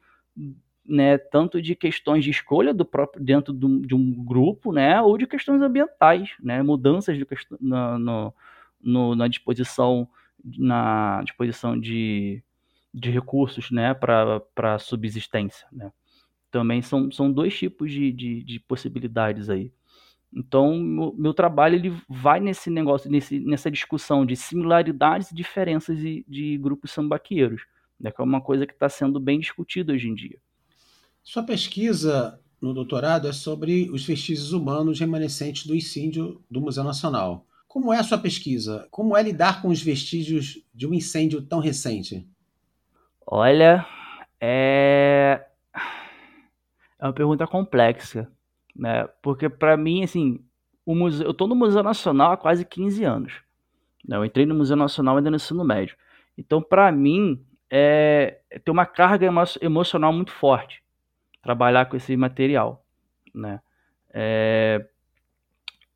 né, 0.85 1.19
tanto 1.19 1.61
de 1.61 1.75
questões 1.75 2.25
de 2.25 2.31
escolha 2.31 2.73
do 2.73 2.85
próprio 2.85 3.23
dentro 3.23 3.53
de 3.53 3.95
um 3.95 4.25
grupo, 4.25 4.73
né, 4.73 5.01
ou 5.01 5.19
de 5.19 5.27
questões 5.27 5.61
ambientais, 5.61 6.31
né, 6.41 6.63
mudanças 6.63 7.17
de, 7.17 7.27
na, 7.61 7.99
no, 7.99 8.35
no, 8.81 9.15
na 9.15 9.29
disposição 9.29 10.09
na 10.59 11.23
disposição 11.25 11.79
de, 11.79 12.41
de 12.95 13.11
recursos, 13.11 13.71
né, 13.71 13.95
para 13.95 14.79
subsistência, 14.79 15.67
né. 15.73 15.91
Também 16.51 16.81
são, 16.81 17.11
são 17.11 17.31
dois 17.31 17.59
tipos 17.59 17.91
de, 17.91 18.13
de, 18.13 18.43
de 18.43 18.61
possibilidades 18.61 19.51
aí. 19.51 19.73
Então, 20.33 20.77
meu, 20.77 21.15
meu, 21.17 21.35
trabalho 21.35 21.77
ele 21.77 21.97
vai 22.09 22.41
nesse 22.41 22.69
negócio, 22.69 23.11
nesse, 23.11 23.39
nessa 23.41 23.71
discussão 23.71 24.27
de 24.27 24.37
similaridades 24.37 25.31
e 25.31 25.35
diferenças 25.35 25.99
de, 25.99 26.25
de 26.29 26.59
grupos 26.59 26.91
sambaqueiros, 26.91 27.63
né, 27.99 28.11
que 28.11 28.21
é 28.21 28.25
uma 28.25 28.41
coisa 28.41 28.67
que 28.67 28.73
está 28.73 28.89
sendo 28.89 29.19
bem 29.19 29.41
discutida 29.41 29.93
hoje 29.93 30.09
em 30.09 30.15
dia. 30.15 30.39
Sua 31.23 31.43
pesquisa 31.43 32.39
no 32.61 32.75
doutorado 32.75 33.29
é 33.29 33.33
sobre 33.33 33.89
os 33.91 34.05
vestígios 34.05 34.53
humanos 34.53 35.01
remanescentes 35.01 35.67
do 35.67 35.75
incêndio 35.75 36.43
do 36.51 36.61
Museu 36.61 36.85
Nacional. 36.85 37.47
Como 37.67 37.93
é 37.93 37.99
a 37.99 38.03
sua 38.03 38.19
pesquisa? 38.19 38.87
Como 38.91 39.17
é 39.17 39.23
lidar 39.23 39.61
com 39.61 39.69
os 39.69 39.83
vestígios 39.83 40.63
de 40.75 40.87
um 40.87 40.95
incêndio 40.95 41.43
tão 41.43 41.61
recente? 41.61 42.27
Olha, 43.27 43.87
é, 44.41 45.47
é 46.99 47.05
uma 47.05 47.13
pergunta 47.13 47.47
complexa 47.47 48.31
né? 48.79 49.09
Porque 49.23 49.49
para 49.49 49.77
mim, 49.77 50.03
assim, 50.03 50.45
o 50.85 50.95
museu, 50.95 51.27
eu 51.27 51.35
tô 51.35 51.47
no 51.47 51.55
Museu 51.55 51.83
Nacional 51.83 52.33
há 52.33 52.37
quase 52.37 52.65
15 52.65 53.05
anos. 53.05 53.33
Né? 54.07 54.17
Eu 54.17 54.25
entrei 54.25 54.47
no 54.47 54.55
Museu 54.55 54.77
Nacional 54.77 55.17
ainda 55.17 55.31
no 55.31 55.37
ensino 55.37 55.65
médio. 55.65 55.97
Então, 56.37 56.63
para 56.63 56.93
mim, 56.93 57.45
é, 57.71 58.41
é 58.51 58.59
tem 58.59 58.73
uma 58.73 58.87
carga 58.87 59.27
emo 59.27 59.43
emocional 59.61 60.13
muito 60.13 60.33
forte 60.33 60.83
trabalhar 61.43 61.87
com 61.87 61.97
esse 61.97 62.17
material, 62.17 62.85
né? 63.33 63.61
É, 64.13 64.85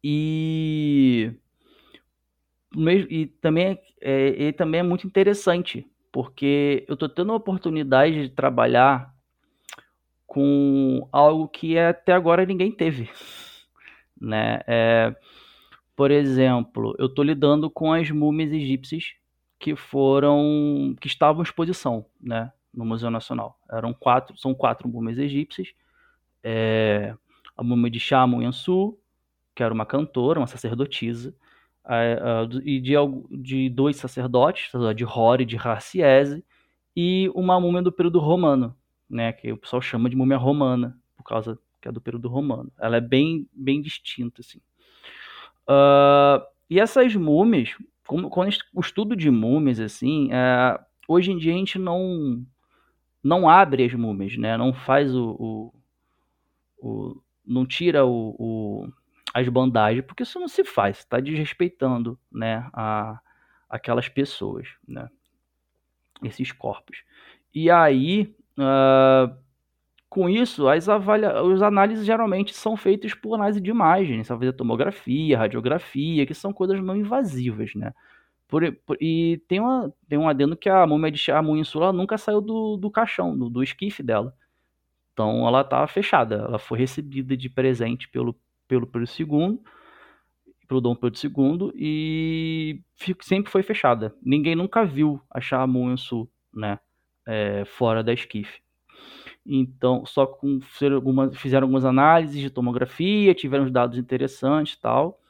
e, 0.02 1.32
e 3.10 3.26
também 3.40 3.78
é, 4.00 4.28
e 4.28 4.52
também 4.52 4.80
é 4.80 4.82
muito 4.84 5.06
interessante 5.06 5.86
porque 6.12 6.84
eu 6.88 6.94
estou 6.94 7.08
tendo 7.08 7.32
a 7.32 7.36
oportunidade 7.36 8.28
de 8.28 8.28
trabalhar 8.28 9.12
com 10.30 11.08
algo 11.10 11.48
que 11.48 11.76
até 11.76 12.12
agora 12.12 12.46
ninguém 12.46 12.70
teve, 12.70 13.10
né? 14.18 14.60
É, 14.64 15.12
por 15.96 16.12
exemplo, 16.12 16.94
eu 17.00 17.06
estou 17.06 17.24
lidando 17.24 17.68
com 17.68 17.92
as 17.92 18.08
múmias 18.12 18.52
egípcias 18.52 19.14
que 19.58 19.74
foram 19.74 20.94
que 21.00 21.08
estavam 21.08 21.42
em 21.42 21.42
exposição, 21.42 22.06
né, 22.20 22.52
no 22.72 22.84
Museu 22.84 23.10
Nacional. 23.10 23.58
Eram 23.68 23.92
quatro, 23.92 24.38
são 24.38 24.54
quatro 24.54 24.88
múmias 24.88 25.18
egípcias. 25.18 25.74
É, 26.44 27.12
a 27.56 27.64
múmia 27.64 27.90
de 27.90 27.98
Shamu 27.98 28.40
Yansu, 28.40 28.96
que 29.52 29.64
era 29.64 29.74
uma 29.74 29.84
cantora, 29.84 30.38
uma 30.38 30.46
sacerdotisa, 30.46 31.34
e 32.64 32.80
de, 32.80 32.94
de 33.32 33.68
dois 33.68 33.96
sacerdotes, 33.96 34.70
de 34.94 35.04
Hori 35.04 35.42
e 35.42 35.46
de 35.46 35.56
Raciese, 35.56 36.44
e 36.94 37.28
uma 37.34 37.58
múmia 37.58 37.82
do 37.82 37.90
período 37.90 38.20
romano, 38.20 38.76
né, 39.10 39.32
que 39.32 39.52
o 39.52 39.56
pessoal 39.56 39.82
chama 39.82 40.08
de 40.08 40.16
múmia 40.16 40.38
romana, 40.38 40.96
por 41.16 41.24
causa 41.24 41.58
que 41.80 41.88
é 41.88 41.92
do 41.92 42.00
período 42.00 42.28
romano. 42.28 42.70
Ela 42.78 42.98
é 42.98 43.00
bem, 43.00 43.48
bem 43.52 43.80
distinta, 43.82 44.40
assim. 44.40 44.60
Uh, 45.68 46.44
e 46.68 46.78
essas 46.78 47.14
múmias, 47.14 47.70
como, 48.06 48.30
quando 48.30 48.54
o 48.74 48.80
estudo 48.80 49.16
de 49.16 49.30
múmias, 49.30 49.80
assim, 49.80 50.28
é, 50.32 50.80
hoje 51.08 51.32
em 51.32 51.38
dia 51.38 51.52
a 51.52 51.56
gente 51.56 51.78
não 51.78 52.44
não 53.22 53.48
abre 53.48 53.84
as 53.84 53.92
múmias, 53.92 54.36
né? 54.38 54.56
Não 54.56 54.72
faz 54.72 55.14
o, 55.14 55.36
o, 55.38 55.74
o 56.78 57.22
não 57.44 57.66
tira 57.66 58.06
o, 58.06 58.34
o, 58.38 58.92
as 59.34 59.48
bandagens, 59.48 60.04
porque 60.04 60.22
isso 60.22 60.40
não 60.40 60.48
se 60.48 60.64
faz, 60.64 60.98
está 60.98 61.20
desrespeitando, 61.20 62.18
né, 62.32 62.68
a, 62.72 63.20
aquelas 63.68 64.08
pessoas, 64.08 64.68
né? 64.86 65.08
Esses 66.22 66.52
corpos. 66.52 67.02
E 67.54 67.70
aí, 67.70 68.34
uh, 68.58 69.34
com 70.08 70.28
isso, 70.28 70.68
as, 70.68 70.88
avalia... 70.88 71.30
as 71.32 71.62
análises 71.62 72.04
geralmente 72.04 72.54
são 72.54 72.76
feitas 72.76 73.14
por 73.14 73.34
análise 73.34 73.60
de 73.60 73.72
vai 74.34 74.38
fazer 74.40 74.52
tomografia, 74.52 75.38
radiografia, 75.38 76.26
que 76.26 76.34
são 76.34 76.52
coisas 76.52 76.80
não 76.82 76.96
invasivas, 76.96 77.74
né? 77.74 77.92
Por, 78.48 78.72
por, 78.84 78.96
e 79.00 79.40
tem, 79.46 79.60
uma, 79.60 79.94
tem 80.08 80.18
um 80.18 80.28
adendo 80.28 80.56
que 80.56 80.68
a 80.68 80.84
múmia 80.84 81.12
de 81.12 81.18
Shamu 81.18 81.56
nunca 81.92 82.18
saiu 82.18 82.40
do, 82.40 82.76
do 82.76 82.90
caixão, 82.90 83.38
do, 83.38 83.48
do 83.48 83.62
esquife 83.62 84.02
dela. 84.02 84.34
Então 85.12 85.46
ela 85.46 85.60
estava 85.60 85.86
fechada. 85.86 86.34
Ela 86.34 86.58
foi 86.58 86.78
recebida 86.80 87.36
de 87.36 87.48
presente 87.48 88.08
pelo, 88.08 88.34
pelo 88.66 88.88
Pedro 88.88 89.08
II, 89.08 89.60
pelo 90.66 90.80
Dom 90.80 90.96
Pedro 90.96 91.20
II, 91.22 91.72
e 91.76 92.82
sempre 93.20 93.52
foi 93.52 93.62
fechada. 93.62 94.12
Ninguém 94.20 94.56
nunca 94.56 94.84
viu 94.84 95.20
a 95.30 95.40
Shamu 95.40 95.94
né? 96.52 96.80
É, 97.26 97.64
fora 97.64 98.02
da 98.02 98.12
esquife. 98.12 98.61
Então, 99.46 100.04
só 100.06 100.26
com 100.26 100.61
fizeram 100.61 100.96
algumas, 100.96 101.37
fizeram 101.37 101.64
algumas 101.64 101.85
análises 101.85 102.40
de 102.40 102.50
tomografia, 102.50 103.35
tiveram 103.35 103.70
dados 103.70 103.98
interessantes 103.98 104.76
tal. 104.76 105.20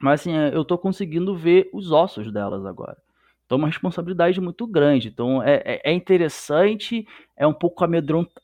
Mas 0.00 0.20
assim, 0.20 0.32
é, 0.32 0.54
eu 0.54 0.62
estou 0.62 0.78
conseguindo 0.78 1.34
ver 1.36 1.68
os 1.72 1.90
ossos 1.90 2.32
delas 2.32 2.64
agora. 2.64 2.96
Então 3.46 3.56
é 3.56 3.60
uma 3.60 3.68
responsabilidade 3.68 4.40
muito 4.40 4.66
grande. 4.66 5.08
Então 5.08 5.42
é, 5.42 5.62
é, 5.64 5.90
é 5.90 5.92
interessante, 5.92 7.06
é 7.36 7.46
um 7.46 7.52
pouco 7.54 7.84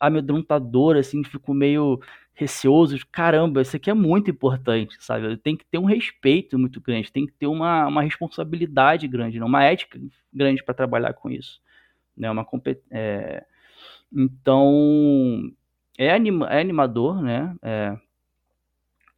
amedrontador, 0.01 0.97
assim, 0.97 1.23
fico 1.23 1.53
meio 1.55 2.01
receoso. 2.33 2.97
Caramba, 3.13 3.63
isso 3.63 3.77
aqui 3.77 3.91
é 3.91 3.95
muito 3.95 4.31
importante, 4.31 4.97
sabe? 5.01 5.37
Tem 5.37 5.57
que 5.57 5.65
ter 5.67 5.79
um 5.79 5.85
respeito 5.85 6.59
muito 6.59 6.81
grande, 6.81 7.13
tem 7.13 7.27
que 7.27 7.33
ter 7.35 7.47
uma, 7.47 7.87
uma 7.87 8.03
responsabilidade 8.03 9.07
grande, 9.07 9.41
uma 9.41 9.63
ética 9.63 10.01
grande 10.33 10.65
para 10.65 10.75
trabalhar 10.75 11.13
com 11.13 11.31
isso. 11.31 11.61
Né? 12.16 12.31
Uma 12.31 12.46
é... 12.90 13.44
Então, 14.12 15.53
é, 15.98 16.12
anima 16.12 16.46
é 16.46 16.61
animador, 16.61 17.20
né? 17.22 17.55
É... 17.62 17.96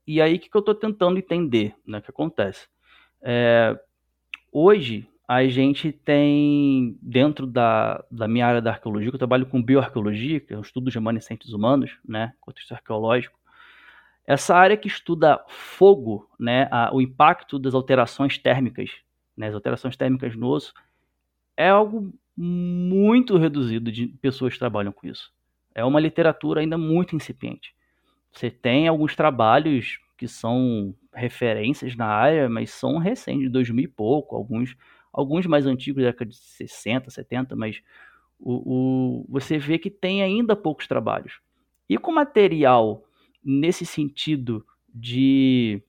E 0.07 0.21
aí, 0.21 0.37
o 0.37 0.41
que, 0.41 0.49
que 0.49 0.57
eu 0.57 0.61
estou 0.61 0.75
tentando 0.75 1.19
entender, 1.19 1.75
né? 1.87 1.99
O 1.99 2.03
que 2.03 2.11
acontece? 2.11 2.69
É... 3.21 3.79
Hoje, 4.53 5.09
a 5.29 5.45
gente 5.49 5.91
tem, 5.91 6.97
dentro 7.03 7.47
da, 7.47 8.05
da 8.11 8.29
minha 8.29 8.47
área 8.47 8.63
da 8.63 8.71
arqueologia, 8.71 9.11
que 9.11 9.17
eu 9.17 9.19
trabalho 9.19 9.47
com 9.47 9.63
bioarqueologia, 9.63 10.39
que 10.39 10.55
é 10.55 10.57
o 10.57 10.61
estudo 10.61 10.89
de 10.89 10.97
remanescentes 10.97 11.53
humanos, 11.53 11.99
né, 12.07 12.33
contexto 12.41 12.73
arqueológico, 12.73 13.37
essa 14.25 14.55
área 14.55 14.77
que 14.77 14.87
estuda 14.87 15.45
fogo, 15.49 16.31
né, 16.39 16.69
a, 16.71 16.95
o 16.95 17.01
impacto 17.01 17.59
das 17.59 17.75
alterações 17.75 18.39
térmicas, 18.39 18.91
né, 19.37 19.49
as 19.49 19.55
alterações 19.55 19.97
térmicas 19.97 20.37
no 20.37 20.49
osso, 20.49 20.73
é 21.57 21.69
algo 21.69 22.13
muito 22.37 23.39
reduzido 23.39 23.91
de 23.91 24.09
pessoas 24.21 24.53
que 24.53 24.59
trabalham 24.59 24.93
com 24.93 25.07
isso. 25.07 25.33
É 25.75 25.85
uma 25.85 26.01
literatura 26.01 26.61
ainda 26.61 26.77
muito 26.77 27.17
incipiente. 27.17 27.75
Você 28.33 28.51
tem 28.51 28.89
alguns 28.89 29.17
trabalhos 29.17 29.99
que 30.17 30.29
são 30.29 30.95
referências 31.15 31.97
na 31.97 32.07
área, 32.07 32.49
mas 32.49 32.71
são 32.71 32.99
recentes, 32.99 33.45
de 33.45 33.49
2000 33.49 33.85
e 33.85 33.89
pouco, 33.89 34.37
alguns 34.37 34.77
alguns 35.17 35.47
mais 35.47 35.65
antigos, 35.65 36.03
da 36.03 36.11
década 36.11 36.31
de 36.31 36.37
60, 36.37 37.09
70, 37.09 37.57
mas 37.57 37.83
o, 38.39 39.23
o, 39.23 39.27
você 39.31 39.57
vê 39.57 39.79
que 39.79 39.91
tem 39.91 40.23
ainda 40.23 40.55
poucos 40.55 40.87
trabalhos. 40.87 41.41
E 41.89 41.97
com 41.97 42.13
material 42.13 43.03
nesse 43.43 43.87
sentido 43.87 44.65
de 44.95 45.83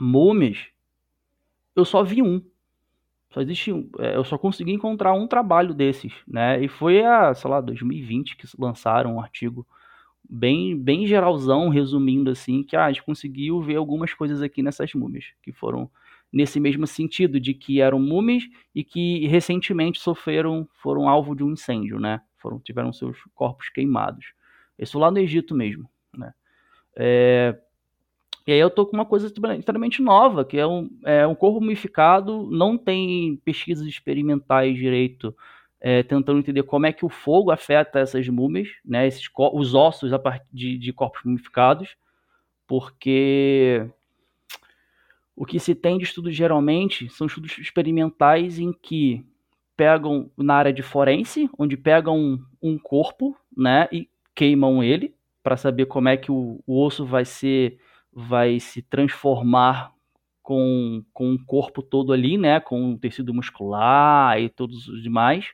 múmias, 0.00 0.68
eu 1.74 1.84
só 1.84 2.02
vi 2.02 2.22
um. 2.22 2.42
Só 3.30 3.40
existe 3.40 3.72
um. 3.72 3.88
É, 3.98 4.16
eu 4.16 4.24
só 4.24 4.38
consegui 4.38 4.72
encontrar 4.72 5.12
um 5.12 5.26
trabalho 5.26 5.74
desses, 5.74 6.12
né? 6.26 6.62
E 6.62 6.68
foi 6.68 7.04
a, 7.04 7.34
sei 7.34 7.50
lá, 7.50 7.60
2020 7.60 8.36
que 8.36 8.46
lançaram 8.58 9.16
um 9.16 9.20
artigo 9.20 9.66
bem, 10.28 10.76
bem 10.78 11.06
geralzão, 11.06 11.68
resumindo 11.68 12.30
assim, 12.30 12.62
que 12.62 12.76
ah, 12.76 12.86
a 12.86 12.92
gente 12.92 13.04
conseguiu 13.04 13.60
ver 13.60 13.76
algumas 13.76 14.12
coisas 14.14 14.42
aqui 14.42 14.62
nessas 14.62 14.92
múmias, 14.94 15.26
que 15.42 15.52
foram 15.52 15.90
nesse 16.32 16.58
mesmo 16.58 16.86
sentido, 16.86 17.38
de 17.38 17.54
que 17.54 17.80
eram 17.80 17.98
múmias 17.98 18.44
e 18.74 18.82
que 18.82 19.26
recentemente 19.26 20.00
sofreram, 20.00 20.68
foram 20.82 21.08
alvo 21.08 21.34
de 21.34 21.44
um 21.44 21.52
incêndio, 21.52 21.98
né? 22.00 22.20
Foram, 22.38 22.58
tiveram 22.58 22.92
seus 22.92 23.16
corpos 23.34 23.68
queimados. 23.68 24.32
Isso 24.78 24.98
lá 24.98 25.10
no 25.10 25.18
Egito 25.18 25.54
mesmo, 25.54 25.88
né? 26.14 26.32
É, 26.96 27.56
e 28.46 28.52
aí 28.52 28.58
eu 28.58 28.70
tô 28.70 28.86
com 28.86 28.96
uma 28.96 29.04
coisa 29.04 29.26
extremamente 29.26 30.00
nova, 30.00 30.44
que 30.44 30.56
é 30.56 30.66
um, 30.66 30.88
é 31.04 31.26
um 31.26 31.34
corpo 31.34 31.60
mumificado, 31.60 32.48
não 32.50 32.78
tem 32.78 33.36
pesquisas 33.44 33.86
experimentais 33.86 34.76
direito, 34.76 35.36
é, 35.80 36.02
tentando 36.02 36.38
entender 36.38 36.62
como 36.62 36.86
é 36.86 36.92
que 36.92 37.04
o 37.04 37.08
fogo 37.08 37.50
afeta 37.50 37.98
essas 37.98 38.28
múmias, 38.28 38.68
né, 38.84 39.06
esses, 39.06 39.28
os 39.52 39.74
ossos 39.74 40.12
a 40.12 40.18
partir 40.18 40.46
de, 40.52 40.78
de 40.78 40.92
corpos 40.92 41.22
mumificados, 41.24 41.96
porque 42.66 43.88
o 45.34 45.44
que 45.44 45.58
se 45.58 45.74
tem 45.74 45.98
de 45.98 46.04
estudos 46.04 46.34
geralmente 46.34 47.08
são 47.10 47.26
estudos 47.26 47.58
experimentais 47.58 48.58
em 48.58 48.72
que 48.72 49.24
pegam 49.76 50.30
na 50.36 50.54
área 50.54 50.72
de 50.72 50.82
forense, 50.82 51.50
onde 51.58 51.76
pegam 51.76 52.40
um 52.62 52.78
corpo, 52.78 53.36
né, 53.56 53.88
e 53.92 54.08
queimam 54.34 54.82
ele 54.82 55.14
para 55.42 55.56
saber 55.56 55.86
como 55.86 56.08
é 56.08 56.16
que 56.16 56.32
o, 56.32 56.60
o, 56.66 56.84
osso 56.84 57.04
vai 57.04 57.24
ser 57.24 57.78
vai 58.18 58.58
se 58.58 58.80
transformar 58.80 59.92
com, 60.42 61.04
com 61.12 61.34
o 61.34 61.44
corpo 61.44 61.82
todo 61.82 62.14
ali, 62.14 62.38
né, 62.38 62.60
com 62.60 62.92
o 62.92 62.98
tecido 62.98 63.34
muscular 63.34 64.40
e 64.40 64.48
todos 64.48 64.88
os 64.88 65.02
demais. 65.02 65.50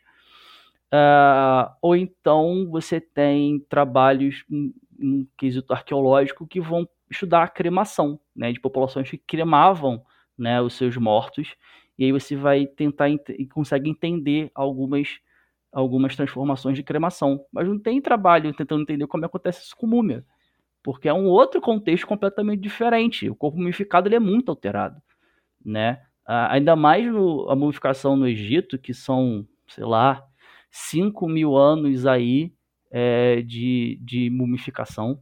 Uh, 0.94 1.72
ou 1.83 1.96
então 1.96 2.68
você 2.70 3.01
tem 3.01 3.59
trabalhos 3.68 4.44
no 4.48 5.27
quesito 5.37 5.72
arqueológico 5.72 6.46
que 6.46 6.61
vão 6.61 6.88
estudar 7.11 7.42
a 7.42 7.48
cremação, 7.48 8.20
né, 8.37 8.53
de 8.53 8.61
populações 8.61 9.11
que 9.11 9.18
cremavam, 9.18 10.01
né, 10.38 10.61
os 10.62 10.75
seus 10.75 10.96
mortos, 10.96 11.57
e 11.98 12.05
aí 12.05 12.12
você 12.12 12.37
vai 12.37 12.66
tentar 12.66 13.09
e 13.11 13.46
consegue 13.48 13.90
entender 13.90 14.53
algumas 14.55 15.18
algumas 15.72 16.14
transformações 16.14 16.77
de 16.77 16.83
cremação, 16.83 17.44
mas 17.51 17.66
não 17.66 17.79
tem 17.79 18.01
trabalho 18.01 18.53
tentando 18.55 18.83
entender 18.83 19.07
como 19.07 19.25
acontece 19.25 19.62
isso 19.62 19.75
com 19.75 19.87
múmia, 19.87 20.25
porque 20.82 21.08
é 21.08 21.14
um 21.14 21.26
outro 21.26 21.60
contexto 21.60 22.06
completamente 22.06 22.60
diferente. 22.60 23.28
O 23.28 23.34
corpo 23.34 23.58
mumificado 23.58 24.08
ele 24.08 24.16
é 24.16 24.20
muito 24.20 24.50
alterado, 24.50 25.00
né? 25.64 26.02
Ainda 26.26 26.76
mais 26.76 27.06
no, 27.06 27.48
a 27.50 27.56
mumificação 27.56 28.16
no 28.16 28.26
Egito, 28.26 28.78
que 28.78 28.94
são, 28.94 29.46
sei 29.68 29.84
lá, 29.84 30.24
5 30.70 31.28
mil 31.28 31.56
anos 31.56 32.06
aí 32.06 32.52
é, 32.90 33.42
de, 33.42 33.98
de 34.02 34.30
mumificação, 34.30 35.20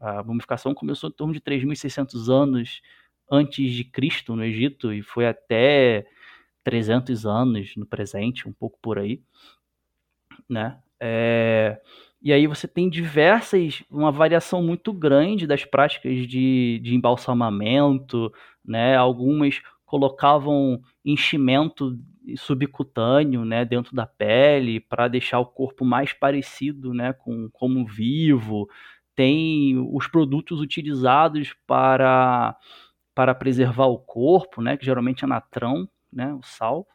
a 0.00 0.22
mumificação 0.22 0.74
começou 0.74 1.10
em 1.10 1.12
torno 1.12 1.34
de 1.34 1.40
3.600 1.40 2.28
anos 2.32 2.80
antes 3.30 3.70
de 3.70 3.84
Cristo 3.84 4.34
no 4.34 4.42
Egito 4.42 4.92
e 4.92 5.02
foi 5.02 5.26
até 5.26 6.06
300 6.64 7.26
anos 7.26 7.76
no 7.76 7.86
presente, 7.86 8.48
um 8.48 8.52
pouco 8.52 8.78
por 8.80 8.98
aí, 8.98 9.22
né? 10.48 10.78
É, 10.98 11.80
e 12.22 12.32
aí 12.32 12.46
você 12.46 12.68
tem 12.68 12.88
diversas, 12.90 13.82
uma 13.90 14.12
variação 14.12 14.62
muito 14.62 14.92
grande 14.92 15.46
das 15.46 15.64
práticas 15.64 16.26
de, 16.28 16.80
de 16.82 16.94
embalsamamento, 16.94 18.32
né? 18.64 18.96
Algumas 18.96 19.60
colocavam 19.86 20.80
enchimento 21.04 21.98
subcutâneo, 22.36 23.44
né, 23.44 23.64
dentro 23.64 23.94
da 23.96 24.06
pele 24.06 24.78
para 24.78 25.08
deixar 25.08 25.40
o 25.40 25.46
corpo 25.46 25.84
mais 25.84 26.12
parecido, 26.12 26.94
né, 26.94 27.12
com 27.12 27.48
como 27.50 27.84
vivo 27.86 28.68
tem 29.16 29.76
os 29.92 30.06
produtos 30.06 30.60
utilizados 30.60 31.54
para, 31.66 32.56
para 33.14 33.34
preservar 33.34 33.86
o 33.86 33.98
corpo, 33.98 34.62
né, 34.62 34.76
que 34.76 34.84
geralmente 34.84 35.24
é 35.24 35.26
natrão, 35.26 35.88
né, 36.12 36.32
o 36.34 36.42
sal. 36.42 36.86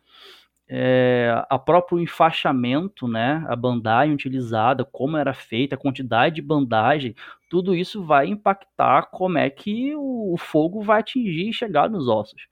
É, 0.67 1.45
a 1.47 1.59
próprio 1.59 1.99
enfaixamento, 1.99 3.07
né, 3.07 3.45
a 3.47 3.55
bandagem 3.55 4.15
utilizada, 4.15 4.83
como 4.83 5.15
era 5.15 5.33
feita, 5.33 5.75
a 5.75 5.77
quantidade 5.77 6.35
de 6.35 6.41
bandagem, 6.41 7.15
tudo 7.49 7.75
isso 7.75 8.03
vai 8.03 8.27
impactar 8.27 9.03
como 9.11 9.37
é 9.37 9.49
que 9.49 9.95
o, 9.95 10.33
o 10.33 10.37
fogo 10.37 10.81
vai 10.81 11.01
atingir 11.01 11.49
e 11.49 11.53
chegar 11.53 11.89
nos 11.89 12.07
ossos. 12.07 12.47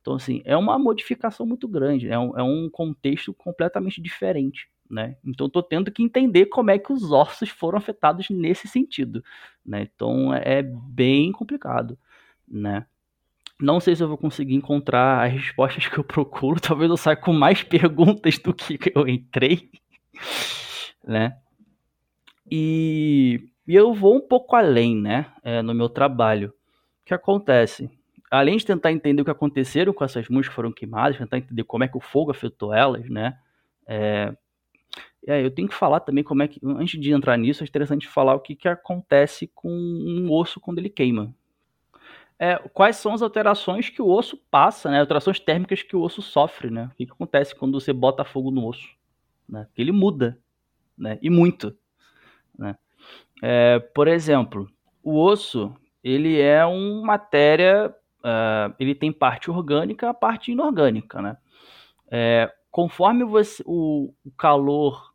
Então, 0.00 0.14
assim, 0.14 0.40
é 0.44 0.56
uma 0.56 0.78
modificação 0.78 1.44
muito 1.44 1.66
grande, 1.66 2.08
é 2.08 2.16
um, 2.16 2.38
é 2.38 2.42
um 2.42 2.70
contexto 2.70 3.34
completamente 3.34 4.00
diferente, 4.00 4.68
né? 4.88 5.16
Então 5.24 5.48
estou 5.48 5.62
tendo 5.62 5.90
que 5.90 6.00
entender 6.02 6.46
como 6.46 6.70
é 6.70 6.78
que 6.78 6.92
os 6.92 7.10
ossos 7.10 7.48
foram 7.48 7.78
afetados 7.78 8.30
nesse 8.30 8.68
sentido, 8.68 9.20
né? 9.64 9.82
Então 9.82 10.32
é 10.32 10.62
bem 10.62 11.32
complicado, 11.32 11.98
né? 12.46 12.86
Não 13.60 13.80
sei 13.80 13.96
se 13.96 14.02
eu 14.02 14.08
vou 14.08 14.18
conseguir 14.18 14.54
encontrar 14.54 15.26
as 15.26 15.32
respostas 15.32 15.88
que 15.88 15.98
eu 15.98 16.04
procuro. 16.04 16.60
Talvez 16.60 16.90
eu 16.90 16.96
saia 16.96 17.16
com 17.16 17.32
mais 17.32 17.62
perguntas 17.62 18.38
do 18.38 18.52
que 18.52 18.92
eu 18.94 19.08
entrei, 19.08 19.70
né? 21.04 21.36
E, 22.50 23.48
e 23.66 23.74
eu 23.74 23.92
vou 23.94 24.16
um 24.16 24.20
pouco 24.20 24.54
além, 24.54 24.94
né? 24.94 25.32
É, 25.42 25.62
no 25.62 25.74
meu 25.74 25.88
trabalho. 25.88 26.48
O 27.02 27.06
que 27.06 27.14
acontece? 27.14 27.90
Além 28.30 28.56
de 28.56 28.66
tentar 28.66 28.92
entender 28.92 29.22
o 29.22 29.24
que 29.24 29.30
aconteceram 29.30 29.92
com 29.92 30.04
essas 30.04 30.28
músicas 30.28 30.48
que 30.48 30.54
foram 30.56 30.72
queimadas, 30.72 31.18
tentar 31.18 31.38
entender 31.38 31.64
como 31.64 31.84
é 31.84 31.88
que 31.88 31.96
o 31.96 32.00
fogo 32.00 32.30
afetou 32.30 32.74
elas, 32.74 33.08
né? 33.08 33.38
É, 33.86 34.34
é, 35.26 35.44
eu 35.44 35.50
tenho 35.50 35.68
que 35.68 35.74
falar 35.74 36.00
também 36.00 36.22
como 36.22 36.42
é 36.42 36.48
que, 36.48 36.60
antes 36.62 37.00
de 37.00 37.12
entrar 37.12 37.36
nisso, 37.36 37.64
é 37.64 37.66
interessante 37.66 38.06
falar 38.06 38.34
o 38.34 38.40
que, 38.40 38.54
que 38.54 38.68
acontece 38.68 39.50
com 39.54 39.70
um 39.70 40.30
osso 40.32 40.60
quando 40.60 40.78
ele 40.78 40.88
queima. 40.88 41.34
É, 42.38 42.56
quais 42.74 42.96
são 42.96 43.14
as 43.14 43.22
alterações 43.22 43.88
que 43.88 44.02
o 44.02 44.08
osso 44.08 44.36
passa, 44.50 44.90
né? 44.90 45.00
Alterações 45.00 45.40
térmicas 45.40 45.82
que 45.82 45.96
o 45.96 46.02
osso 46.02 46.20
sofre, 46.20 46.70
né? 46.70 46.90
O 46.92 46.96
que, 46.96 47.06
que 47.06 47.12
acontece 47.12 47.54
quando 47.54 47.80
você 47.80 47.92
bota 47.92 48.24
fogo 48.24 48.50
no 48.50 48.66
osso? 48.66 48.88
Né? 49.48 49.66
Que 49.74 49.80
ele 49.80 49.92
muda, 49.92 50.38
né? 50.96 51.18
E 51.22 51.30
muito, 51.30 51.74
né? 52.58 52.76
É, 53.42 53.78
por 53.78 54.08
exemplo, 54.08 54.70
o 55.02 55.18
osso, 55.18 55.74
ele 56.02 56.40
é 56.40 56.64
uma 56.66 57.06
matéria, 57.06 57.94
uh, 58.18 58.74
ele 58.78 58.94
tem 58.94 59.12
parte 59.12 59.50
orgânica, 59.50 60.10
a 60.10 60.14
parte 60.14 60.52
inorgânica, 60.52 61.22
né? 61.22 61.36
É, 62.10 62.52
conforme 62.70 63.24
você, 63.24 63.62
o, 63.66 64.12
o 64.24 64.30
calor 64.32 65.14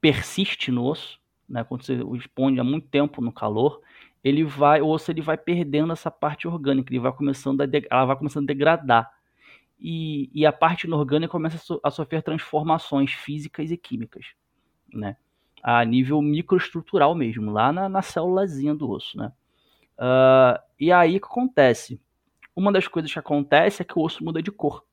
persiste 0.00 0.70
no 0.70 0.84
osso, 0.84 1.18
né, 1.48 1.64
quando 1.64 1.82
você 1.84 1.94
o 1.94 2.16
expõe 2.16 2.58
há 2.58 2.64
muito 2.64 2.88
tempo 2.88 3.20
no 3.20 3.32
calor, 3.32 3.80
ele 4.24 4.42
vai, 4.42 4.80
o 4.80 4.88
osso 4.88 5.10
ele 5.10 5.20
vai 5.20 5.36
perdendo 5.36 5.92
essa 5.92 6.10
parte 6.10 6.48
orgânica, 6.48 6.90
ele 6.90 6.98
vai 6.98 7.12
começando 7.12 7.60
a, 7.60 7.66
ela 7.90 8.06
vai 8.06 8.16
começando 8.16 8.44
a 8.44 8.46
degradar. 8.46 9.10
E, 9.78 10.30
e 10.32 10.46
a 10.46 10.52
parte 10.52 10.86
inorgânica 10.86 11.30
começa 11.30 11.56
a, 11.56 11.60
so, 11.60 11.80
a 11.84 11.90
sofrer 11.90 12.22
transformações 12.22 13.12
físicas 13.12 13.70
e 13.70 13.76
químicas, 13.76 14.24
né? 14.92 15.16
A 15.62 15.84
nível 15.84 16.20
microestrutural 16.22 17.14
mesmo, 17.14 17.52
lá 17.52 17.72
na, 17.72 17.88
na 17.88 18.02
célulazinha 18.02 18.74
do 18.74 18.90
osso, 18.90 19.18
né? 19.18 19.30
Uh, 19.98 20.58
e 20.80 20.90
aí 20.90 21.18
o 21.18 21.20
que 21.20 21.26
acontece? 21.26 22.00
Uma 22.56 22.72
das 22.72 22.88
coisas 22.88 23.12
que 23.12 23.18
acontece 23.18 23.82
é 23.82 23.84
que 23.84 23.98
o 23.98 24.02
osso 24.02 24.24
muda 24.24 24.42
de 24.42 24.50
cor 24.50 24.84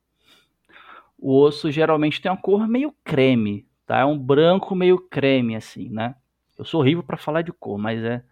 o 1.22 1.39
osso 1.39 1.72
geralmente 1.72 2.20
tem 2.20 2.32
uma 2.32 2.38
cor 2.38 2.67
meio 2.67 2.94
creme, 3.04 3.67
tá? 3.86 4.00
É 4.00 4.06
um 4.06 4.17
branco 4.17 4.74
meio 4.74 4.98
creme, 4.98 5.56
assim, 5.56 5.88
né? 5.88 6.15
Eu 6.58 6.65
sou 6.65 6.82
horrível 6.82 7.04
para 7.04 7.15
falar 7.15 7.44
de 7.44 7.54
cor, 7.54 7.78
mas 7.78 8.04
é, 8.04 8.24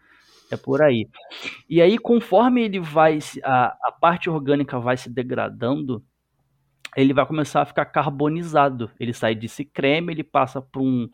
é 0.52 0.58
por 0.58 0.82
aí. 0.82 1.08
E 1.70 1.82
aí, 1.82 1.98
conforme 1.98 2.64
ele 2.64 2.80
vai, 2.80 3.20
a, 3.44 3.78
a 3.84 3.92
parte 3.92 4.30
orgânica 4.30 4.80
vai 4.80 4.98
se 4.98 5.10
degradando, 5.10 6.04
ele 6.96 7.14
vai 7.14 7.26
começar 7.26 7.62
a 7.62 7.66
ficar 7.66 7.86
carbonizado. 7.86 8.90
Ele 9.00 9.14
sai 9.14 9.36
desse 9.36 9.64
creme, 9.64 10.14
ele 10.14 10.24
passa 10.24 10.62
para 10.62 10.82
um, 10.82 11.10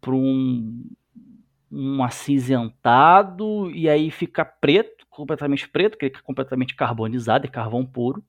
para 0.00 0.14
um, 0.14 0.84
um 1.70 2.02
acinzentado, 2.02 3.70
e 3.70 3.88
aí 3.88 4.10
fica 4.10 4.44
preto, 4.44 5.06
completamente 5.10 5.68
preto, 5.68 5.98
que 5.98 6.06
é 6.06 6.10
completamente 6.10 6.74
carbonizado, 6.74 7.46
é 7.46 7.50
carvão 7.50 7.84
puro. 7.84 8.24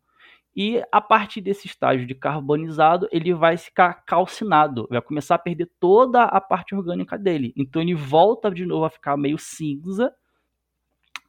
E 0.61 0.83
a 0.91 0.99
partir 0.99 1.39
desse 1.39 1.67
estágio 1.67 2.05
de 2.05 2.13
carbonizado, 2.13 3.07
ele 3.13 3.33
vai 3.33 3.55
ficar 3.55 4.03
calcinado, 4.05 4.85
vai 4.89 5.01
começar 5.01 5.35
a 5.35 5.39
perder 5.39 5.71
toda 5.79 6.23
a 6.23 6.41
parte 6.41 6.75
orgânica 6.75 7.17
dele. 7.17 7.53
Então 7.55 7.81
ele 7.81 7.95
volta 7.95 8.51
de 8.51 8.65
novo 8.65 8.83
a 8.83 8.89
ficar 8.89 9.15
meio 9.15 9.37
cinza 9.37 10.13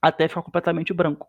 até 0.03 0.27
ficar 0.27 0.43
completamente 0.43 0.93
branco. 0.93 1.29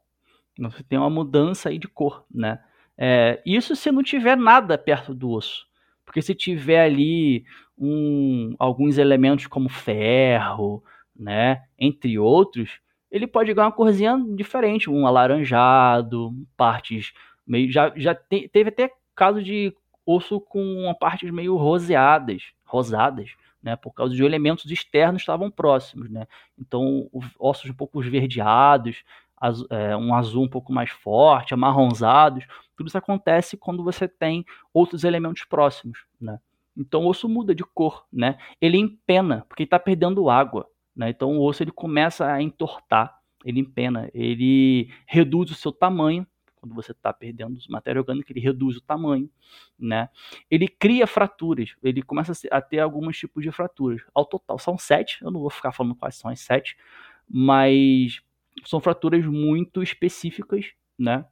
Então, 0.57 0.71
você 0.71 0.81
tem 0.81 0.97
uma 0.97 1.11
mudança 1.11 1.69
aí 1.69 1.77
de 1.77 1.87
cor, 1.87 2.25
né? 2.33 2.59
É, 2.97 3.39
isso 3.45 3.75
se 3.75 3.91
não 3.91 4.01
tiver 4.01 4.35
nada 4.35 4.79
perto 4.79 5.13
do 5.13 5.29
osso. 5.29 5.67
Porque 6.03 6.23
se 6.23 6.33
tiver 6.33 6.83
ali 6.83 7.45
um, 7.77 8.55
alguns 8.57 8.97
elementos 8.97 9.45
como 9.45 9.69
ferro, 9.69 10.83
né, 11.15 11.65
entre 11.77 12.17
outros, 12.17 12.79
ele 13.11 13.27
pode 13.27 13.53
ganhar 13.53 13.67
uma 13.67 13.71
corzinha 13.71 14.17
diferente, 14.35 14.89
um 14.89 15.05
alaranjado, 15.05 16.33
partes 16.57 17.13
meio 17.51 17.69
já, 17.69 17.91
já 17.97 18.15
te, 18.15 18.47
teve 18.47 18.69
até 18.69 18.89
caso 19.13 19.43
de 19.43 19.75
osso 20.05 20.39
com 20.39 20.95
partes 20.97 21.29
meio 21.31 21.57
roseadas, 21.57 22.43
rosadas, 22.63 23.31
né, 23.61 23.75
por 23.75 23.93
causa 23.93 24.15
de 24.15 24.23
elementos 24.23 24.71
externos 24.71 25.21
estavam 25.21 25.51
próximos, 25.51 26.09
né? 26.09 26.25
Então, 26.57 27.09
ossos 27.37 27.69
um 27.69 27.73
pouco 27.73 28.01
esverdeados, 28.01 29.03
az, 29.37 29.63
é, 29.69 29.95
um 29.95 30.15
azul 30.15 30.45
um 30.45 30.49
pouco 30.49 30.71
mais 30.71 30.89
forte, 30.89 31.53
amarronzados, 31.53 32.45
tudo 32.75 32.87
isso 32.87 32.97
acontece 32.97 33.57
quando 33.57 33.83
você 33.83 34.07
tem 34.07 34.45
outros 34.73 35.03
elementos 35.03 35.43
próximos, 35.43 36.05
né? 36.19 36.39
Então, 36.75 37.03
o 37.03 37.09
osso 37.09 37.27
muda 37.27 37.53
de 37.53 37.65
cor, 37.65 38.05
né? 38.11 38.37
Ele 38.61 38.77
empena, 38.77 39.45
porque 39.47 39.63
está 39.63 39.77
perdendo 39.77 40.29
água, 40.29 40.65
né? 40.95 41.09
Então, 41.09 41.37
o 41.37 41.43
osso 41.43 41.61
ele 41.61 41.71
começa 41.71 42.31
a 42.31 42.41
entortar, 42.41 43.19
ele 43.43 43.59
empena, 43.59 44.09
ele 44.13 44.89
reduz 45.05 45.51
o 45.51 45.55
seu 45.55 45.71
tamanho, 45.71 46.25
quando 46.61 46.75
você 46.75 46.91
está 46.91 47.11
perdendo 47.11 47.59
matéria 47.69 47.99
orgânica, 47.99 48.31
ele 48.31 48.39
reduz 48.39 48.77
o 48.77 48.81
tamanho, 48.81 49.27
né? 49.77 50.09
Ele 50.49 50.67
cria 50.67 51.07
fraturas, 51.07 51.75
ele 51.81 52.03
começa 52.03 52.33
a 52.51 52.61
ter 52.61 52.79
alguns 52.79 53.17
tipos 53.17 53.43
de 53.43 53.51
fraturas. 53.51 54.01
Ao 54.13 54.23
total, 54.23 54.59
são 54.59 54.77
sete, 54.77 55.19
eu 55.23 55.31
não 55.31 55.41
vou 55.41 55.49
ficar 55.49 55.71
falando 55.71 55.95
quais 55.95 56.15
são 56.15 56.29
as 56.29 56.39
sete, 56.39 56.77
mas 57.27 58.21
são 58.63 58.79
fraturas 58.79 59.25
muito 59.25 59.81
específicas, 59.81 60.71
né? 60.97 61.25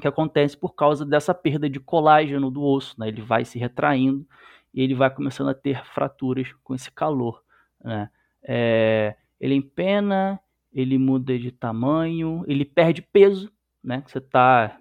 Que 0.00 0.06
acontece 0.06 0.56
por 0.56 0.74
causa 0.74 1.04
dessa 1.04 1.34
perda 1.34 1.68
de 1.68 1.80
colágeno 1.80 2.48
do 2.48 2.62
osso, 2.62 2.94
né? 2.98 3.08
Ele 3.08 3.20
vai 3.20 3.44
se 3.44 3.58
retraindo 3.58 4.24
e 4.72 4.80
ele 4.80 4.94
vai 4.94 5.12
começando 5.12 5.48
a 5.48 5.54
ter 5.54 5.84
fraturas 5.86 6.52
com 6.62 6.72
esse 6.72 6.90
calor, 6.90 7.42
né? 7.82 8.08
É, 8.44 9.16
ele 9.40 9.56
empena, 9.56 10.38
ele 10.72 10.98
muda 10.98 11.36
de 11.36 11.50
tamanho, 11.50 12.44
ele 12.46 12.64
perde 12.64 13.02
peso, 13.02 13.52
né? 13.82 14.02
Você 14.06 14.18
está 14.18 14.78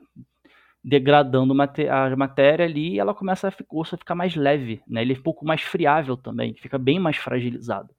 degradando 0.84 1.54
a 1.54 2.16
matéria 2.16 2.66
ali 2.66 2.94
e 2.94 3.00
ela 3.00 3.14
começa 3.14 3.48
a 3.48 3.52
ficar, 3.52 3.82
a 3.82 3.98
ficar 3.98 4.16
mais 4.16 4.36
leve, 4.36 4.82
né? 4.88 5.02
Ele 5.02 5.14
é 5.14 5.18
um 5.18 5.22
pouco 5.22 5.46
mais 5.46 5.62
friável 5.62 6.18
também, 6.18 6.56
fica 6.56 6.78
bem 6.78 7.00
mais 7.00 7.18
fragilizado. 7.18 7.94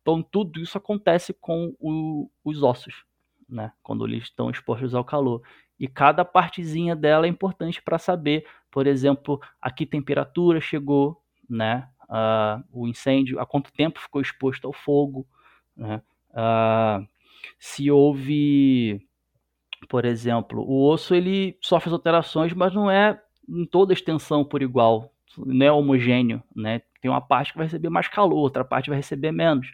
Então 0.00 0.22
tudo 0.22 0.60
isso 0.60 0.78
acontece 0.78 1.32
com 1.32 1.74
o, 1.80 2.30
os 2.44 2.62
ossos, 2.62 3.04
né? 3.48 3.72
Quando 3.82 4.06
eles 4.06 4.24
estão 4.24 4.50
expostos 4.50 4.94
ao 4.94 5.04
calor. 5.04 5.42
E 5.78 5.88
cada 5.88 6.24
partezinha 6.24 6.94
dela 6.94 7.26
é 7.26 7.28
importante 7.28 7.82
para 7.82 7.98
saber, 7.98 8.46
por 8.70 8.86
exemplo, 8.86 9.40
a 9.60 9.70
que 9.70 9.84
temperatura 9.84 10.60
chegou, 10.60 11.20
né? 11.48 11.88
Uh, 12.04 12.62
o 12.72 12.86
incêndio, 12.86 13.40
a 13.40 13.46
quanto 13.46 13.72
tempo 13.72 13.98
ficou 13.98 14.20
exposto 14.20 14.66
ao 14.66 14.72
fogo, 14.72 15.26
né? 15.76 16.00
Uh, 16.30 17.06
se 17.58 17.90
houve 17.90 19.04
por 19.88 20.04
exemplo, 20.04 20.62
o 20.62 20.88
osso 20.88 21.14
ele 21.14 21.56
sofre 21.60 21.88
as 21.88 21.92
alterações, 21.92 22.52
mas 22.52 22.72
não 22.74 22.90
é 22.90 23.20
em 23.48 23.66
toda 23.66 23.92
a 23.92 23.94
extensão 23.94 24.44
por 24.44 24.62
igual, 24.62 25.12
não 25.36 25.66
é 25.66 25.72
homogêneo, 25.72 26.42
né? 26.54 26.80
Tem 27.00 27.10
uma 27.10 27.20
parte 27.20 27.52
que 27.52 27.58
vai 27.58 27.66
receber 27.66 27.90
mais 27.90 28.08
calor, 28.08 28.38
outra 28.38 28.64
parte 28.64 28.88
vai 28.88 28.96
receber 28.96 29.32
menos. 29.32 29.72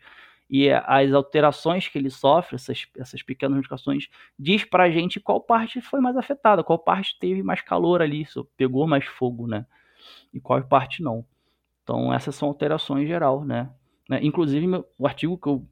E 0.48 0.68
as 0.68 1.12
alterações 1.12 1.86
que 1.86 1.96
ele 1.96 2.10
sofre, 2.10 2.56
essas, 2.56 2.84
essas 2.98 3.22
pequenas 3.22 3.54
modificações, 3.54 4.08
diz 4.36 4.64
pra 4.64 4.90
gente 4.90 5.20
qual 5.20 5.40
parte 5.40 5.80
foi 5.80 6.00
mais 6.00 6.16
afetada, 6.16 6.64
qual 6.64 6.78
parte 6.78 7.16
teve 7.20 7.40
mais 7.40 7.60
calor 7.60 8.02
ali, 8.02 8.26
pegou 8.56 8.86
mais 8.86 9.04
fogo, 9.04 9.46
né? 9.46 9.64
E 10.34 10.40
qual 10.40 10.60
parte 10.64 11.02
não. 11.02 11.24
Então 11.84 12.12
essas 12.12 12.34
são 12.34 12.48
alterações 12.48 13.06
geral, 13.06 13.44
né? 13.44 13.70
né? 14.08 14.18
Inclusive 14.22 14.66
o 14.98 15.06
artigo 15.06 15.38
que 15.38 15.46
eu 15.46 15.64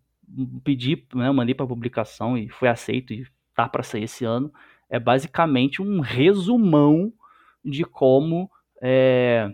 pedi, 0.63 1.07
né, 1.15 1.31
mandei 1.33 1.55
para 1.55 1.67
publicação 1.67 2.37
e 2.37 2.49
foi 2.49 2.69
aceito 2.69 3.13
e 3.13 3.27
tá 3.59 3.69
para 3.69 3.83
sair 3.83 4.05
esse 4.05 4.25
ano, 4.25 4.53
é 4.89 5.01
basicamente 5.01 5.83
um 5.83 5.99
resumão 5.99 7.13
de 7.65 7.85
como 7.85 8.49
é, 8.81 9.53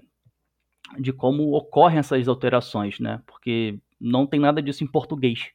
de 0.98 1.10
como 1.10 1.54
ocorrem 1.54 1.98
essas 1.98 2.28
alterações, 2.28 3.00
né? 3.00 3.22
Porque 3.26 3.78
não 3.98 4.26
tem 4.26 4.38
nada 4.38 4.60
disso 4.60 4.84
em 4.84 4.86
português, 4.86 5.50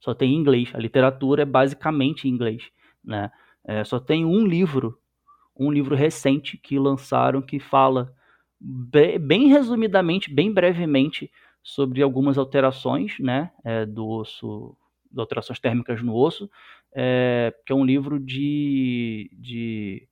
só 0.00 0.12
tem 0.12 0.32
em 0.34 0.36
inglês. 0.36 0.74
A 0.74 0.78
literatura 0.78 1.42
é 1.42 1.46
basicamente 1.46 2.26
em 2.26 2.32
inglês, 2.32 2.68
né? 3.04 3.30
É, 3.64 3.84
só 3.84 4.00
tem 4.00 4.24
um 4.24 4.44
livro, 4.44 4.98
um 5.56 5.70
livro 5.70 5.94
recente 5.94 6.56
que 6.56 6.76
lançaram 6.76 7.40
que 7.40 7.60
fala 7.60 8.12
bem 8.60 9.46
resumidamente, 9.46 10.34
bem 10.34 10.52
brevemente 10.52 11.30
sobre 11.62 12.02
algumas 12.02 12.36
alterações, 12.36 13.16
né? 13.20 13.52
É, 13.62 13.86
do 13.86 14.08
osso, 14.08 14.76
alterações 15.16 15.60
térmicas 15.60 16.02
no 16.02 16.16
osso, 16.16 16.50
é, 16.92 17.54
que 17.64 17.72
é 17.72 17.76
um 17.76 17.84
livro 17.84 18.18
de, 18.18 19.30
de 19.32 20.08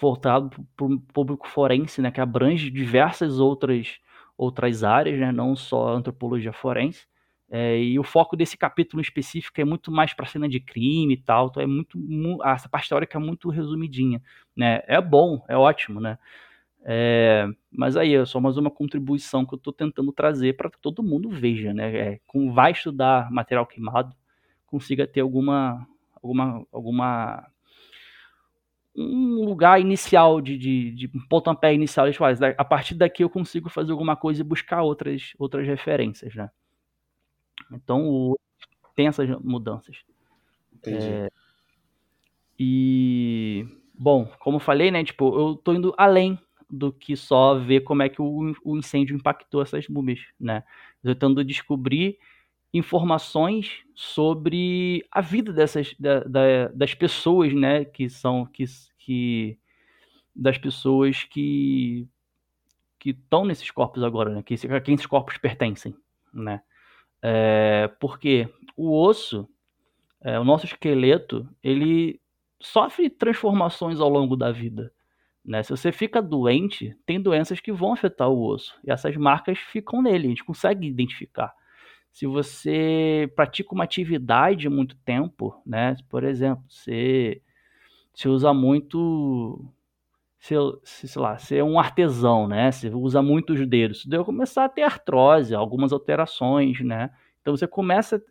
voltado 0.00 0.50
para 0.76 0.86
o 0.86 1.00
público 1.00 1.48
forense, 1.48 2.00
né, 2.00 2.10
que 2.10 2.20
abrange 2.20 2.70
diversas 2.70 3.40
outras 3.40 3.98
outras 4.38 4.84
áreas, 4.84 5.18
né, 5.18 5.32
não 5.32 5.56
só 5.56 5.88
antropologia 5.88 6.52
forense. 6.52 7.06
É, 7.48 7.78
e 7.80 7.98
o 7.98 8.02
foco 8.02 8.36
desse 8.36 8.56
capítulo 8.56 9.00
específico 9.00 9.60
é 9.60 9.64
muito 9.64 9.90
mais 9.90 10.12
para 10.12 10.26
cena 10.26 10.48
de 10.48 10.58
crime 10.60 11.14
e 11.14 11.16
tal, 11.16 11.46
então 11.46 11.62
é 11.62 11.66
muito, 11.66 11.96
mu 11.96 12.38
essa 12.44 12.68
parte 12.68 12.88
teórica 12.88 13.16
é 13.16 13.20
muito 13.20 13.48
resumidinha, 13.48 14.20
né? 14.54 14.82
É 14.86 15.00
bom, 15.00 15.44
é 15.48 15.56
ótimo, 15.56 16.00
né? 16.00 16.18
É, 16.84 17.48
mas 17.70 17.96
aí 17.96 18.14
é 18.14 18.24
só 18.24 18.40
mais 18.40 18.56
uma 18.56 18.70
contribuição 18.70 19.46
que 19.46 19.54
eu 19.54 19.58
estou 19.58 19.72
tentando 19.72 20.12
trazer 20.12 20.56
para 20.56 20.70
que 20.70 20.78
todo 20.80 21.02
mundo 21.02 21.30
veja, 21.30 21.72
né? 21.72 21.96
É, 21.96 22.20
com 22.26 22.52
vai 22.52 22.72
estudar 22.72 23.30
material 23.30 23.66
queimado, 23.66 24.14
consiga 24.66 25.06
ter 25.06 25.20
alguma 25.20 25.86
alguma 26.16 26.66
alguma 26.72 27.46
um 28.96 29.44
lugar 29.44 29.80
inicial 29.80 30.40
de, 30.40 30.56
de, 30.56 30.90
de 30.92 31.10
um 31.14 31.20
pontapé 31.28 31.74
inicial 31.74 32.06
a 32.56 32.64
partir 32.64 32.94
daqui 32.94 33.22
eu 33.22 33.28
consigo 33.28 33.68
fazer 33.68 33.92
alguma 33.92 34.16
coisa 34.16 34.40
e 34.40 34.44
buscar 34.44 34.82
outras 34.82 35.34
outras 35.38 35.66
referências, 35.66 36.34
né? 36.34 36.50
Então 37.70 38.08
o, 38.08 38.38
tem 38.94 39.06
essas 39.06 39.28
mudanças. 39.42 39.98
Entendi. 40.72 41.08
É, 41.08 41.30
e 42.58 43.66
bom, 43.94 44.26
como 44.40 44.56
eu 44.56 44.60
falei, 44.60 44.90
né? 44.90 45.04
Tipo, 45.04 45.38
eu 45.38 45.56
tô 45.56 45.74
indo 45.74 45.94
além 45.98 46.38
do 46.68 46.92
que 46.92 47.16
só 47.16 47.58
ver 47.58 47.82
como 47.82 48.02
é 48.02 48.08
que 48.08 48.20
o, 48.20 48.54
o 48.64 48.76
incêndio 48.76 49.14
impactou 49.14 49.62
essas 49.62 49.86
múmias, 49.88 50.20
né? 50.40 50.64
Tentando 51.02 51.44
descobrir 51.44 52.18
informações 52.72 53.82
sobre 53.94 55.04
a 55.10 55.20
vida 55.20 55.52
dessas 55.52 55.94
da, 55.98 56.20
da, 56.20 56.68
das 56.74 56.94
pessoas, 56.94 57.54
né? 57.54 57.84
Que 57.84 58.08
são 58.08 58.44
que, 58.46 58.64
que 58.98 59.58
das 60.34 60.58
pessoas 60.58 61.24
que 61.24 62.08
que 62.98 63.10
estão 63.10 63.44
nesses 63.44 63.70
corpos 63.70 64.02
agora, 64.02 64.30
né? 64.30 64.42
Que 64.42 64.54
a 64.54 64.80
quem 64.80 64.94
esses 64.94 65.06
corpos 65.06 65.38
pertencem, 65.38 65.94
né? 66.32 66.62
É, 67.22 67.88
porque 68.00 68.48
o 68.76 68.92
osso, 69.00 69.48
é, 70.20 70.38
o 70.38 70.44
nosso 70.44 70.66
esqueleto, 70.66 71.48
ele 71.62 72.20
sofre 72.60 73.08
transformações 73.08 74.00
ao 74.00 74.08
longo 74.08 74.36
da 74.36 74.50
vida. 74.50 74.92
Né? 75.44 75.62
Se 75.62 75.70
você 75.70 75.92
fica 75.92 76.20
doente, 76.20 76.96
tem 77.06 77.20
doenças 77.20 77.60
que 77.60 77.72
vão 77.72 77.92
afetar 77.92 78.28
o 78.28 78.44
osso. 78.44 78.76
E 78.84 78.90
essas 78.90 79.16
marcas 79.16 79.58
ficam 79.58 80.02
nele, 80.02 80.26
a 80.26 80.30
gente 80.30 80.44
consegue 80.44 80.88
identificar. 80.88 81.54
Se 82.16 82.26
você 82.26 83.30
pratica 83.36 83.74
uma 83.74 83.84
atividade 83.84 84.70
muito 84.70 84.96
tempo, 85.04 85.60
né? 85.66 85.94
Por 86.08 86.24
exemplo, 86.24 86.64
você, 86.66 87.42
você 88.14 88.26
usa 88.26 88.54
muito 88.54 89.70
se, 90.38 90.54
sei 90.82 91.20
lá, 91.20 91.36
ser 91.36 91.62
um 91.62 91.78
artesão, 91.78 92.48
né? 92.48 92.72
Você 92.72 92.88
usa 92.88 93.20
muito 93.20 93.52
os 93.52 93.68
dedos. 93.68 94.00
Você 94.00 94.08
deu 94.08 94.24
começar 94.24 94.64
a 94.64 94.68
ter 94.70 94.80
artrose, 94.80 95.54
algumas 95.54 95.92
alterações, 95.92 96.80
né? 96.80 97.10
Então 97.42 97.54
você 97.54 97.66
começa, 97.66 98.22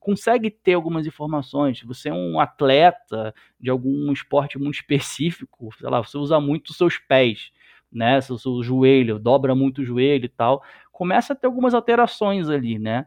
consegue 0.00 0.50
ter 0.50 0.72
algumas 0.72 1.06
informações. 1.06 1.80
Se 1.80 1.86
você 1.86 2.08
é 2.08 2.14
um 2.14 2.40
atleta 2.40 3.34
de 3.60 3.68
algum 3.68 4.10
esporte 4.10 4.58
muito 4.58 4.76
específico, 4.80 5.68
sei 5.78 5.90
lá, 5.90 6.02
você 6.02 6.16
usa 6.16 6.40
muito 6.40 6.70
os 6.70 6.78
seus 6.78 6.96
pés, 6.96 7.52
né? 7.92 8.22
Seu, 8.22 8.38
seu 8.38 8.62
joelho, 8.62 9.18
dobra 9.18 9.54
muito 9.54 9.82
o 9.82 9.84
joelho 9.84 10.24
e 10.24 10.30
tal. 10.30 10.62
Começa 10.90 11.32
a 11.32 11.36
ter 11.36 11.46
algumas 11.46 11.74
alterações 11.74 12.48
ali, 12.48 12.78
né? 12.78 13.04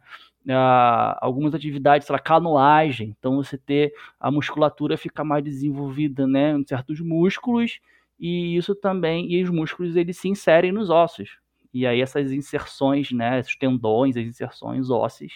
Uh, 0.48 1.18
algumas 1.20 1.54
atividades, 1.54 2.08
sei 2.08 2.14
lá, 2.14 2.20
canoagem. 2.20 3.14
Então 3.20 3.36
você 3.36 3.58
ter 3.58 3.94
a 4.18 4.32
musculatura 4.32 4.98
fica 4.98 5.22
mais 5.24 5.44
desenvolvida, 5.44 6.26
né? 6.26 6.52
Em 6.52 6.66
certos 6.66 7.02
músculos 7.02 7.82
e 8.20 8.58
isso 8.58 8.74
também, 8.74 9.32
e 9.32 9.44
os 9.44 9.50
músculos 9.50 9.96
eles 9.96 10.18
se 10.18 10.28
inserem 10.28 10.72
nos 10.72 10.90
ossos. 10.90 11.38
E 11.74 11.86
aí 11.86 12.02
essas 12.02 12.32
inserções, 12.32 13.12
né, 13.12 13.40
esses 13.40 13.56
tendões, 13.56 14.18
as 14.18 14.26
inserções 14.26 14.90
ósseas 14.90 15.34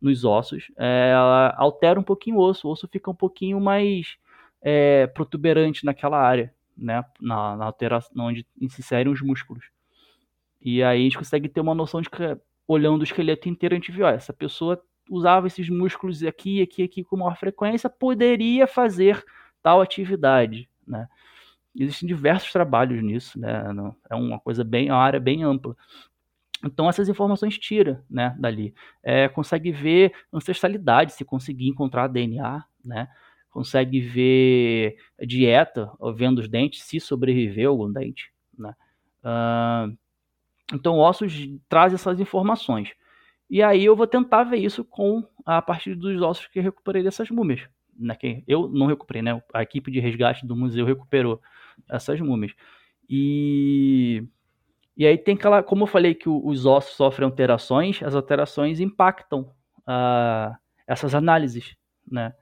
nos 0.00 0.24
ossos, 0.24 0.70
é, 0.76 1.10
ela 1.12 1.54
altera 1.56 1.98
um 1.98 2.02
pouquinho 2.02 2.36
o 2.36 2.40
osso, 2.40 2.66
o 2.66 2.70
osso 2.70 2.88
fica 2.88 3.10
um 3.10 3.14
pouquinho 3.14 3.60
mais 3.60 4.16
é, 4.60 5.06
protuberante 5.06 5.84
naquela 5.84 6.18
área, 6.20 6.52
né, 6.76 7.04
na, 7.20 7.56
na 7.56 7.64
alteração, 7.66 8.10
onde 8.16 8.44
se 8.68 8.80
inserem 8.80 9.12
os 9.12 9.22
músculos. 9.22 9.64
E 10.60 10.82
aí 10.82 11.00
a 11.00 11.04
gente 11.04 11.18
consegue 11.18 11.48
ter 11.48 11.60
uma 11.60 11.74
noção 11.74 12.00
de 12.00 12.10
olhando 12.66 13.00
o 13.00 13.04
esqueleto 13.04 13.48
inteiro, 13.48 13.74
a 13.74 13.78
gente 13.78 13.92
vê, 13.92 14.02
ó, 14.02 14.08
essa 14.08 14.32
pessoa 14.32 14.82
usava 15.10 15.46
esses 15.46 15.68
músculos 15.68 16.22
aqui, 16.22 16.62
aqui, 16.62 16.82
aqui 16.82 17.04
com 17.04 17.16
maior 17.16 17.36
frequência, 17.36 17.90
poderia 17.90 18.66
fazer 18.66 19.22
tal 19.62 19.80
atividade, 19.80 20.68
né? 20.86 21.08
Existem 21.76 22.06
diversos 22.06 22.52
trabalhos 22.52 23.02
nisso, 23.02 23.38
né? 23.38 23.64
É 24.08 24.14
uma 24.14 24.38
coisa 24.38 24.62
bem, 24.62 24.88
é 24.88 24.92
uma 24.92 25.02
área 25.02 25.18
bem 25.20 25.42
ampla. 25.42 25.76
Então 26.64 26.88
essas 26.88 27.08
informações 27.08 27.58
tira, 27.58 28.02
né, 28.08 28.34
dali. 28.38 28.74
É, 29.02 29.28
consegue 29.28 29.70
ver 29.70 30.12
ancestralidade, 30.32 31.12
se 31.12 31.24
conseguir 31.24 31.68
encontrar 31.68 32.08
DNA, 32.08 32.64
né? 32.84 33.08
Consegue 33.50 34.00
ver 34.00 34.96
dieta, 35.26 35.90
vendo 36.16 36.38
os 36.38 36.48
dentes, 36.48 36.82
se 36.82 36.98
sobreviveu 36.98 37.70
algum 37.70 37.92
dente, 37.92 38.32
né? 38.58 38.74
Uh, 39.22 39.96
então 40.72 40.98
ossos 40.98 41.32
traz 41.68 41.92
essas 41.92 42.20
informações. 42.20 42.92
E 43.50 43.62
aí 43.62 43.84
eu 43.84 43.94
vou 43.94 44.06
tentar 44.06 44.44
ver 44.44 44.56
isso 44.56 44.84
com 44.84 45.22
a 45.44 45.60
partir 45.60 45.94
dos 45.94 46.20
ossos 46.22 46.46
que 46.46 46.58
eu 46.58 46.62
recuperei 46.62 47.02
dessas 47.02 47.30
múmias. 47.30 47.68
Né? 47.96 48.16
Eu 48.46 48.68
não 48.68 48.86
recuperei, 48.86 49.22
né? 49.22 49.40
A 49.52 49.62
equipe 49.62 49.90
de 49.90 50.00
resgate 50.00 50.46
do 50.46 50.56
museu 50.56 50.86
recuperou 50.86 51.40
essas 51.88 52.20
múmias. 52.20 52.52
E, 53.08 54.24
e 54.96 55.06
aí 55.06 55.18
tem 55.18 55.34
aquela, 55.34 55.62
como 55.62 55.84
eu 55.84 55.86
falei 55.86 56.14
que 56.14 56.28
os 56.28 56.66
ossos 56.66 56.96
sofrem 56.96 57.26
alterações, 57.26 58.02
as 58.02 58.14
alterações 58.14 58.80
impactam 58.80 59.52
uh, 59.80 60.56
essas 60.86 61.14
análises, 61.14 61.76
né? 62.10 62.34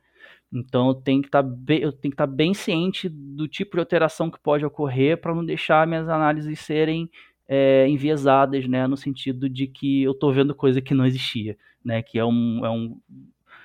Então 0.52 0.88
eu 0.88 0.94
tenho 0.94 1.22
que 1.22 1.28
estar 1.28 1.42
tá 1.42 1.48
estar 1.74 2.10
tá 2.14 2.26
bem 2.26 2.52
ciente 2.52 3.08
do 3.08 3.48
tipo 3.48 3.76
de 3.76 3.80
alteração 3.80 4.30
que 4.30 4.38
pode 4.38 4.64
ocorrer 4.64 5.18
para 5.18 5.34
não 5.34 5.44
deixar 5.44 5.86
minhas 5.86 6.08
análises 6.08 6.60
serem 6.60 7.10
é, 7.48 7.86
enviesadas, 7.88 8.66
né? 8.66 8.86
No 8.86 8.96
sentido 8.96 9.48
de 9.48 9.66
que 9.66 10.02
eu 10.02 10.12
estou 10.12 10.32
vendo 10.32 10.54
coisa 10.54 10.80
que 10.80 10.94
não 10.94 11.06
existia, 11.06 11.56
né? 11.84 12.02
Que 12.02 12.18
é 12.18 12.24
um, 12.24 12.64
é 12.64 12.70
um 12.70 13.00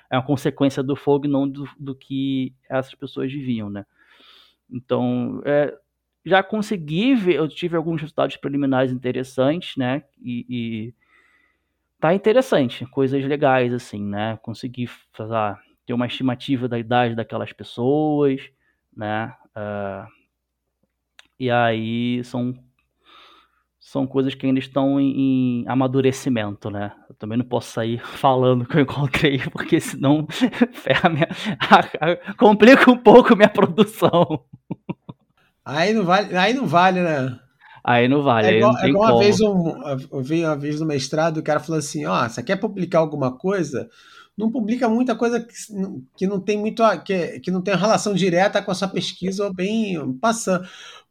é 0.09 0.15
uma 0.15 0.25
consequência 0.25 0.82
do 0.82 0.95
fogo 0.95 1.25
e 1.25 1.30
não 1.30 1.47
do, 1.47 1.67
do 1.78 1.93
que 1.93 2.53
essas 2.69 2.95
pessoas 2.95 3.32
viviam, 3.32 3.69
né? 3.69 3.86
Então, 4.69 5.41
é, 5.45 5.78
já 6.25 6.43
consegui 6.43 7.15
ver, 7.15 7.36
eu 7.36 7.47
tive 7.47 7.75
alguns 7.75 8.01
resultados 8.01 8.38
preliminares 8.38 8.91
interessantes, 8.91 9.75
né? 9.78 10.03
E, 10.21 10.45
e 10.49 10.93
tá 11.99 12.13
interessante, 12.13 12.86
coisas 12.88 13.23
legais, 13.25 13.73
assim, 13.73 14.03
né? 14.03 14.38
Consegui 14.41 14.88
fazer, 15.13 15.57
ter 15.86 15.93
uma 15.93 16.07
estimativa 16.07 16.67
da 16.67 16.78
idade 16.80 17.15
daquelas 17.15 17.51
pessoas, 17.53 18.41
né? 18.95 19.34
Uh, 19.55 20.07
e 21.39 21.49
aí 21.51 22.23
são 22.23 22.53
são 23.88 24.05
coisas 24.05 24.35
que 24.35 24.45
ainda 24.45 24.59
estão 24.59 24.99
em, 24.99 25.61
em, 25.61 25.65
amadurecimento, 25.65 26.69
né? 26.69 26.91
Eu 27.09 27.15
também 27.15 27.38
não 27.38 27.45
posso 27.45 27.71
sair 27.71 28.01
falando 28.19 28.65
que 28.65 28.75
eu 28.77 28.81
encontrei, 28.81 29.39
porque 29.49 29.79
senão 29.79 30.27
ferra 30.73 31.09
minha, 31.09 31.29
complica 32.38 32.91
um 32.91 32.97
pouco 32.97 33.33
minha 33.33 33.47
produção. 33.47 34.43
Aí 35.63 35.93
não 35.93 36.03
vale, 36.03 36.35
aí 36.35 36.53
não 36.53 36.67
vale, 36.67 36.99
né? 36.99 37.39
Aí 37.81 38.09
não 38.09 38.21
vale. 38.21 38.47
É 38.47 38.57
igual, 38.57 38.77
é 38.77 38.89
igual 38.89 39.11
uma 39.13 39.19
vez 39.19 39.39
um, 39.39 39.73
eu 40.11 40.21
vi 40.21 40.43
uma 40.43 40.57
vez 40.57 40.81
no 40.81 40.85
mestrado, 40.85 41.38
o 41.38 41.43
cara 41.43 41.61
falou 41.61 41.79
assim: 41.79 42.05
ó, 42.05 42.25
oh, 42.25 42.29
você 42.29 42.43
quer 42.43 42.57
publicar 42.57 42.99
alguma 42.99 43.38
coisa? 43.38 43.88
Não 44.38 44.51
publica 44.51 44.89
muita 44.89 45.15
coisa 45.15 45.39
que, 45.39 45.53
que 46.17 46.27
não 46.27 46.41
tem 46.41 46.57
muito 46.57 46.83
que, 47.05 47.39
que 47.39 47.49
não 47.49 47.61
tem 47.61 47.73
relação 47.73 48.13
direta 48.13 48.61
com 48.61 48.69
a 48.69 48.75
sua 48.75 48.89
pesquisa 48.89 49.45
ou 49.45 49.53
bem 49.53 50.13
passando. 50.19 50.67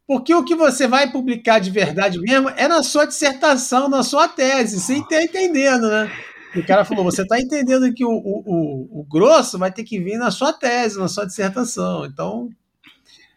Porque 0.07 0.33
o 0.33 0.45
que 0.45 0.55
você 0.55 0.87
vai 0.87 1.11
publicar 1.11 1.59
de 1.59 1.69
verdade 1.69 2.17
mesmo 2.17 2.47
é 2.51 2.65
na 2.65 2.81
sua 2.81 3.05
dissertação, 3.05 3.89
na 3.89 4.03
sua 4.03 4.29
tese. 4.29 4.79
Você 4.79 4.99
está 4.99 5.21
entendendo, 5.21 5.89
né? 5.89 6.09
O 6.55 6.65
cara 6.65 6.85
falou: 6.85 7.03
você 7.03 7.23
está 7.23 7.37
entendendo 7.37 7.93
que 7.93 8.05
o, 8.05 8.09
o, 8.09 9.01
o, 9.01 9.03
grosso 9.03 9.59
vai 9.59 9.69
ter 9.69 9.83
que 9.83 9.99
vir 9.99 10.17
na 10.17 10.31
sua 10.31 10.53
tese, 10.53 10.97
na 10.97 11.09
sua 11.09 11.25
dissertação. 11.25 12.05
Então, 12.05 12.49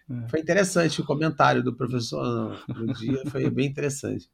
é. 0.08 0.28
foi 0.28 0.38
interessante 0.38 1.00
o 1.00 1.04
comentário 1.04 1.60
do 1.60 1.74
professor 1.74 2.64
no 2.68 2.94
dia, 2.94 3.20
foi 3.28 3.50
bem 3.50 3.66
interessante. 3.66 4.30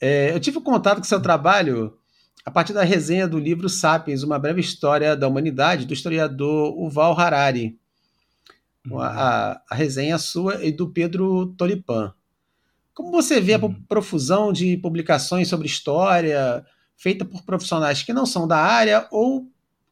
É, 0.00 0.32
eu 0.32 0.38
tive 0.38 0.60
contato 0.60 0.98
com 0.98 1.04
seu 1.04 1.20
trabalho 1.20 1.98
a 2.44 2.50
partir 2.50 2.72
da 2.72 2.84
resenha 2.84 3.26
do 3.26 3.38
livro 3.38 3.68
Sapiens, 3.68 4.22
Uma 4.22 4.38
Breve 4.38 4.60
História 4.60 5.16
da 5.16 5.26
Humanidade, 5.26 5.86
do 5.86 5.94
historiador 5.94 6.78
Uval 6.78 7.18
Harari. 7.18 7.76
Uhum. 8.90 9.00
A, 9.00 9.62
a 9.70 9.74
resenha 9.74 10.18
sua 10.18 10.64
e 10.64 10.70
do 10.70 10.88
Pedro 10.90 11.46
Tolipan. 11.56 12.12
Como 12.92 13.10
você 13.10 13.40
vê 13.40 13.54
a 13.54 13.58
uhum. 13.58 13.74
profusão 13.88 14.52
de 14.52 14.76
publicações 14.76 15.48
sobre 15.48 15.66
história 15.66 16.64
feita 16.96 17.24
por 17.24 17.42
profissionais 17.42 18.02
que 18.02 18.12
não 18.12 18.24
são 18.24 18.46
da 18.46 18.58
área 18.58 19.06
ou 19.10 19.48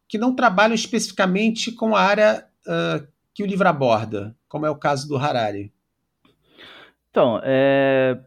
que 0.07 0.19
não 0.19 0.35
trabalham 0.35 0.75
especificamente 0.75 1.73
com 1.73 1.97
a 1.97 2.01
área 2.01 2.47
uh, 2.67 3.07
que 3.35 3.43
o 3.43 3.47
livro 3.47 3.67
aborda, 3.67 4.37
como 4.49 4.67
é 4.67 4.71
o 4.71 4.77
caso 4.77 5.09
do 5.09 5.17
Harari? 5.17 5.73
Então, 7.11 7.41
é... 7.43 8.19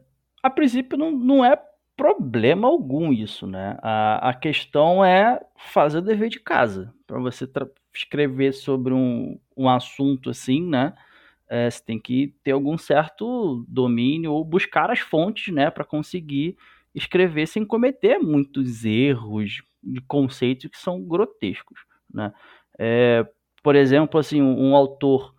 a 0.42 0.50
princípio 0.50 0.98
não, 0.98 1.12
não 1.12 1.46
é 1.46 1.60
problema 1.96 2.68
algum 2.68 3.14
isso, 3.14 3.48
né? 3.48 3.78
A, 3.82 4.30
a 4.30 4.34
questão 4.34 5.04
é 5.04 5.40
fazer 5.56 6.00
o 6.00 6.02
dever 6.02 6.30
de 6.30 6.40
casa. 6.40 6.94
Para 7.08 7.20
você 7.20 7.48
escrever 8.00 8.54
sobre 8.54 8.94
um, 8.94 9.40
um 9.56 9.70
assunto 9.70 10.30
assim, 10.30 10.62
né? 10.68 10.94
É, 11.48 11.70
você 11.70 11.84
tem 11.84 12.00
que 12.00 12.34
ter 12.44 12.52
algum 12.52 12.78
certo 12.78 13.66
domínio 13.68 14.32
ou 14.34 14.44
buscar 14.44 14.90
as 14.90 15.00
fontes, 15.00 15.54
né? 15.54 15.70
Para 15.70 15.84
conseguir 15.84 16.58
escrever 16.94 17.48
sem 17.48 17.66
cometer 17.66 18.18
muitos 18.20 18.86
erros 18.86 19.62
de 19.84 20.02
conceitos 20.02 20.70
que 20.72 20.78
são 20.78 21.02
grotescos, 21.04 21.80
né? 22.14 22.34
É, 22.80 23.26
por 23.64 23.76
exemplo, 23.76 24.20
assim, 24.20 24.42
um, 24.42 24.70
um 24.70 24.76
autor 24.76 25.34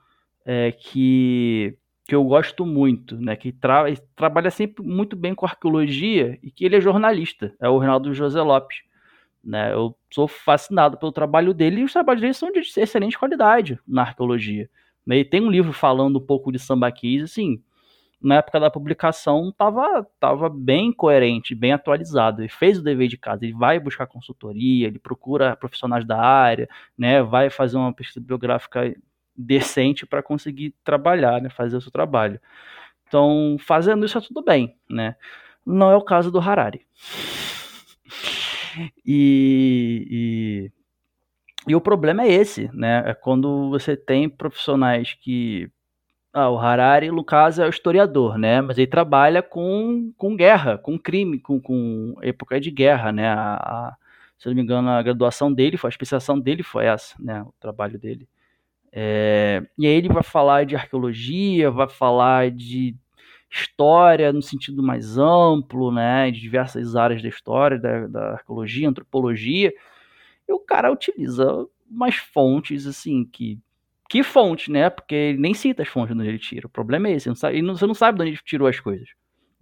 é, 0.45 0.73
que 0.73 1.77
que 2.09 2.15
eu 2.15 2.23
gosto 2.25 2.65
muito, 2.65 3.17
né, 3.17 3.35
que 3.35 3.53
tra 3.53 3.85
trabalha 4.15 4.51
sempre 4.51 4.85
muito 4.85 5.17
bem 5.17 5.35
com 5.35 5.45
arqueologia 5.45 6.39
e 6.43 6.51
que 6.51 6.65
ele 6.65 6.77
é 6.77 6.81
jornalista, 6.81 7.53
é 7.61 7.69
o 7.69 7.79
Reinaldo 7.79 8.15
José 8.15 8.41
Lopes. 8.41 8.79
Né? 9.47 9.73
Eu 9.73 9.97
sou 10.13 10.27
fascinado 10.27 10.99
pelo 10.99 11.13
trabalho 11.13 11.55
dele 11.55 11.81
e 11.81 11.85
os 11.85 11.93
trabalhos 11.93 12.21
dele 12.21 12.35
são 12.35 12.51
de 12.51 12.59
excelente 12.59 13.17
qualidade 13.17 13.79
na 13.87 14.03
arqueologia. 14.03 14.69
Né? 15.07 15.19
E 15.19 15.25
tem 15.25 15.41
um 15.41 15.51
livro 15.51 15.73
falando 15.73 16.19
um 16.19 16.27
pouco 16.27 16.51
de 16.51 16.59
sambaquis, 16.59 17.23
assim, 17.23 17.63
na 18.21 18.37
época 18.37 18.59
da 18.59 18.71
publicação 18.71 19.51
estava 19.51 20.05
tava 20.19 20.49
bem 20.49 20.93
coerente, 20.93 21.55
bem 21.55 21.73
atualizado. 21.73 22.43
Ele 22.43 22.49
fez 22.49 22.79
o 22.79 22.83
dever 22.83 23.07
de 23.07 23.17
casa, 23.17 23.45
ele 23.45 23.55
vai 23.55 23.79
buscar 23.79 24.07
consultoria, 24.07 24.89
ele 24.89 24.99
procura 24.99 25.55
profissionais 25.55 26.05
da 26.05 26.21
área, 26.21 26.69
né, 26.99 27.23
vai 27.23 27.49
fazer 27.49 27.77
uma 27.77 27.93
pesquisa 27.93 28.21
biográfica 28.21 28.93
decente 29.37 30.05
para 30.07 30.23
conseguir 30.23 30.75
trabalhar, 30.83 31.41
né, 31.41 31.51
fazer 31.51 31.77
o 31.77 31.81
seu 31.81 31.93
trabalho. 31.93 32.41
Então, 33.07 33.57
fazendo 33.61 34.05
isso 34.05 34.19
é 34.19 34.21
tudo 34.21 34.43
bem, 34.43 34.77
né? 34.91 35.15
Não 35.65 35.91
é 35.91 35.97
o 35.97 36.03
caso 36.03 36.31
do 36.33 36.41
Harari. 36.41 36.85
E, 39.05 40.07
e, 40.11 41.71
e, 41.71 41.75
o 41.75 41.81
problema 41.81 42.23
é 42.25 42.33
esse, 42.33 42.71
né? 42.73 43.03
É 43.07 43.15
quando 43.15 43.71
você 43.71 43.97
tem 43.97 44.29
profissionais 44.29 45.15
que. 45.15 45.71
Ah, 46.33 46.51
o 46.51 46.59
Harari, 46.59 47.11
no 47.11 47.25
caso, 47.25 47.63
é 47.63 47.67
o 47.67 47.71
historiador, 47.71 48.39
né? 48.39 48.61
Mas 48.61 48.77
ele 48.79 48.87
trabalha 48.87 49.43
com, 49.43 50.13
com 50.19 50.37
guerra, 50.37 50.77
com 50.79 50.99
crime, 50.99 51.39
com, 51.41 51.61
com 51.61 52.15
época 52.23 52.61
de 52.61 52.71
guerra, 52.71 53.11
né? 53.13 53.29
A, 53.29 53.55
a, 53.55 53.97
se 54.39 54.49
não 54.49 54.55
me 54.55 54.63
engano, 54.63 54.91
a 54.91 55.03
graduação 55.03 55.53
dele, 55.53 55.79
a 55.83 55.89
especialização 55.89 56.39
dele 56.39 56.63
foi 56.63 56.87
essa, 56.87 57.15
né? 57.19 57.43
O 57.43 57.55
trabalho 57.59 57.99
dele. 57.99 58.29
É, 58.93 59.63
e 59.79 59.87
aí 59.87 59.93
ele 59.93 60.09
vai 60.09 60.23
falar 60.23 60.65
de 60.65 60.77
arqueologia, 60.77 61.71
vai 61.71 61.89
falar 61.89 62.51
de 62.51 62.97
história 63.51 64.33
no 64.33 64.43
sentido 64.43 64.83
mais 64.83 65.19
amplo, 65.19 65.93
né, 65.93 66.31
de 66.31 66.41
diversas 66.41 66.97
áreas 66.97 67.23
da 67.23 67.29
história, 67.29 67.79
da, 67.79 68.07
da 68.07 68.33
arqueologia, 68.33 68.89
antropologia, 68.89 69.73
e 70.49 70.53
o 70.53 70.59
cara 70.59 70.93
utiliza 70.93 71.67
umas 71.91 72.17
fontes, 72.17 72.87
assim, 72.87 73.25
que 73.25 73.59
que 74.09 74.23
fonte, 74.23 74.71
né? 74.71 74.89
Porque 74.89 75.15
ele 75.15 75.39
nem 75.39 75.53
cita 75.55 75.83
as 75.83 75.89
fontes 75.89 76.17
onde 76.17 76.29
ele 76.29 76.39
tira. 76.39 76.67
O 76.67 76.71
problema 76.71 77.09
é 77.09 77.13
esse, 77.13 77.29
não 77.29 77.35
sabe, 77.35 77.61
você 77.63 77.87
não 77.87 77.95
sabe 77.95 78.19
de 78.19 78.23
onde 78.23 78.31
ele 78.33 78.41
tirou 78.45 78.69
as 78.69 78.79
coisas. 78.79 79.09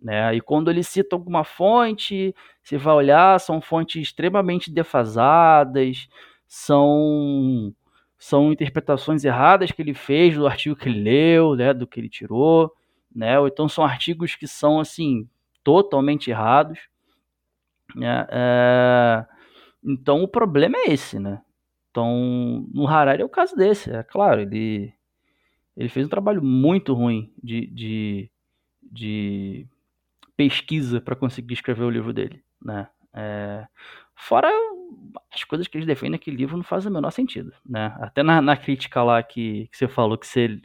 Né? 0.02 0.36
E 0.36 0.40
quando 0.40 0.70
ele 0.70 0.82
cita 0.82 1.16
alguma 1.16 1.44
fonte, 1.44 2.34
você 2.62 2.76
vai 2.76 2.94
olhar, 2.94 3.40
são 3.40 3.60
fontes 3.60 4.02
extremamente 4.02 4.70
defasadas, 4.70 6.08
são 6.46 7.74
são 8.18 8.52
interpretações 8.52 9.24
erradas 9.24 9.70
que 9.70 9.82
ele 9.82 9.94
fez 9.94 10.34
do 10.34 10.46
artigo 10.46 10.76
que 10.76 10.88
ele 10.88 11.00
leu, 11.00 11.54
né, 11.56 11.74
do 11.74 11.86
que 11.86 12.00
ele 12.00 12.08
tirou, 12.08 12.72
né, 13.14 13.38
ou 13.38 13.46
então 13.46 13.68
são 13.68 13.84
artigos 13.84 14.34
que 14.34 14.46
são, 14.46 14.80
assim, 14.80 15.28
totalmente 15.62 16.30
errados, 16.30 16.78
né, 17.94 18.26
é... 18.30 19.26
então 19.84 20.22
o 20.22 20.28
problema 20.28 20.76
é 20.78 20.92
esse, 20.92 21.18
né, 21.18 21.42
então 21.90 22.66
no 22.72 22.86
Harari 22.86 23.22
é 23.22 23.24
o 23.24 23.28
caso 23.28 23.54
desse, 23.54 23.90
é 23.90 24.02
claro, 24.02 24.40
ele, 24.40 24.92
ele 25.76 25.88
fez 25.88 26.06
um 26.06 26.10
trabalho 26.10 26.42
muito 26.42 26.92
ruim 26.92 27.32
de, 27.42 27.66
de, 27.66 28.30
de 28.82 29.66
pesquisa 30.36 31.00
para 31.00 31.16
conseguir 31.16 31.54
escrever 31.54 31.84
o 31.84 31.90
livro 31.90 32.12
dele, 32.12 32.42
né, 32.62 32.88
é... 33.12 33.66
fora 34.14 34.50
as 35.32 35.44
coisas 35.44 35.66
que 35.66 35.76
eles 35.76 35.86
defendem 35.86 36.12
naquele 36.12 36.36
livro 36.36 36.56
não 36.56 36.64
fazem 36.64 36.90
o 36.90 36.94
menor 36.94 37.10
sentido, 37.10 37.52
né? 37.64 37.94
Até 37.98 38.22
na, 38.22 38.40
na 38.40 38.56
crítica 38.56 39.02
lá 39.02 39.22
que, 39.22 39.68
que 39.68 39.76
você 39.76 39.88
falou 39.88 40.16
que 40.16 40.26
você 40.26 40.60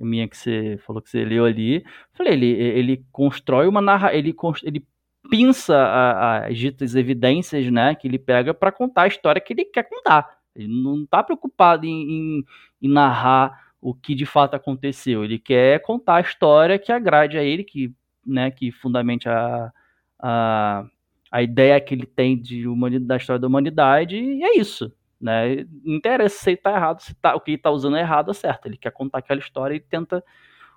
minha 0.00 0.28
que 0.28 0.36
você 0.36 0.78
falou 0.86 1.02
que 1.02 1.10
você 1.10 1.24
leu 1.24 1.44
ali, 1.44 1.84
falei, 2.12 2.34
ele, 2.34 2.46
ele 2.46 3.06
constrói 3.12 3.66
uma 3.66 3.80
narra, 3.80 4.14
ele 4.14 4.34
ele 4.64 4.86
pinça 5.30 6.44
as 6.46 6.58
ditas 6.58 6.94
evidências, 6.94 7.70
né, 7.70 7.94
que 7.94 8.08
ele 8.08 8.18
pega 8.18 8.52
para 8.52 8.72
contar 8.72 9.02
a 9.02 9.06
história 9.08 9.40
que 9.40 9.52
ele 9.52 9.64
quer 9.64 9.88
contar. 9.88 10.28
Ele 10.54 10.68
não 10.68 11.04
está 11.04 11.22
preocupado 11.22 11.86
em, 11.86 11.90
em, 11.90 12.44
em, 12.82 12.88
narrar 12.88 13.72
o 13.80 13.94
que 13.94 14.14
de 14.14 14.26
fato 14.26 14.54
aconteceu. 14.54 15.24
Ele 15.24 15.38
quer 15.38 15.80
contar 15.80 16.16
a 16.16 16.20
história 16.20 16.78
que 16.78 16.92
agrade 16.92 17.38
a 17.38 17.42
ele, 17.42 17.64
que, 17.64 17.94
né, 18.26 18.50
que 18.50 18.70
fundamente 18.72 19.28
a, 19.28 19.72
a 20.18 20.84
a 21.32 21.42
ideia 21.42 21.80
que 21.80 21.94
ele 21.94 22.04
tem 22.04 22.38
de 22.38 22.68
humanidade, 22.68 23.06
da 23.06 23.16
história 23.16 23.40
da 23.40 23.46
humanidade, 23.48 24.16
e 24.16 24.44
é 24.44 24.58
isso. 24.58 24.92
Né? 25.22 25.64
Não 25.84 25.94
interessa 25.94 26.42
se 26.42 26.50
ele 26.50 26.56
está 26.56 26.72
errado, 26.72 27.00
se 27.00 27.14
tá, 27.14 27.36
o 27.36 27.40
que 27.40 27.52
ele 27.52 27.56
está 27.56 27.70
usando 27.70 27.96
é 27.96 28.00
errado 28.00 28.28
ou 28.28 28.34
certo. 28.34 28.66
Ele 28.66 28.76
quer 28.76 28.90
contar 28.90 29.18
aquela 29.18 29.38
história 29.38 29.76
e 29.76 29.80
tenta 29.80 30.22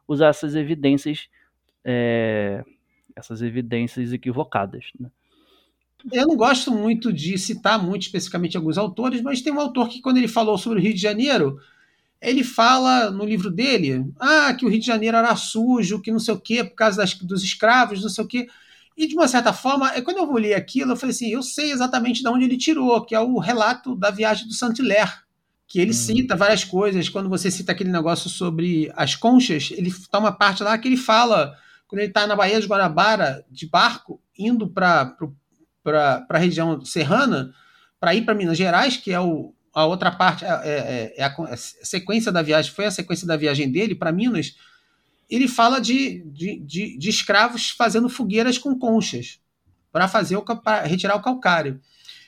usar 0.07 0.27
essas 0.27 0.55
evidências, 0.55 1.27
é, 1.83 2.63
essas 3.15 3.41
evidências 3.41 4.13
equivocadas. 4.13 4.91
Né? 4.99 5.09
Eu 6.13 6.27
não 6.27 6.35
gosto 6.35 6.71
muito 6.71 7.11
de 7.11 7.35
citar 7.39 7.83
muito 7.83 8.03
especificamente 8.03 8.55
alguns 8.55 8.77
autores, 8.77 9.21
mas 9.21 9.41
tem 9.41 9.51
um 9.51 9.59
autor 9.59 9.89
que, 9.89 9.99
quando 9.99 10.17
ele 10.17 10.27
falou 10.27 10.59
sobre 10.59 10.77
o 10.79 10.81
Rio 10.81 10.93
de 10.93 11.01
Janeiro, 11.01 11.59
ele 12.21 12.43
fala 12.43 13.09
no 13.09 13.25
livro 13.25 13.49
dele 13.49 14.05
ah, 14.19 14.53
que 14.53 14.63
o 14.63 14.69
Rio 14.69 14.79
de 14.79 14.85
Janeiro 14.85 15.17
era 15.17 15.35
sujo, 15.35 16.01
que 16.01 16.11
não 16.11 16.19
sei 16.19 16.35
o 16.35 16.39
quê, 16.39 16.63
por 16.63 16.75
causa 16.75 16.97
das, 16.97 17.15
dos 17.15 17.43
escravos, 17.43 18.03
não 18.03 18.09
sei 18.09 18.23
o 18.23 18.27
quê. 18.27 18.47
E 18.97 19.07
de 19.07 19.15
uma 19.15 19.27
certa 19.27 19.51
forma, 19.51 19.91
é 19.93 20.01
quando 20.01 20.17
eu 20.17 20.27
vou 20.27 20.37
ler 20.37 20.53
aquilo, 20.53 20.93
eu 20.93 20.95
falei 20.95 21.13
assim, 21.13 21.27
eu 21.27 21.43
sei 21.43 21.71
exatamente 21.71 22.21
de 22.21 22.27
onde 22.29 22.45
ele 22.45 22.57
tirou, 22.57 23.03
que 23.05 23.13
é 23.13 23.19
o 23.19 23.37
relato 23.39 23.95
da 23.95 24.09
viagem 24.09 24.47
do 24.47 24.53
Saint-Hilaire, 24.53 25.11
que 25.67 25.79
ele 25.79 25.91
hum. 25.91 25.93
cita 25.93 26.35
várias 26.35 26.63
coisas. 26.63 27.09
Quando 27.09 27.27
você 27.27 27.51
cita 27.51 27.73
aquele 27.73 27.91
negócio 27.91 28.29
sobre 28.29 28.91
as 28.95 29.15
conchas, 29.15 29.69
ele 29.71 29.93
toma 30.09 30.31
parte 30.31 30.63
lá 30.63 30.77
que 30.77 30.87
ele 30.87 30.97
fala, 30.97 31.57
quando 31.87 31.99
ele 31.99 32.09
está 32.09 32.25
na 32.25 32.35
Baía 32.35 32.61
de 32.61 32.67
Guanabara, 32.67 33.45
de 33.51 33.67
barco, 33.67 34.21
indo 34.37 34.67
para 34.67 35.15
a 36.29 36.37
região 36.37 36.83
serrana, 36.85 37.53
para 37.99 38.15
ir 38.15 38.23
para 38.23 38.35
Minas 38.35 38.57
Gerais, 38.57 38.95
que 38.95 39.11
é 39.11 39.19
o, 39.19 39.53
a 39.73 39.85
outra 39.85 40.09
parte, 40.11 40.45
é, 40.45 40.47
é, 40.47 41.13
é, 41.17 41.23
a, 41.23 41.35
é 41.49 41.53
a 41.53 41.57
sequência 41.57 42.31
da 42.31 42.41
viagem, 42.41 42.71
foi 42.71 42.85
a 42.85 42.91
sequência 42.91 43.27
da 43.27 43.35
viagem 43.35 43.69
dele 43.69 43.93
para 43.93 44.11
Minas, 44.11 44.55
ele 45.29 45.47
fala 45.47 45.79
de, 45.79 46.23
de, 46.25 46.59
de, 46.59 46.97
de 46.97 47.09
escravos 47.09 47.69
fazendo 47.71 48.09
fogueiras 48.09 48.57
com 48.57 48.77
conchas 48.77 49.39
para 49.91 50.07
fazer 50.07 50.35
o 50.35 50.41
para 50.43 50.83
retirar 50.83 51.15
o 51.15 51.21
calcário. 51.21 51.79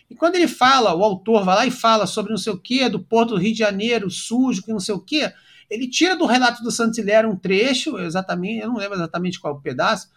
E 0.10 0.16
quando 0.16 0.36
ele 0.36 0.48
fala, 0.48 0.96
o 0.96 1.04
autor 1.04 1.44
vai 1.44 1.56
lá 1.56 1.66
e 1.66 1.72
fala 1.72 2.08
sobre 2.08 2.32
não 2.32 2.38
sei 2.38 2.54
o 2.54 2.58
que, 2.58 2.88
do 2.88 3.00
Porto 3.00 3.32
do 3.32 3.38
Rio 3.38 3.52
de 3.52 3.60
Janeiro, 3.60 4.10
sujo, 4.10 4.64
que 4.64 4.72
não 4.72 4.80
sei 4.80 4.96
o 4.96 5.02
que, 5.02 5.32
ele 5.70 5.88
tira 5.88 6.16
do 6.16 6.26
relato 6.26 6.64
do 6.64 6.72
Santilher 6.72 7.26
um 7.26 7.36
trecho, 7.36 7.98
exatamente, 8.00 8.62
eu 8.62 8.70
não 8.70 8.78
lembro 8.78 8.96
exatamente 8.96 9.40
qual 9.40 9.60
pedaço, 9.60 10.10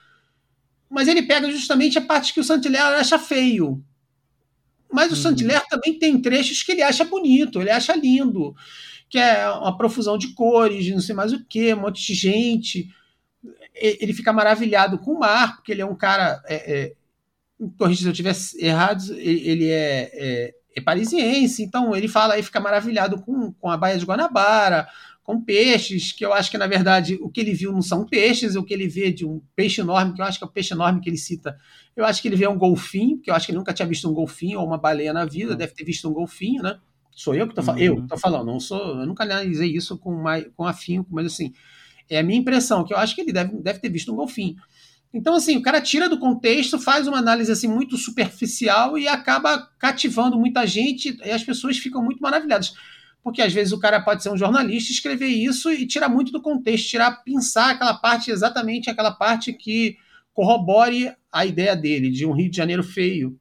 mas 0.89 1.09
ele 1.09 1.22
pega 1.22 1.51
justamente 1.51 1.99
a 1.99 2.03
parte 2.03 2.33
que 2.33 2.41
o 2.41 2.45
Santilher 2.45 2.83
acha 2.83 3.18
feio. 3.18 3.83
Mas 4.93 5.12
o 5.12 5.28
uhum. 5.28 5.36
Também 5.68 5.99
tem 5.99 6.20
trechos 6.20 6.62
que 6.62 6.72
ele 6.72 6.82
acha 6.82 7.05
bonito, 7.05 7.61
ele 7.61 7.70
acha 7.70 7.95
lindo 7.95 8.55
que 9.11 9.18
é 9.18 9.51
uma 9.51 9.76
profusão 9.76 10.16
de 10.16 10.28
cores, 10.28 10.88
não 10.88 11.01
sei 11.01 11.14
mais 11.14 11.32
o 11.32 11.45
que, 11.45 11.74
um 11.74 11.80
monte 11.80 12.07
de 12.07 12.14
gente. 12.14 12.88
Ele 13.74 14.12
fica 14.12 14.32
maravilhado 14.32 14.99
com 14.99 15.12
o 15.12 15.18
mar, 15.18 15.57
porque 15.57 15.72
ele 15.72 15.82
é 15.82 15.86
um 15.86 15.97
cara. 15.97 16.41
É, 16.47 16.55
é, 16.55 16.93
corrija 17.76 18.03
se 18.03 18.07
eu 18.07 18.12
estiver 18.12 18.34
errado, 18.64 19.03
ele 19.18 19.68
é, 19.68 20.11
é, 20.14 20.55
é, 20.76 20.80
parisiense, 20.80 21.62
então 21.62 21.95
ele 21.95 22.09
fala 22.09 22.38
e 22.38 22.43
fica 22.43 22.61
maravilhado 22.61 23.20
com, 23.20 23.53
com 23.53 23.68
a 23.68 23.76
Baía 23.76 23.99
de 23.99 24.07
Guanabara, 24.07 24.88
com 25.31 25.41
peixes, 25.41 26.11
que 26.11 26.26
eu 26.26 26.33
acho 26.33 26.51
que, 26.51 26.59
na 26.59 26.66
verdade, 26.66 27.16
o 27.22 27.31
que 27.31 27.41
ele 27.41 27.55
viu 27.55 27.72
não 27.72 27.81
são 27.81 28.05
peixes, 28.05 28.57
o 28.57 28.64
que 28.64 28.74
ele 28.74 28.89
vê 28.89 29.12
de 29.12 29.24
um 29.24 29.41
peixe 29.55 29.81
enorme, 29.81 30.12
que 30.12 30.20
eu 30.20 30.24
acho 30.24 30.39
que 30.39 30.45
é 30.45 30.47
o 30.47 30.51
peixe 30.51 30.74
enorme 30.74 31.01
que 31.01 31.09
ele 31.09 31.16
cita, 31.16 31.57
eu 31.95 32.05
acho 32.05 32.20
que 32.20 32.26
ele 32.26 32.35
vê 32.35 32.49
um 32.49 32.59
golfinho, 32.59 33.20
que 33.20 33.31
eu 33.31 33.35
acho 33.35 33.47
que 33.47 33.53
ele 33.53 33.59
nunca 33.59 33.72
tinha 33.72 33.87
visto 33.87 34.11
um 34.11 34.12
golfinho 34.12 34.59
ou 34.59 34.66
uma 34.66 34.76
baleia 34.76 35.12
na 35.12 35.24
vida, 35.24 35.55
deve 35.55 35.72
ter 35.72 35.85
visto 35.85 36.09
um 36.09 36.12
golfinho, 36.12 36.64
né? 36.64 36.78
Sou 37.12 37.33
eu 37.33 37.47
que 37.47 37.53
estou 37.53 37.62
falando. 37.62 37.81
Uhum. 37.81 37.87
Eu 37.87 38.03
estou 38.03 38.18
falando, 38.18 38.47
não 38.47 38.59
sou. 38.59 39.01
Eu 39.01 39.07
nunca 39.07 39.22
analisei 39.22 39.70
isso 39.70 39.97
com, 39.99 40.12
mais, 40.20 40.47
com 40.57 40.64
afinco, 40.64 41.09
mas 41.12 41.26
assim, 41.26 41.53
é 42.09 42.18
a 42.18 42.22
minha 42.24 42.41
impressão, 42.41 42.85
que 42.85 42.93
eu 42.93 42.99
acho 42.99 43.14
que 43.14 43.20
ele 43.20 43.33
deve, 43.33 43.57
deve 43.62 43.78
ter 43.78 43.89
visto 43.89 44.12
um 44.12 44.16
golfinho. 44.16 44.57
Então, 45.14 45.35
assim, 45.35 45.57
o 45.57 45.62
cara 45.62 45.81
tira 45.81 46.09
do 46.09 46.18
contexto, 46.18 46.78
faz 46.78 47.07
uma 47.07 47.18
análise 47.18 47.53
assim 47.53 47.68
muito 47.68 47.97
superficial 47.97 48.99
e 48.99 49.07
acaba 49.07 49.68
cativando 49.78 50.39
muita 50.39 50.66
gente 50.66 51.16
e 51.24 51.31
as 51.31 51.45
pessoas 51.45 51.78
ficam 51.78 52.03
muito 52.03 52.20
maravilhadas. 52.20 52.74
Porque 53.23 53.43
às 53.43 53.53
vezes 53.53 53.73
o 53.73 53.79
cara 53.79 54.01
pode 54.01 54.23
ser 54.23 54.31
um 54.31 54.37
jornalista, 54.37 54.93
escrever 54.93 55.29
isso 55.29 55.71
e 55.71 55.87
tirar 55.87 56.09
muito 56.09 56.33
do 56.33 56.41
contexto, 56.41 56.89
tirar, 56.89 57.23
pensar 57.23 57.71
aquela 57.71 57.95
parte, 57.95 58.31
exatamente 58.31 58.89
aquela 58.89 59.12
parte 59.12 59.53
que 59.53 59.97
corrobore 60.33 61.12
a 61.31 61.45
ideia 61.45 61.77
dele 61.77 62.11
de 62.11 62.25
um 62.25 62.33
Rio 62.33 62.51
de 62.51 62.57
Janeiro 62.57 62.83
feio, 62.83 63.39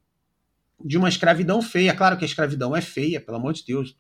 de 0.84 0.98
uma 0.98 1.10
escravidão 1.10 1.62
feia. 1.62 1.96
Claro 1.96 2.18
que 2.18 2.26
a 2.26 2.28
escravidão 2.28 2.76
é 2.76 2.82
feia, 2.82 3.22
pelo 3.22 3.38
amor 3.38 3.54
de 3.54 3.66
Deus. 3.66 3.96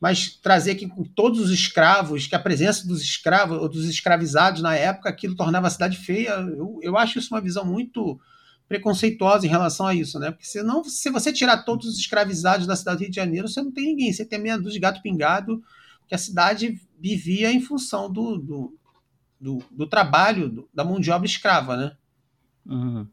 Mas 0.00 0.36
trazer 0.36 0.74
com 0.88 1.04
todos 1.04 1.40
os 1.40 1.50
escravos, 1.50 2.26
que 2.26 2.34
a 2.34 2.38
presença 2.38 2.86
dos 2.86 3.02
escravos 3.02 3.58
ou 3.58 3.68
dos 3.68 3.88
escravizados 3.88 4.62
na 4.62 4.74
época, 4.74 5.08
aquilo 5.08 5.36
tornava 5.36 5.66
a 5.66 5.70
cidade 5.70 5.96
feia. 5.96 6.30
Eu, 6.30 6.78
eu 6.82 6.96
acho 6.96 7.18
isso 7.18 7.34
uma 7.34 7.40
visão 7.40 7.64
muito 7.64 8.20
preconceituosa 8.68 9.46
em 9.46 9.48
relação 9.48 9.86
a 9.86 9.94
isso, 9.94 10.18
né? 10.18 10.30
Porque 10.30 10.46
senão, 10.46 10.84
se 10.84 11.10
você 11.10 11.32
tirar 11.32 11.64
todos 11.64 11.86
os 11.86 11.98
escravizados 11.98 12.66
da 12.66 12.76
cidade 12.76 12.98
do 12.98 13.00
Rio 13.02 13.10
de 13.10 13.16
Janeiro, 13.16 13.48
você 13.48 13.62
não 13.62 13.72
tem 13.72 13.86
ninguém. 13.86 14.12
Você 14.12 14.24
tem 14.24 14.38
meia 14.38 14.58
dúzia 14.58 14.72
de 14.72 14.80
gato 14.80 15.02
pingado, 15.02 15.62
que 16.06 16.14
a 16.14 16.18
cidade 16.18 16.78
vivia 17.00 17.50
em 17.50 17.60
função 17.60 18.12
do, 18.12 18.36
do, 18.36 18.78
do, 19.40 19.64
do 19.70 19.86
trabalho, 19.86 20.48
do, 20.48 20.68
da 20.72 20.84
mão 20.84 21.00
de 21.00 21.10
obra 21.10 21.26
escrava, 21.26 21.76
né? 21.76 21.96
Uhum. 22.66 23.06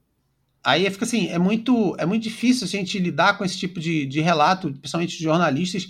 Aí 0.61 0.89
fica 0.89 1.05
assim, 1.05 1.27
é 1.27 1.37
muito, 1.37 1.95
é 1.97 2.05
muito 2.05 2.23
difícil 2.23 2.65
a 2.65 2.69
gente 2.69 2.99
lidar 2.99 3.37
com 3.37 3.45
esse 3.45 3.57
tipo 3.57 3.79
de, 3.79 4.05
de 4.05 4.19
relato, 4.19 4.73
principalmente 4.73 5.17
de 5.17 5.23
jornalistas 5.23 5.87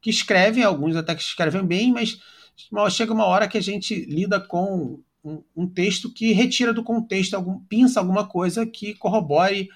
que 0.00 0.10
escrevem, 0.10 0.62
alguns 0.62 0.94
até 0.94 1.14
que 1.14 1.22
escrevem 1.22 1.64
bem, 1.64 1.90
mas 1.90 2.20
chega 2.90 3.12
uma 3.12 3.24
hora 3.24 3.48
que 3.48 3.58
a 3.58 3.62
gente 3.62 3.94
lida 4.04 4.38
com 4.38 5.02
um, 5.24 5.42
um 5.56 5.66
texto 5.66 6.12
que 6.12 6.32
retira 6.32 6.72
do 6.72 6.82
contexto, 6.82 7.34
algum, 7.34 7.58
pinça 7.60 8.00
alguma 8.00 8.26
coisa 8.26 8.66
que 8.66 8.94
corrobore 8.94 9.68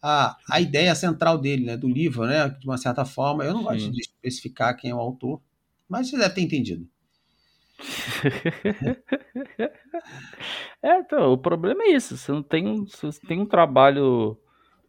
a, 0.00 0.36
a 0.50 0.60
ideia 0.60 0.94
central 0.94 1.38
dele, 1.38 1.64
né, 1.64 1.76
do 1.76 1.88
livro, 1.88 2.26
né, 2.26 2.48
de 2.48 2.66
uma 2.66 2.76
certa 2.76 3.04
forma. 3.04 3.44
Eu 3.44 3.54
não 3.54 3.60
Sim. 3.60 3.66
gosto 3.66 3.90
de 3.90 4.00
especificar 4.00 4.76
quem 4.76 4.90
é 4.90 4.94
o 4.94 5.00
autor, 5.00 5.40
mas 5.88 6.08
você 6.08 6.18
deve 6.18 6.34
ter 6.34 6.42
entendido. 6.42 6.86
é, 10.82 10.98
então, 10.98 11.32
o 11.32 11.38
problema 11.38 11.82
é 11.84 11.92
isso. 11.92 12.16
Você 12.16 12.30
não 12.30 12.42
tem 12.42 12.66
um, 12.66 12.86
você 12.86 13.20
tem 13.26 13.40
um 13.40 13.46
trabalho 13.46 14.38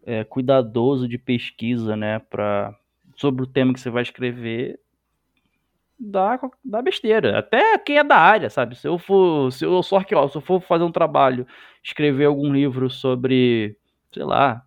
é, 0.06 0.24
cuidadoso 0.24 1.08
de 1.08 1.18
pesquisa, 1.18 1.95
né, 1.95 2.20
para 2.20 2.78
sobre 3.16 3.43
o 3.43 3.47
tema 3.47 3.74
que 3.74 3.80
você 3.80 3.89
vai 3.89 4.03
escrever, 4.03 4.80
dá, 6.00 6.39
dá 6.64 6.82
besteira. 6.82 7.39
Até 7.39 7.78
quem 7.78 7.98
é 7.98 8.04
da 8.04 8.18
área, 8.18 8.50
sabe? 8.50 8.76
Se 8.76 8.88
eu 8.88 8.98
for, 8.98 9.52
se 9.52 9.66
eu 9.66 9.82
sou 9.84 9.98
arqueólogo, 9.98 10.32
se 10.32 10.38
eu 10.38 10.41
for 10.41 10.62
fazer 10.62 10.84
um 10.84 10.91
trabalho, 10.91 11.48
escrever 11.84 12.26
algum 12.26 12.52
livro 12.52 12.89
sobre, 12.89 13.78
sei 14.14 14.24
lá, 14.24 14.64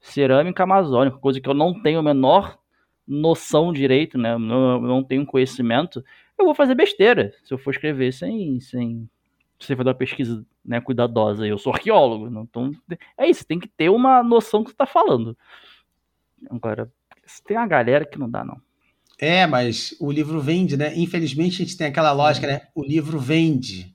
cerâmica 0.00 0.62
amazônica, 0.62 1.18
coisa 1.18 1.40
que 1.40 1.48
eu 1.48 1.54
não 1.54 1.80
tenho 1.82 1.98
a 1.98 2.02
menor 2.02 2.58
noção 3.06 3.72
direito, 3.72 4.18
né? 4.18 4.36
Não, 4.36 4.80
não 4.80 5.02
tenho 5.02 5.26
conhecimento 5.26 6.04
eu 6.38 6.44
vou 6.44 6.54
fazer 6.54 6.74
besteira 6.74 7.34
se 7.42 7.52
eu 7.52 7.58
for 7.58 7.72
escrever 7.72 8.12
sem, 8.12 8.60
sem, 8.60 9.10
sem 9.58 9.76
fazer 9.76 9.88
uma 9.88 9.94
pesquisa 9.94 10.46
né, 10.64 10.80
cuidadosa. 10.80 11.46
Eu 11.46 11.58
sou 11.58 11.72
arqueólogo, 11.72 12.28
então 12.42 12.70
é 13.16 13.26
isso, 13.26 13.44
tem 13.44 13.58
que 13.58 13.68
ter 13.68 13.88
uma 13.88 14.22
noção 14.22 14.60
do 14.60 14.66
que 14.66 14.70
você 14.70 14.74
está 14.74 14.86
falando. 14.86 15.36
Agora, 16.48 16.90
tem 17.44 17.56
uma 17.56 17.66
galera 17.66 18.06
que 18.06 18.18
não 18.18 18.30
dá, 18.30 18.44
não. 18.44 18.60
É, 19.20 19.46
mas 19.46 19.94
o 19.98 20.10
livro 20.12 20.40
vende, 20.40 20.76
né? 20.76 20.96
Infelizmente 20.96 21.62
a 21.62 21.64
gente 21.64 21.76
tem 21.76 21.88
aquela 21.88 22.12
lógica, 22.12 22.46
é. 22.46 22.52
né? 22.52 22.60
O 22.74 22.84
livro 22.84 23.18
vende. 23.18 23.94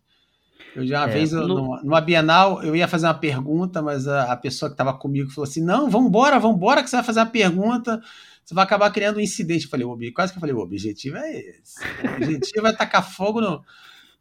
Eu 0.75 0.85
já 0.85 1.01
uma 1.01 1.09
é, 1.09 1.13
vez, 1.13 1.31
no... 1.31 1.81
numa 1.83 2.01
Bienal, 2.01 2.63
eu 2.63 2.75
ia 2.75 2.87
fazer 2.87 3.05
uma 3.05 3.13
pergunta, 3.13 3.81
mas 3.81 4.07
a, 4.07 4.33
a 4.33 4.35
pessoa 4.35 4.69
que 4.69 4.73
estava 4.73 4.93
comigo 4.93 5.29
falou 5.29 5.47
assim: 5.47 5.63
não, 5.63 5.89
vamos 5.89 6.07
embora, 6.07 6.83
que 6.83 6.89
você 6.89 6.95
vai 6.95 7.05
fazer 7.05 7.19
uma 7.19 7.27
pergunta 7.27 8.01
você 8.45 8.53
vai 8.53 8.63
acabar 8.63 8.91
criando 8.91 9.17
um 9.17 9.21
incidente. 9.21 9.65
Eu 9.65 9.69
falei, 9.69 10.11
quase 10.11 10.33
que 10.33 10.37
eu 10.37 10.41
falei, 10.41 10.55
o 10.55 10.59
objetivo 10.59 11.17
é 11.17 11.31
esse. 11.31 11.79
O 12.03 12.15
objetivo 12.15 12.67
é 12.67 12.73
tacar 12.73 13.09
fogo 13.09 13.39
no. 13.39 13.63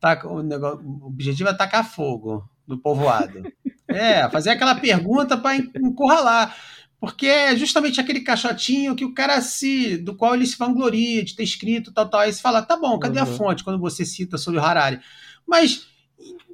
Tá, 0.00 0.20
o, 0.26 0.42
negócio, 0.42 0.80
o 0.80 1.06
objetivo 1.06 1.48
é 1.48 1.54
tacar 1.54 1.84
fogo 1.84 2.48
no 2.66 2.78
povoado. 2.78 3.42
É, 3.88 4.28
fazer 4.30 4.50
aquela 4.50 4.74
pergunta 4.74 5.36
para 5.36 5.56
encurralar. 5.56 6.56
Porque 7.02 7.26
é 7.26 7.56
justamente 7.56 8.00
aquele 8.00 8.20
caixotinho 8.20 8.94
que 8.94 9.04
o 9.04 9.12
cara 9.12 9.40
se. 9.40 9.96
do 9.96 10.14
qual 10.14 10.36
ele 10.36 10.46
se 10.46 10.56
vangloria 10.56 11.24
de 11.24 11.34
ter 11.34 11.42
escrito, 11.42 11.92
tal, 11.92 12.08
tal. 12.08 12.20
Aí 12.20 12.32
você 12.32 12.40
fala, 12.40 12.62
tá 12.62 12.76
bom, 12.76 12.96
cadê 12.96 13.18
uhum. 13.18 13.24
a 13.24 13.26
fonte 13.26 13.64
quando 13.64 13.80
você 13.80 14.04
cita 14.04 14.38
sobre 14.38 14.60
o 14.60 14.62
Harari? 14.62 15.00
Mas 15.44 15.88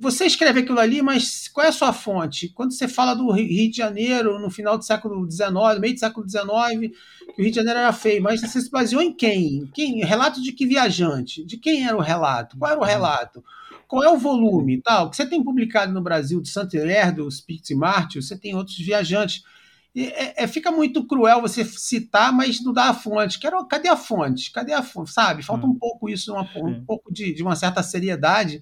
você 0.01 0.25
escreve 0.25 0.61
aquilo 0.61 0.81
ali, 0.81 1.03
mas 1.03 1.49
qual 1.49 1.67
é 1.67 1.69
a 1.69 1.73
sua 1.73 1.93
fonte? 1.93 2.49
Quando 2.49 2.73
você 2.73 2.89
fala 2.89 3.13
do 3.13 3.31
Rio 3.31 3.71
de 3.71 3.77
Janeiro 3.77 4.39
no 4.39 4.49
final 4.49 4.79
do 4.79 4.87
século 4.87 5.31
XIX, 5.31 5.79
meio 5.81 5.93
do 5.93 6.01
século 6.01 6.27
XIX, 6.27 6.97
que 7.35 7.43
o 7.43 7.43
Rio 7.43 7.51
de 7.51 7.57
Janeiro 7.57 7.81
era 7.81 7.93
feio, 7.93 8.23
mas 8.23 8.41
você 8.41 8.63
se 8.63 8.71
baseou 8.71 9.03
em 9.03 9.13
quem? 9.13 9.71
quem? 9.75 10.03
Relato 10.03 10.41
de 10.41 10.53
que 10.53 10.65
viajante? 10.65 11.45
De 11.45 11.59
quem 11.59 11.87
era 11.87 11.95
o 11.95 12.01
relato? 12.01 12.57
Qual 12.57 12.71
era 12.71 12.81
o 12.81 12.85
relato? 12.85 13.45
Qual 13.87 14.03
é 14.03 14.09
o 14.09 14.17
volume? 14.17 14.81
Tal? 14.81 15.09
O 15.09 15.11
que 15.11 15.17
você 15.17 15.27
tem 15.27 15.45
publicado 15.45 15.93
no 15.93 16.01
Brasil 16.01 16.41
de 16.41 16.49
Saint-Hilaire, 16.49 17.17
do 17.17 17.31
Spitz 17.31 17.69
e 17.69 17.75
você 18.15 18.35
tem 18.35 18.55
outros 18.55 18.79
viajantes. 18.79 19.43
É, 19.97 20.45
é, 20.45 20.47
fica 20.47 20.71
muito 20.71 21.07
cruel 21.07 21.41
você 21.41 21.65
citar, 21.65 22.33
mas 22.33 22.63
não 22.63 22.73
dá 22.73 22.91
a 22.91 22.95
fonte. 22.95 23.39
Quero, 23.39 23.65
cadê 23.67 23.89
a 23.89 23.97
fonte? 23.97 24.53
Cadê 24.53 24.73
a 24.73 24.83
fonte? 24.83 25.11
Sabe? 25.11 25.43
Falta 25.43 25.67
hum. 25.67 25.71
um 25.71 25.79
pouco 25.79 26.09
isso, 26.09 26.33
uma, 26.33 26.49
um 26.57 26.85
pouco 26.85 27.13
de, 27.13 27.33
de 27.33 27.43
uma 27.43 27.57
certa 27.57 27.83
seriedade 27.83 28.61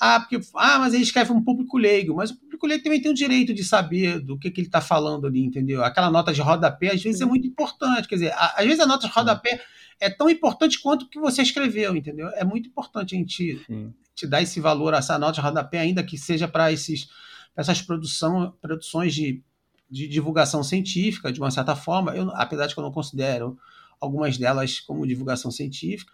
ah, 0.00 0.18
porque 0.18 0.40
ah, 0.54 0.78
mas 0.78 0.94
ele 0.94 1.02
escreve 1.02 1.30
um 1.30 1.44
público 1.44 1.76
leigo, 1.76 2.16
mas 2.16 2.30
o 2.30 2.36
público 2.40 2.66
leigo 2.66 2.82
também 2.82 3.02
tem 3.02 3.10
o 3.10 3.14
direito 3.14 3.52
de 3.52 3.62
saber 3.62 4.18
do 4.18 4.38
que, 4.38 4.50
que 4.50 4.62
ele 4.62 4.68
está 4.68 4.80
falando 4.80 5.26
ali, 5.26 5.44
entendeu? 5.44 5.84
Aquela 5.84 6.10
nota 6.10 6.32
de 6.32 6.40
rodapé 6.40 6.94
às 6.94 7.02
vezes 7.02 7.20
é 7.20 7.26
muito 7.26 7.46
importante, 7.46 8.08
quer 8.08 8.14
dizer, 8.14 8.34
às 8.34 8.64
vezes 8.64 8.80
a 8.80 8.86
nota 8.86 9.06
de 9.06 9.12
rodapé 9.12 9.60
é 10.00 10.08
tão 10.08 10.30
importante 10.30 10.80
quanto 10.80 11.02
o 11.02 11.08
que 11.08 11.20
você 11.20 11.42
escreveu, 11.42 11.94
entendeu? 11.94 12.28
É 12.28 12.42
muito 12.42 12.70
importante 12.70 13.14
a 13.14 13.18
gente 13.18 13.60
te 14.14 14.26
dar 14.26 14.40
esse 14.40 14.58
valor, 14.58 14.94
essa 14.94 15.18
nota 15.18 15.34
de 15.34 15.40
rodapé, 15.42 15.80
ainda 15.80 16.02
que 16.02 16.16
seja 16.16 16.48
para 16.48 16.72
esses 16.72 17.06
essas 17.54 17.82
produção, 17.82 18.54
produções 18.62 19.12
de, 19.12 19.42
de 19.90 20.06
divulgação 20.06 20.62
científica, 20.62 21.32
de 21.32 21.40
uma 21.40 21.50
certa 21.50 21.74
forma, 21.74 22.14
eu, 22.14 22.30
apesar 22.34 22.66
de 22.66 22.74
que 22.74 22.80
eu 22.80 22.84
não 22.84 22.92
considero 22.92 23.58
algumas 24.00 24.38
delas 24.38 24.80
como 24.80 25.06
divulgação 25.06 25.50
científica, 25.50 26.12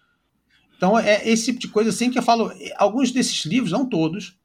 então, 0.76 0.98
é 0.98 1.26
esse 1.26 1.46
tipo 1.46 1.58
de 1.58 1.68
coisa 1.68 1.90
assim 1.90 2.10
que 2.10 2.18
eu 2.18 2.22
falo. 2.22 2.52
Alguns 2.76 3.10
desses 3.10 3.44
livros, 3.46 3.72
não 3.72 3.88
todos, 3.88 4.36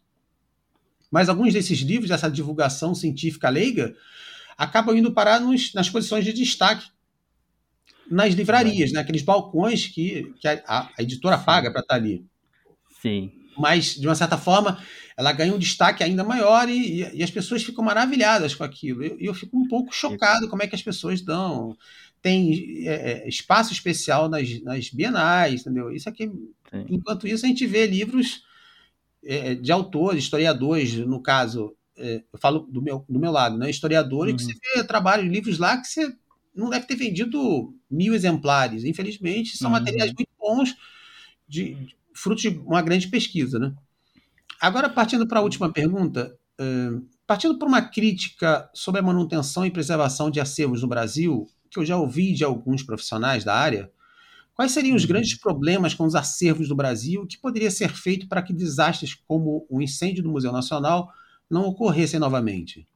mas 1.11 1.27
alguns 1.27 1.53
desses 1.53 1.79
livros, 1.79 2.09
dessa 2.09 2.31
divulgação 2.31 2.95
científica 2.95 3.49
leiga, 3.49 3.93
acabam 4.57 4.95
indo 4.95 5.11
parar 5.11 5.41
nos, 5.41 5.73
nas 5.73 5.89
posições 5.89 6.23
de 6.23 6.31
destaque 6.31 6.87
nas 8.09 8.33
livrarias, 8.33 8.91
né? 8.91 8.99
aqueles 8.99 9.21
balcões 9.21 9.87
que, 9.87 10.33
que 10.39 10.47
a, 10.47 10.89
a 10.97 11.01
editora 11.01 11.37
paga 11.37 11.71
para 11.71 11.81
estar 11.81 11.95
tá 11.95 11.99
ali. 11.99 12.25
Sim. 13.01 13.31
Mas, 13.57 13.95
de 13.95 14.07
uma 14.07 14.15
certa 14.15 14.37
forma, 14.37 14.77
ela 15.17 15.31
ganha 15.31 15.53
um 15.53 15.59
destaque 15.59 16.03
ainda 16.03 16.23
maior 16.23 16.69
e, 16.69 17.01
e, 17.01 17.17
e 17.17 17.23
as 17.23 17.31
pessoas 17.31 17.63
ficam 17.63 17.83
maravilhadas 17.83 18.55
com 18.55 18.63
aquilo. 18.63 19.03
E 19.03 19.07
eu, 19.07 19.17
eu, 19.19 19.33
fico 19.33 19.57
um 19.57 19.67
pouco 19.67 19.93
chocado 19.93 20.47
como 20.47 20.63
é 20.63 20.67
que 20.67 20.75
as 20.75 20.81
pessoas 20.81 21.21
dão 21.21 21.75
tem 22.21 22.87
é, 22.87 22.93
é, 22.93 23.27
espaço 23.27 23.73
especial 23.73 24.29
nas, 24.29 24.61
nas 24.61 24.89
bienais, 24.89 25.61
entendeu? 25.61 25.91
Isso 25.91 26.07
aqui, 26.07 26.27
Sim. 26.27 26.85
enquanto 26.89 27.27
isso, 27.27 27.45
a 27.45 27.49
gente 27.49 27.65
vê 27.65 27.87
livros 27.87 28.43
é, 29.23 29.55
de 29.55 29.71
autores, 29.71 30.23
historiadores, 30.23 30.93
no 30.95 31.21
caso, 31.21 31.75
é, 31.97 32.23
eu 32.31 32.39
falo 32.39 32.59
do 32.59 32.81
meu, 32.81 33.03
do 33.09 33.19
meu 33.19 33.31
lado, 33.31 33.57
né? 33.57 33.69
Historiadores, 33.69 34.33
uhum. 34.33 34.37
que 34.37 34.43
você 34.43 34.59
vê 34.75 34.83
trabalho, 34.83 35.27
livros 35.27 35.57
lá 35.57 35.77
que 35.77 35.87
você 35.87 36.13
não 36.53 36.69
deve 36.69 36.85
ter 36.85 36.95
vendido 36.95 37.73
mil 37.89 38.13
exemplares. 38.13 38.83
Infelizmente, 38.83 39.57
são 39.57 39.71
uhum. 39.71 39.79
materiais 39.79 40.13
muito 40.13 40.29
bons, 40.39 40.75
de, 41.47 41.73
de, 41.73 41.95
fruto 42.13 42.41
de 42.41 42.49
uma 42.65 42.81
grande 42.81 43.07
pesquisa, 43.07 43.59
né? 43.59 43.73
Agora, 44.59 44.89
partindo 44.89 45.27
para 45.27 45.39
a 45.39 45.43
última 45.43 45.71
pergunta, 45.71 46.37
uh, 46.59 47.05
partindo 47.25 47.57
para 47.57 47.67
uma 47.67 47.81
crítica 47.81 48.69
sobre 48.73 48.99
a 48.99 49.03
manutenção 49.03 49.65
e 49.65 49.71
preservação 49.71 50.29
de 50.29 50.39
acervos 50.39 50.81
no 50.81 50.87
Brasil, 50.87 51.47
que 51.69 51.79
eu 51.79 51.85
já 51.85 51.97
ouvi 51.97 52.33
de 52.33 52.43
alguns 52.43 52.83
profissionais 52.83 53.43
da 53.43 53.55
área, 53.55 53.91
quais 54.53 54.71
seriam 54.71 54.95
os 54.95 55.03
uhum. 55.03 55.07
grandes 55.07 55.35
problemas 55.39 55.93
com 55.93 56.05
os 56.05 56.13
acervos 56.13 56.67
do 56.67 56.75
Brasil? 56.75 57.21
O 57.21 57.27
que 57.27 57.39
poderia 57.39 57.71
ser 57.71 57.89
feito 57.89 58.27
para 58.27 58.41
que 58.41 58.53
desastres 58.53 59.15
como 59.15 59.65
o 59.69 59.81
incêndio 59.81 60.21
do 60.21 60.29
Museu 60.29 60.51
Nacional 60.51 61.11
não 61.49 61.63
ocorressem 61.63 62.19
novamente? 62.19 62.87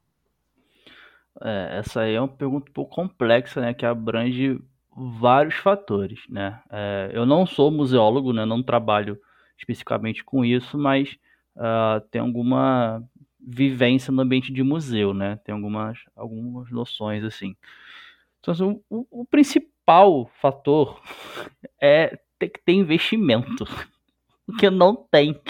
É, 1.42 1.78
essa 1.80 2.02
aí 2.02 2.14
é 2.14 2.20
uma 2.20 2.28
pergunta 2.28 2.70
um 2.70 2.72
pouco 2.72 2.94
complexa, 2.94 3.60
né, 3.60 3.74
que 3.74 3.84
abrange 3.84 4.60
vários 4.96 5.56
fatores, 5.56 6.20
né? 6.28 6.60
É, 6.70 7.10
eu 7.12 7.26
não 7.26 7.44
sou 7.44 7.70
museólogo, 7.70 8.32
né, 8.32 8.46
não 8.46 8.62
trabalho 8.62 9.20
especificamente 9.58 10.24
com 10.24 10.44
isso, 10.44 10.78
mas 10.78 11.18
uh, 11.56 12.00
tenho 12.10 12.24
alguma 12.24 13.02
vivência 13.38 14.10
no 14.10 14.22
ambiente 14.22 14.52
de 14.52 14.62
museu, 14.62 15.12
né? 15.12 15.38
Tem 15.44 15.54
algumas, 15.54 15.98
algumas 16.14 16.70
noções 16.70 17.22
assim. 17.24 17.54
Então, 18.40 18.52
assim, 18.52 18.80
o, 18.88 19.06
o 19.10 19.24
principal 19.24 20.30
fator 20.40 21.00
é 21.80 22.18
ter 22.38 22.48
que 22.48 22.60
ter 22.64 22.72
investimento, 22.72 23.64
porque 24.46 24.70
não 24.70 24.96
tem. 24.96 25.40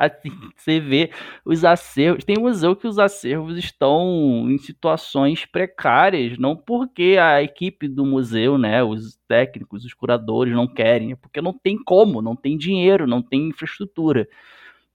Assim, 0.00 0.30
você 0.56 0.80
vê 0.80 1.10
os 1.44 1.64
acervos. 1.64 2.24
Tem 2.24 2.38
museu 2.38 2.74
que 2.74 2.86
os 2.86 2.98
acervos 2.98 3.58
estão 3.58 4.46
em 4.50 4.58
situações 4.58 5.44
precárias, 5.44 6.38
não 6.38 6.56
porque 6.56 7.16
a 7.20 7.42
equipe 7.42 7.86
do 7.88 8.06
museu, 8.06 8.56
né, 8.56 8.82
os 8.82 9.18
técnicos, 9.28 9.84
os 9.84 9.92
curadores 9.94 10.54
não 10.54 10.66
querem, 10.66 11.12
é 11.12 11.16
porque 11.16 11.40
não 11.42 11.52
tem 11.52 11.76
como, 11.82 12.22
não 12.22 12.34
tem 12.34 12.56
dinheiro, 12.56 13.06
não 13.06 13.22
tem 13.22 13.48
infraestrutura. 13.48 14.28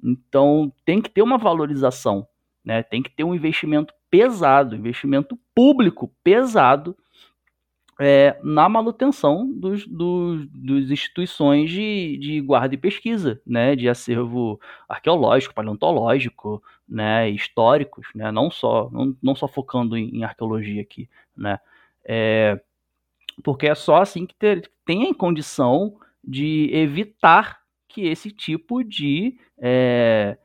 Então 0.04 0.72
tem 0.86 1.02
que 1.02 1.10
ter 1.10 1.22
uma 1.22 1.38
valorização 1.38 2.28
né? 2.66 2.82
Tem 2.82 3.04
que 3.04 3.12
ter 3.12 3.24
um 3.24 3.36
investimento 3.36 3.94
pesado, 4.10 4.76
investimento 4.76 5.38
público 5.54 6.12
pesado 6.24 6.98
é, 8.00 8.38
na 8.44 8.68
manutenção 8.68 9.50
dos, 9.50 9.88
dos, 9.88 10.46
dos 10.48 10.92
instituições 10.92 11.70
de, 11.70 12.18
de, 12.18 12.42
guarda 12.42 12.76
e 12.76 12.78
pesquisa, 12.78 13.42
né, 13.46 13.76
de 13.76 13.88
acervo 13.88 14.60
arqueológico, 14.88 15.54
paleontológico, 15.54 16.62
né, 16.88 17.30
históricos, 17.30 18.08
né, 18.14 18.32
não 18.32 18.52
só 18.52 18.90
não, 18.92 19.16
não 19.22 19.36
só 19.36 19.48
focando 19.48 19.98
em, 19.98 20.18
em 20.18 20.24
arqueologia 20.24 20.82
aqui, 20.82 21.10
né, 21.36 21.60
é, 22.04 22.60
porque 23.44 23.68
é 23.68 23.76
só 23.76 24.02
assim 24.02 24.26
que 24.26 24.36
ter, 24.36 24.70
tem 24.86 25.10
a 25.10 25.14
condição 25.14 25.96
de 26.24 26.70
evitar 26.74 27.62
que 27.88 28.08
esse 28.08 28.30
tipo 28.30 28.84
de 28.84 29.38
é, 29.58 30.38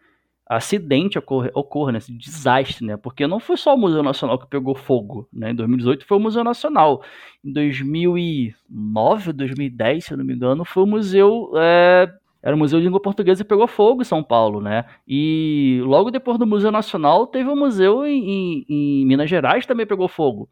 acidente 0.56 1.16
ocorra, 1.16 1.48
ocorra, 1.54 1.92
né, 1.92 2.00
desastre, 2.08 2.84
né? 2.84 2.96
Porque 2.96 3.24
não 3.26 3.38
foi 3.38 3.56
só 3.56 3.72
o 3.74 3.78
Museu 3.78 4.02
Nacional 4.02 4.36
que 4.36 4.48
pegou 4.48 4.74
fogo, 4.74 5.28
né? 5.32 5.52
Em 5.52 5.54
2018 5.54 6.04
foi 6.04 6.16
o 6.16 6.20
Museu 6.20 6.42
Nacional. 6.42 7.04
Em 7.44 7.52
2009, 7.52 9.32
2010, 9.32 10.04
se 10.04 10.12
eu 10.12 10.18
não 10.18 10.24
me 10.24 10.34
engano, 10.34 10.64
foi 10.64 10.82
o 10.82 10.86
Museu 10.86 11.52
é, 11.54 12.12
era 12.42 12.56
o 12.56 12.58
Museu 12.58 12.80
de 12.80 12.86
Língua 12.86 13.00
Portuguesa 13.00 13.42
e 13.42 13.44
pegou 13.44 13.68
fogo 13.68 14.02
em 14.02 14.04
São 14.04 14.24
Paulo, 14.24 14.60
né? 14.60 14.86
E 15.06 15.80
logo 15.84 16.10
depois 16.10 16.36
do 16.36 16.46
Museu 16.46 16.72
Nacional 16.72 17.28
teve 17.28 17.48
um 17.48 17.56
museu 17.56 18.04
em, 18.04 18.30
em, 18.30 18.66
em 18.68 19.06
Minas 19.06 19.30
Gerais 19.30 19.66
também 19.66 19.86
pegou 19.86 20.08
fogo. 20.08 20.48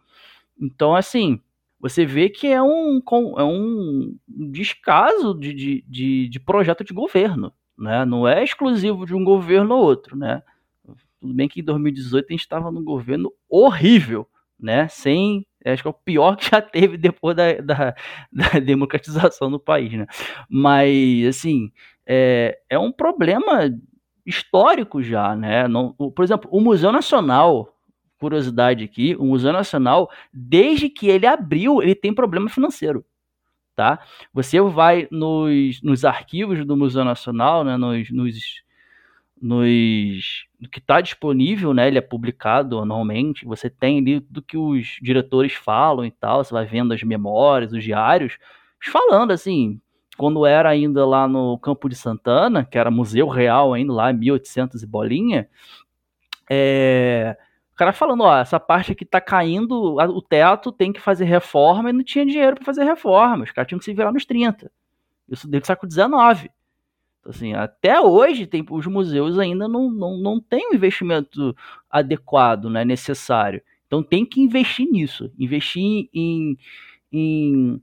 Então, 0.60 0.94
assim, 0.94 1.40
você 1.80 2.06
vê 2.06 2.28
que 2.28 2.46
é 2.46 2.62
um, 2.62 3.00
é 3.36 3.42
um 3.42 4.16
descaso 4.28 5.34
de, 5.34 5.52
de, 5.52 5.84
de, 5.88 6.28
de 6.28 6.40
projeto 6.40 6.84
de 6.84 6.94
governo, 6.94 7.52
né? 7.78 8.04
Não 8.04 8.26
é 8.26 8.42
exclusivo 8.42 9.06
de 9.06 9.14
um 9.14 9.24
governo 9.24 9.74
ou 9.74 9.84
outro, 9.84 10.16
né? 10.16 10.42
Tudo 11.20 11.34
bem 11.34 11.48
que 11.48 11.60
em 11.60 11.64
2018 11.64 12.26
a 12.28 12.32
gente 12.32 12.40
estava 12.40 12.70
num 12.70 12.84
governo 12.84 13.32
horrível, 13.48 14.26
né? 14.58 14.88
Sem, 14.88 15.46
acho 15.64 15.82
que 15.82 15.88
é 15.88 15.90
o 15.90 15.94
pior 15.94 16.36
que 16.36 16.50
já 16.50 16.60
teve 16.60 16.96
depois 16.96 17.36
da, 17.36 17.54
da, 17.54 17.94
da 18.32 18.48
democratização 18.60 19.48
no 19.48 19.60
país, 19.60 19.92
né? 19.92 20.06
Mas, 20.48 21.26
assim, 21.26 21.70
é, 22.06 22.58
é 22.68 22.78
um 22.78 22.92
problema 22.92 23.70
histórico 24.26 25.02
já, 25.02 25.34
né? 25.36 25.68
Não, 25.68 25.92
por 25.92 26.24
exemplo, 26.24 26.50
o 26.52 26.60
Museu 26.60 26.92
Nacional, 26.92 27.74
curiosidade 28.18 28.84
aqui, 28.84 29.14
o 29.16 29.24
Museu 29.24 29.52
Nacional, 29.52 30.10
desde 30.32 30.88
que 30.88 31.08
ele 31.08 31.26
abriu, 31.26 31.82
ele 31.82 31.94
tem 31.94 32.12
problema 32.12 32.48
financeiro 32.48 33.04
tá? 33.78 34.00
Você 34.34 34.60
vai 34.60 35.06
nos, 35.08 35.80
nos 35.82 36.04
arquivos 36.04 36.66
do 36.66 36.76
Museu 36.76 37.04
Nacional, 37.04 37.62
né, 37.62 37.76
nos, 37.76 38.10
nos, 38.10 38.34
nos 39.40 40.48
no 40.60 40.68
que 40.68 40.80
está 40.80 41.00
disponível, 41.00 41.72
né, 41.72 41.86
ele 41.86 41.96
é 41.96 42.00
publicado 42.00 42.80
anualmente, 42.80 43.44
você 43.44 43.70
tem 43.70 44.00
ali 44.00 44.18
do 44.18 44.42
que 44.42 44.56
os 44.56 44.98
diretores 45.00 45.52
falam 45.52 46.04
e 46.04 46.10
tal, 46.10 46.42
você 46.42 46.52
vai 46.52 46.66
vendo 46.66 46.92
as 46.92 47.04
memórias, 47.04 47.72
os 47.72 47.84
diários, 47.84 48.36
falando 48.80 49.30
assim, 49.30 49.80
quando 50.16 50.44
era 50.44 50.68
ainda 50.68 51.06
lá 51.06 51.28
no 51.28 51.56
Campo 51.60 51.88
de 51.88 51.94
Santana, 51.94 52.64
que 52.64 52.76
era 52.76 52.90
Museu 52.90 53.28
Real 53.28 53.72
ainda 53.72 53.92
lá, 53.92 54.12
1800 54.12 54.82
e 54.82 54.86
bolinha, 54.88 55.48
é, 56.50 57.36
cara 57.78 57.92
falando, 57.92 58.24
ó, 58.24 58.38
essa 58.38 58.58
parte 58.58 58.92
aqui 58.92 59.04
tá 59.04 59.20
caindo, 59.20 59.96
o 59.96 60.20
teto 60.20 60.72
tem 60.72 60.92
que 60.92 61.00
fazer 61.00 61.24
reforma 61.24 61.90
e 61.90 61.92
não 61.92 62.02
tinha 62.02 62.26
dinheiro 62.26 62.56
para 62.56 62.64
fazer 62.64 62.84
reforma. 62.84 63.44
Os 63.44 63.52
caras 63.52 63.68
tinham 63.68 63.78
que 63.78 63.84
se 63.84 63.94
virar 63.94 64.12
nos 64.12 64.26
30. 64.26 64.70
Isso 65.28 65.48
deu 65.48 65.64
século 65.64 65.88
19. 65.88 66.50
Então, 67.20 67.30
assim, 67.30 67.54
até 67.54 68.00
hoje 68.00 68.46
tem, 68.46 68.66
os 68.68 68.86
museus 68.86 69.38
ainda 69.38 69.68
não, 69.68 69.90
não, 69.90 70.16
não 70.16 70.40
têm 70.40 70.70
um 70.70 70.74
investimento 70.74 71.54
adequado, 71.90 72.68
né, 72.68 72.84
necessário. 72.84 73.62
Então 73.86 74.02
tem 74.02 74.24
que 74.26 74.40
investir 74.40 74.86
nisso, 74.90 75.32
investir 75.38 76.08
em, 76.12 76.58
em 77.12 77.82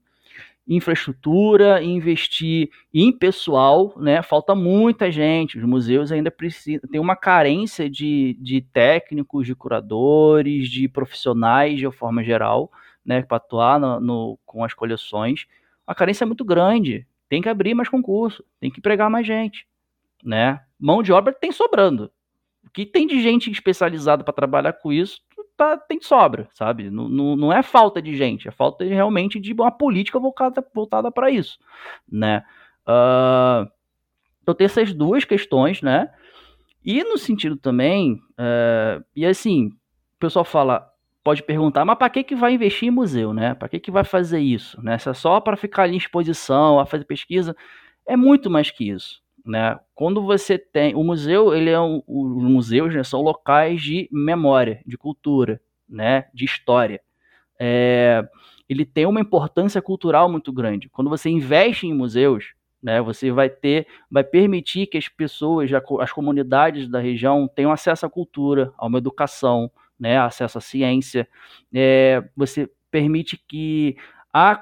infraestrutura, 0.68 1.82
investir 1.84 2.70
em 2.94 3.12
pessoal, 3.12 3.94
né? 3.98 4.22
Falta 4.24 4.56
muita 4.56 5.12
gente. 5.12 5.58
Os 5.58 5.64
museus 5.64 6.12
ainda 6.12 6.32
precisam, 6.32 6.90
tem 6.90 7.00
uma 7.00 7.16
carência 7.16 7.90
de, 7.90 8.36
de 8.40 8.62
técnicos, 8.62 9.46
de 9.46 9.54
curadores, 9.54 10.70
de 10.70 10.88
profissionais 10.88 11.78
de 11.78 11.90
forma 11.92 12.24
geral, 12.24 12.72
né? 13.06 13.22
Para 13.22 13.38
atuar 13.38 13.80
no, 13.80 14.00
no, 14.00 14.40
com 14.46 14.64
as 14.64 14.74
coleções. 14.74 15.46
A 15.86 15.94
carência 15.94 16.24
é 16.24 16.28
muito 16.28 16.44
grande. 16.44 17.06
Tem 17.30 17.42
que 17.42 17.50
abrir 17.50 17.74
mais 17.74 17.90
concurso, 17.90 18.44
tem 18.60 18.72
que 18.72 18.80
empregar 18.80 19.10
mais 19.10 19.26
gente, 19.26 19.68
né? 20.24 20.62
Mão 20.80 21.02
de 21.02 21.12
obra 21.12 21.34
tem 21.34 21.52
sobrando. 21.52 22.12
O 22.64 22.70
que 22.70 22.86
tem 22.86 23.06
de 23.06 23.22
gente 23.22 23.52
especializada 23.52 24.24
para 24.24 24.34
trabalhar 24.34 24.74
com 24.74 24.92
isso 24.92 25.22
tá, 25.56 25.78
tem 25.78 26.00
sobra, 26.02 26.48
sabe? 26.54 26.90
Não, 26.90 27.08
não, 27.10 27.52
é 27.52 27.64
falta 27.64 28.02
de 28.02 28.16
gente, 28.16 28.48
é 28.48 28.52
falta 28.52 28.86
de, 28.86 28.94
realmente 28.94 29.40
de 29.40 29.54
uma 29.54 29.72
política 29.72 30.20
voltada, 30.20 30.66
voltada 30.74 31.12
para 31.12 31.30
isso, 31.30 31.58
né? 32.10 32.44
Uh, 32.88 33.70
então 34.42 34.54
tem 34.54 34.66
essas 34.66 34.94
duas 34.94 35.26
questões, 35.26 35.82
né? 35.82 36.10
E 36.84 37.04
no 37.04 37.18
sentido 37.18 37.58
também, 37.58 38.22
uh, 38.40 39.04
e 39.16 39.26
assim, 39.26 39.68
o 39.68 40.20
pessoal 40.20 40.46
fala, 40.46 40.88
pode 41.24 41.42
perguntar, 41.42 41.84
mas 41.84 41.98
para 41.98 42.10
que 42.10 42.24
que 42.24 42.36
vai 42.36 42.54
investir 42.54 42.88
em 42.88 42.92
museu, 42.92 43.34
né? 43.34 43.56
Para 43.56 43.70
que 43.70 43.80
que 43.80 43.92
vai 43.92 44.04
fazer 44.04 44.40
isso, 44.40 44.82
né? 44.84 44.98
Se 44.98 45.10
é 45.10 45.14
só 45.14 45.40
para 45.40 45.58
ficar 45.58 45.84
ali 45.84 45.96
em 45.96 45.98
exposição, 45.98 46.80
a 46.80 46.86
fazer 46.86 47.06
pesquisa, 47.06 47.56
é 48.06 48.16
muito 48.16 48.50
mais 48.50 48.70
que 48.70 48.90
isso 48.90 49.25
né? 49.46 49.80
Quando 49.94 50.24
você 50.24 50.58
tem 50.58 50.96
o 50.96 51.04
museu, 51.04 51.54
ele 51.54 51.70
é 51.70 51.80
um, 51.80 52.02
os 52.08 52.44
museus 52.44 52.94
né, 52.94 53.04
são 53.04 53.22
locais 53.22 53.82
de 53.82 54.10
memória, 54.12 54.82
de 54.86 54.98
cultura, 54.98 55.62
né? 55.88 56.26
De 56.34 56.46
história. 56.46 57.00
É, 57.60 58.28
ele 58.68 58.86
tem 58.86 59.06
uma 59.06 59.22
importância 59.22 59.82
cultural 59.82 60.30
muito 60.30 60.52
grande. 60.52 60.90
Quando 60.90 61.10
você 61.10 61.30
investe 61.30 61.86
em 61.86 61.94
museus, 61.94 62.54
né? 62.82 63.02
Você 63.02 63.32
vai 63.32 63.50
ter, 63.50 63.88
vai 64.10 64.24
permitir 64.24 64.88
que 64.88 64.98
as 64.98 65.08
pessoas, 65.08 65.70
as 66.00 66.12
comunidades 66.12 66.88
da 66.88 67.00
região 67.00 67.48
tenham 67.48 67.72
acesso 67.72 68.06
à 68.06 68.10
cultura, 68.10 68.74
a 68.78 68.86
uma 68.88 68.98
educação, 68.98 69.72
né? 70.00 70.18
Acesso 70.18 70.58
à 70.58 70.62
ciência. 70.62 71.28
É, 71.74 72.24
você 72.36 72.70
permite 72.92 73.38
que 73.48 73.98
a 74.38 74.62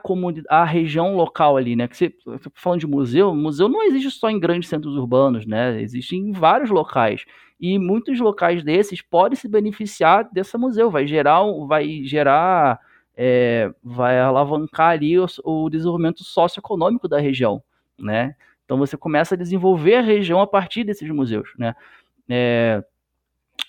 a 0.49 0.63
região 0.63 1.15
local 1.15 1.57
ali, 1.57 1.75
né? 1.75 1.87
Que 1.87 1.97
você, 1.97 2.13
falando 2.53 2.81
de 2.81 2.85
museu, 2.85 3.33
museu 3.33 3.67
não 3.67 3.81
existe 3.81 4.11
só 4.11 4.29
em 4.29 4.39
grandes 4.39 4.69
centros 4.69 4.95
urbanos, 4.95 5.47
né? 5.47 5.81
Existe 5.81 6.15
em 6.15 6.31
vários 6.31 6.69
locais. 6.69 7.25
E 7.59 7.79
muitos 7.79 8.19
locais 8.19 8.63
desses 8.63 9.01
podem 9.01 9.35
se 9.35 9.47
beneficiar 9.47 10.29
dessa 10.31 10.59
museu, 10.59 10.91
vai 10.91 11.07
gerar, 11.07 11.41
vai 11.65 12.03
gerar, 12.03 12.79
é, 13.17 13.73
vai 13.83 14.19
alavancar 14.19 14.91
ali 14.91 15.17
o, 15.17 15.25
o 15.43 15.69
desenvolvimento 15.71 16.23
socioeconômico 16.23 17.07
da 17.07 17.19
região, 17.19 17.63
né? 17.97 18.35
Então 18.65 18.77
você 18.77 18.95
começa 18.95 19.33
a 19.33 19.37
desenvolver 19.37 19.95
a 19.95 20.01
região 20.01 20.39
a 20.39 20.45
partir 20.45 20.83
desses 20.83 21.09
museus, 21.09 21.49
né? 21.57 21.73
É, 22.29 22.83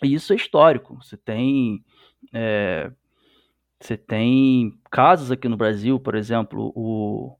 e 0.02 0.12
isso 0.12 0.34
é 0.34 0.36
histórico. 0.36 0.98
Você 1.02 1.16
tem 1.16 1.82
é, 2.30 2.92
você 3.84 3.98
tem 3.98 4.78
casos 4.90 5.30
aqui 5.30 5.46
no 5.46 5.58
Brasil, 5.58 6.00
por 6.00 6.14
exemplo, 6.14 6.72
o, 6.74 7.36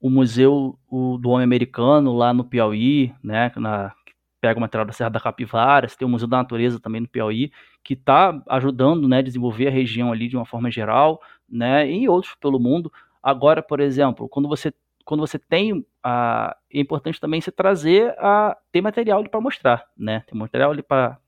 o 0.00 0.08
Museu 0.08 0.78
o, 0.88 1.18
do 1.18 1.30
Homem 1.30 1.42
Americano 1.42 2.12
lá 2.12 2.32
no 2.32 2.44
Piauí, 2.44 3.12
né, 3.20 3.50
na, 3.56 3.92
pega 4.40 4.58
o 4.58 4.60
material 4.60 4.86
da 4.86 4.92
Serra 4.92 5.10
da 5.10 5.18
Capivara, 5.18 5.88
você 5.88 5.96
tem 5.96 6.06
o 6.06 6.08
Museu 6.08 6.28
da 6.28 6.36
Natureza 6.36 6.78
também 6.78 7.00
no 7.00 7.08
Piauí, 7.08 7.50
que 7.82 7.94
está 7.94 8.40
ajudando 8.48 9.08
né, 9.08 9.18
a 9.18 9.22
desenvolver 9.22 9.66
a 9.66 9.72
região 9.72 10.12
ali 10.12 10.28
de 10.28 10.36
uma 10.36 10.46
forma 10.46 10.70
geral, 10.70 11.20
né, 11.48 11.90
e 11.90 12.08
outros 12.08 12.36
pelo 12.36 12.60
mundo. 12.60 12.92
Agora, 13.20 13.60
por 13.60 13.80
exemplo, 13.80 14.28
quando 14.28 14.48
você, 14.48 14.72
quando 15.04 15.18
você 15.18 15.36
tem, 15.36 15.84
a, 16.00 16.56
é 16.72 16.78
importante 16.78 17.20
também 17.20 17.40
você 17.40 17.50
trazer, 17.50 18.14
a, 18.20 18.56
ter 18.70 18.80
material 18.80 19.24
para 19.24 19.40
mostrar, 19.40 19.84
né, 19.96 20.22
tem 20.28 20.38
material 20.38 20.70
ali 20.70 20.82
para 20.84 21.18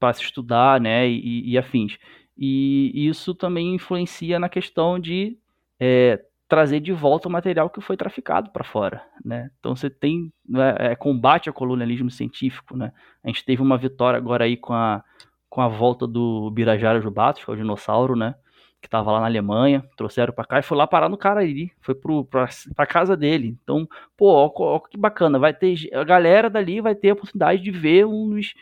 para 0.00 0.14
se 0.14 0.22
estudar, 0.22 0.80
né, 0.80 1.06
e, 1.06 1.50
e, 1.50 1.58
afins. 1.58 1.98
E 2.36 3.06
isso 3.06 3.34
também 3.34 3.74
influencia 3.74 4.38
na 4.38 4.48
questão 4.48 4.98
de 4.98 5.36
é, 5.78 6.18
trazer 6.48 6.80
de 6.80 6.90
volta 6.90 7.28
o 7.28 7.30
material 7.30 7.68
que 7.68 7.82
foi 7.82 7.96
traficado 7.96 8.50
para 8.50 8.64
fora, 8.64 9.02
né? 9.24 9.50
Então 9.60 9.76
você 9.76 9.90
tem 9.90 10.32
né, 10.48 10.74
é, 10.78 10.96
combate 10.96 11.48
ao 11.48 11.54
colonialismo 11.54 12.10
científico, 12.10 12.76
né? 12.76 12.92
A 13.22 13.28
gente 13.28 13.44
teve 13.44 13.60
uma 13.62 13.76
vitória 13.76 14.16
agora 14.16 14.44
aí 14.44 14.56
com 14.56 14.72
a, 14.72 15.04
com 15.50 15.60
a 15.60 15.68
volta 15.68 16.06
do 16.06 16.50
Birajara 16.50 17.00
Jubatos, 17.00 17.44
que 17.44 17.50
é 17.50 17.54
o 17.54 17.56
dinossauro, 17.56 18.16
né? 18.16 18.34
Que 18.80 18.88
estava 18.88 19.12
lá 19.12 19.20
na 19.20 19.26
Alemanha, 19.26 19.84
trouxeram 19.96 20.32
para 20.32 20.46
cá 20.46 20.58
e 20.58 20.62
foi 20.62 20.78
lá 20.78 20.86
parar 20.86 21.10
no 21.10 21.18
Cariri, 21.18 21.70
foi 21.82 21.94
para 21.94 22.86
casa 22.86 23.14
dele. 23.16 23.56
Então, 23.62 23.86
pô, 24.16 24.32
ó, 24.32 24.50
ó, 24.52 24.80
que 24.80 24.96
bacana, 24.96 25.38
vai 25.38 25.52
ter 25.52 25.76
a 25.92 26.02
galera 26.02 26.48
dali 26.48 26.80
vai 26.80 26.94
ter 26.94 27.10
a 27.10 27.12
oportunidade 27.12 27.62
de 27.62 27.70
ver 27.70 28.06
dos 28.06 28.54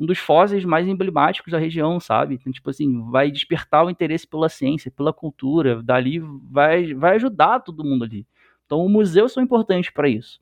um 0.00 0.06
dos 0.06 0.18
fósseis 0.18 0.64
mais 0.64 0.88
emblemáticos 0.88 1.52
da 1.52 1.58
região, 1.58 2.00
sabe? 2.00 2.34
Então, 2.34 2.50
tipo 2.50 2.70
assim, 2.70 3.02
vai 3.10 3.30
despertar 3.30 3.84
o 3.84 3.90
interesse 3.90 4.26
pela 4.26 4.48
ciência, 4.48 4.90
pela 4.90 5.12
cultura, 5.12 5.82
dali 5.82 6.18
vai, 6.50 6.94
vai 6.94 7.16
ajudar 7.16 7.60
todo 7.60 7.84
mundo 7.84 8.04
ali. 8.04 8.26
Então, 8.64 8.88
museus 8.88 9.32
são 9.32 9.42
importantes 9.42 9.90
para 9.90 10.08
isso. 10.08 10.40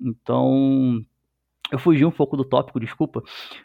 Então, 0.00 1.04
eu 1.72 1.78
fugi 1.78 2.04
um 2.04 2.10
pouco 2.12 2.36
do 2.36 2.44
tópico, 2.44 2.78
desculpa, 2.78 3.20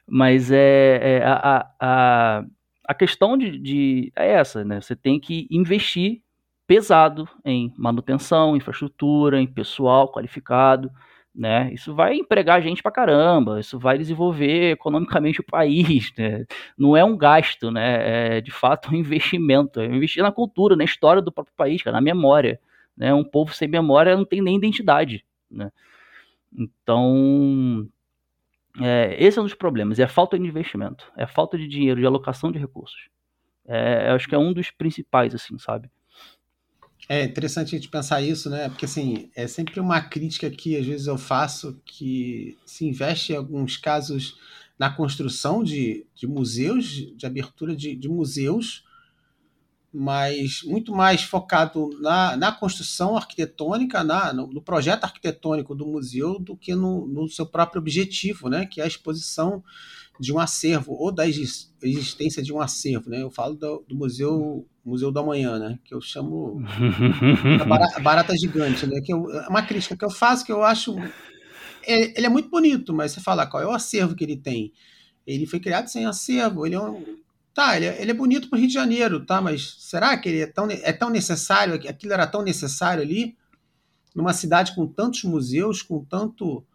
mas 0.08 0.52
é, 0.52 1.20
é 1.20 1.24
a, 1.24 1.70
a, 1.80 2.46
a 2.88 2.94
questão 2.96 3.38
de, 3.38 3.60
de, 3.60 4.12
é 4.16 4.32
essa, 4.32 4.66
né? 4.66 4.82
Você 4.82 4.96
tem 4.96 5.20
que 5.20 5.48
investir 5.52 6.24
pesado 6.66 7.30
em 7.46 7.72
manutenção, 7.78 8.58
infraestrutura, 8.58 9.40
em 9.40 9.46
pessoal 9.46 10.12
qualificado, 10.12 10.90
né? 11.34 11.72
Isso 11.74 11.96
vai 11.96 12.16
empregar 12.16 12.62
gente 12.62 12.84
pra 12.84 12.92
caramba, 12.92 13.60
isso 13.60 13.80
vai 13.80 13.98
desenvolver 13.98 14.72
economicamente 14.74 15.42
o 15.42 15.44
país, 15.44 16.12
né? 16.18 16.46
Não 16.78 16.96
é 16.96 17.04
um 17.04 17.18
gasto, 17.18 17.72
né? 17.72 18.38
É 18.38 18.42
de 18.42 18.52
fato 18.52 18.92
um 18.92 18.96
investimento, 18.96 19.80
é 19.80 19.86
investir 19.86 20.22
na 20.24 20.32
cultura, 20.32 20.76
na 20.76 20.84
história 20.84 21.22
do 21.22 21.32
próprio 21.32 21.56
país, 21.56 21.82
cara, 21.82 21.96
na 21.96 22.02
memória, 22.02 22.60
né? 22.96 23.14
Um 23.14 23.24
povo 23.24 23.54
sem 23.54 23.68
memória 23.68 24.16
não 24.16 24.26
tem 24.26 24.42
nem 24.42 24.58
identidade, 24.58 25.26
né? 25.50 25.72
Então, 26.56 27.88
é, 28.80 29.16
esse 29.20 29.40
é 29.40 29.42
um 29.42 29.46
dos 29.46 29.56
problemas, 29.56 30.00
é 30.00 30.04
a 30.04 30.08
falta 30.08 30.38
de 30.38 30.46
investimento, 30.46 31.12
é 31.18 31.24
a 31.24 31.28
falta 31.28 31.58
de 31.58 31.68
dinheiro, 31.68 32.00
de 32.00 32.06
alocação 32.06 32.52
de 32.52 32.60
recursos. 32.60 33.10
É, 33.66 34.10
acho 34.12 34.28
que 34.28 34.36
é 34.36 34.38
um 34.38 34.54
dos 34.54 34.72
principais, 34.72 35.34
assim, 35.34 35.58
sabe? 35.58 35.90
É 37.10 37.24
interessante 37.26 37.76
a 37.76 37.78
gente 37.78 37.90
pensar 37.90 38.22
isso, 38.22 38.50
né? 38.50 38.70
Porque 38.70 38.86
assim, 38.86 39.30
é 39.36 39.46
sempre 39.46 39.80
uma 39.80 40.02
crítica 40.02 40.50
que 40.50 40.78
às 40.78 40.86
vezes 40.86 41.08
eu 41.08 41.18
faço 41.18 41.80
que 41.86 42.58
se 42.66 42.86
investe 42.86 43.34
em 43.34 43.36
alguns 43.36 43.76
casos 43.78 44.38
na 44.80 44.90
construção 44.90 45.64
de, 45.64 46.06
de 46.16 46.26
museus, 46.26 46.86
de 47.16 47.26
abertura 47.26 47.76
de, 47.76 47.96
de 47.96 48.08
museus, 48.08 48.84
mas 49.94 50.64
muito 50.64 50.96
mais 50.96 51.22
focado 51.22 51.90
na, 52.02 52.36
na 52.36 52.52
construção 52.52 53.16
arquitetônica, 53.16 54.04
na, 54.04 54.34
no, 54.34 54.48
no, 54.48 54.62
projeto 54.62 55.04
arquitetônico 55.04 55.76
do 55.76 55.86
museu, 55.86 56.40
do 56.40 56.58
que 56.58 56.74
no, 56.74 57.06
no, 57.06 57.30
seu 57.30 57.46
próprio 57.46 57.80
objetivo, 57.80 58.50
né? 58.50 58.66
Que 58.66 58.82
é 58.82 58.86
a 58.86 58.88
exposição 58.88 59.64
de 60.20 60.32
um 60.32 60.40
acervo 60.40 60.94
ou 60.94 61.12
da 61.12 61.28
existência 61.28 62.42
de 62.42 62.54
um 62.54 62.62
acervo, 62.62 63.10
né? 63.10 63.22
Eu 63.22 63.32
falo 63.32 63.56
do, 63.56 63.84
do 63.88 63.96
museu 63.96 64.66
Museu 64.86 65.12
do 65.12 65.20
Amanhã, 65.20 65.58
né? 65.58 65.80
Que 65.84 65.94
eu 65.94 66.02
chamo 66.02 66.62
barata, 67.68 68.00
barata, 68.00 68.38
gigante, 68.38 68.86
né? 68.86 69.00
Que 69.02 69.14
eu, 69.14 69.32
é 69.32 69.48
uma 69.48 69.62
crítica 69.62 69.96
que 69.96 70.04
eu 70.04 70.10
faço 70.10 70.46
que 70.46 70.52
eu 70.52 70.62
acho 70.62 70.96
é, 71.86 72.18
ele 72.18 72.26
é 72.26 72.30
muito 72.30 72.50
bonito, 72.50 72.94
mas 72.94 73.12
você 73.12 73.22
fala 73.22 73.48
qual 73.48 73.62
é 73.62 73.66
o 73.66 73.72
acervo 73.72 74.16
que 74.16 74.24
ele 74.24 74.38
tem? 74.38 74.74
Ele 75.26 75.46
foi 75.46 75.60
criado 75.60 75.88
sem 75.88 76.06
acervo, 76.06 76.66
ele 76.66 76.76
é 76.76 76.80
um 76.80 77.04
tá, 77.54 77.78
ele 77.78 77.86
é, 77.86 78.02
ele 78.02 78.12
é 78.12 78.14
bonito 78.14 78.50
para 78.50 78.58
o 78.58 78.60
Rio 78.60 78.68
de 78.68 78.74
Janeiro, 78.74 79.26
tá? 79.26 79.40
Mas 79.40 79.76
será 79.80 80.18
que 80.18 80.28
ele 80.28 80.42
é 80.42 80.48
tão 80.48 80.68
é 80.70 80.94
tão 80.94 81.10
necessário? 81.10 81.76
Aquilo 81.76 82.14
era 82.14 82.28
tão 82.28 82.42
necessário 82.42 83.04
ali 83.04 83.38
numa 84.16 84.34
cidade 84.34 84.76
com 84.76 84.88
tantos 84.88 85.24
museus, 85.24 85.82
com 85.82 86.04
tanto 86.04 86.66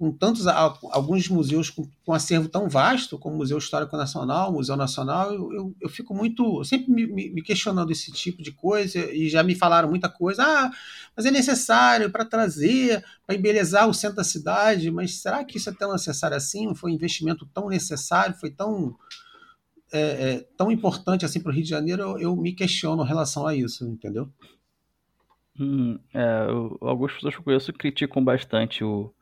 com 0.00 0.10
tantos 0.10 0.46
alguns 0.46 1.28
museus 1.28 1.68
com, 1.68 1.86
com 2.06 2.14
acervo 2.14 2.48
tão 2.48 2.70
vasto 2.70 3.18
como 3.18 3.34
o 3.34 3.38
Museu 3.38 3.58
Histórico 3.58 3.94
Nacional, 3.98 4.48
o 4.48 4.54
Museu 4.54 4.74
Nacional, 4.74 5.30
eu, 5.30 5.52
eu, 5.52 5.76
eu 5.78 5.88
fico 5.90 6.14
muito 6.14 6.64
sempre 6.64 6.90
me, 6.90 7.06
me, 7.06 7.42
questionando 7.42 7.90
esse 7.92 8.10
tipo 8.10 8.42
de 8.42 8.50
coisa 8.50 8.98
e 9.12 9.28
já 9.28 9.42
me 9.42 9.54
falaram 9.54 9.90
muita 9.90 10.08
coisa, 10.08 10.42
ah, 10.42 10.70
mas 11.14 11.26
é 11.26 11.30
necessário 11.30 12.10
para 12.10 12.24
trazer, 12.24 13.04
para 13.26 13.36
embelezar 13.36 13.86
o 13.90 13.92
centro 13.92 14.16
da 14.16 14.24
cidade, 14.24 14.90
mas 14.90 15.20
será 15.20 15.44
que 15.44 15.58
isso 15.58 15.68
é 15.68 15.74
tão 15.74 15.92
necessário 15.92 16.34
assim? 16.34 16.74
Foi 16.74 16.90
um 16.90 16.94
investimento 16.94 17.44
tão 17.52 17.68
necessário, 17.68 18.34
foi 18.34 18.50
tão 18.50 18.96
é, 19.92 20.00
é, 20.00 20.48
tão 20.56 20.72
importante 20.72 21.26
assim 21.26 21.42
para 21.42 21.50
o 21.50 21.54
Rio 21.54 21.62
de 21.62 21.68
Janeiro? 21.68 22.00
Eu, 22.02 22.18
eu, 22.18 22.36
me 22.36 22.54
questiono 22.54 23.04
em 23.04 23.06
relação 23.06 23.46
a 23.46 23.54
isso, 23.54 23.86
entendeu? 23.86 24.30
Hum, 25.58 25.98
é, 26.14 26.46
eu, 26.48 26.78
algumas 26.80 27.12
pessoas 27.12 27.34
que 27.34 27.40
eu 27.40 27.44
conheço 27.44 27.70
criticam 27.74 28.24
bastante 28.24 28.82
o 28.82 29.12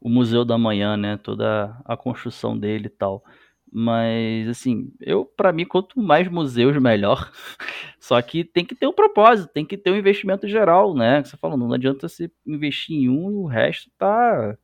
o 0.00 0.08
Museu 0.08 0.44
da 0.44 0.58
Manhã, 0.58 0.96
né? 0.96 1.16
Toda 1.16 1.76
a 1.84 1.96
construção 1.96 2.58
dele 2.58 2.86
e 2.86 2.90
tal. 2.90 3.24
Mas, 3.70 4.48
assim, 4.48 4.92
eu, 5.00 5.24
para 5.24 5.52
mim, 5.52 5.66
quanto 5.66 6.00
mais 6.00 6.28
museus, 6.28 6.76
melhor. 6.80 7.30
Só 8.00 8.20
que 8.22 8.44
tem 8.44 8.64
que 8.64 8.74
ter 8.74 8.86
um 8.86 8.92
propósito, 8.92 9.52
tem 9.52 9.66
que 9.66 9.76
ter 9.76 9.90
um 9.90 9.96
investimento 9.96 10.48
geral, 10.48 10.94
né? 10.94 11.22
Você 11.24 11.36
falou, 11.36 11.56
não 11.56 11.72
adianta 11.72 12.08
você 12.08 12.30
investir 12.46 12.96
em 12.96 13.08
um 13.08 13.30
e 13.30 13.34
o 13.34 13.46
resto 13.46 13.90
tá, 13.98 14.56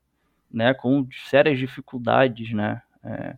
né, 0.51 0.73
com 0.75 1.07
sérias 1.29 1.59
dificuldades, 1.59 2.53
né? 2.53 2.83
É, 3.05 3.37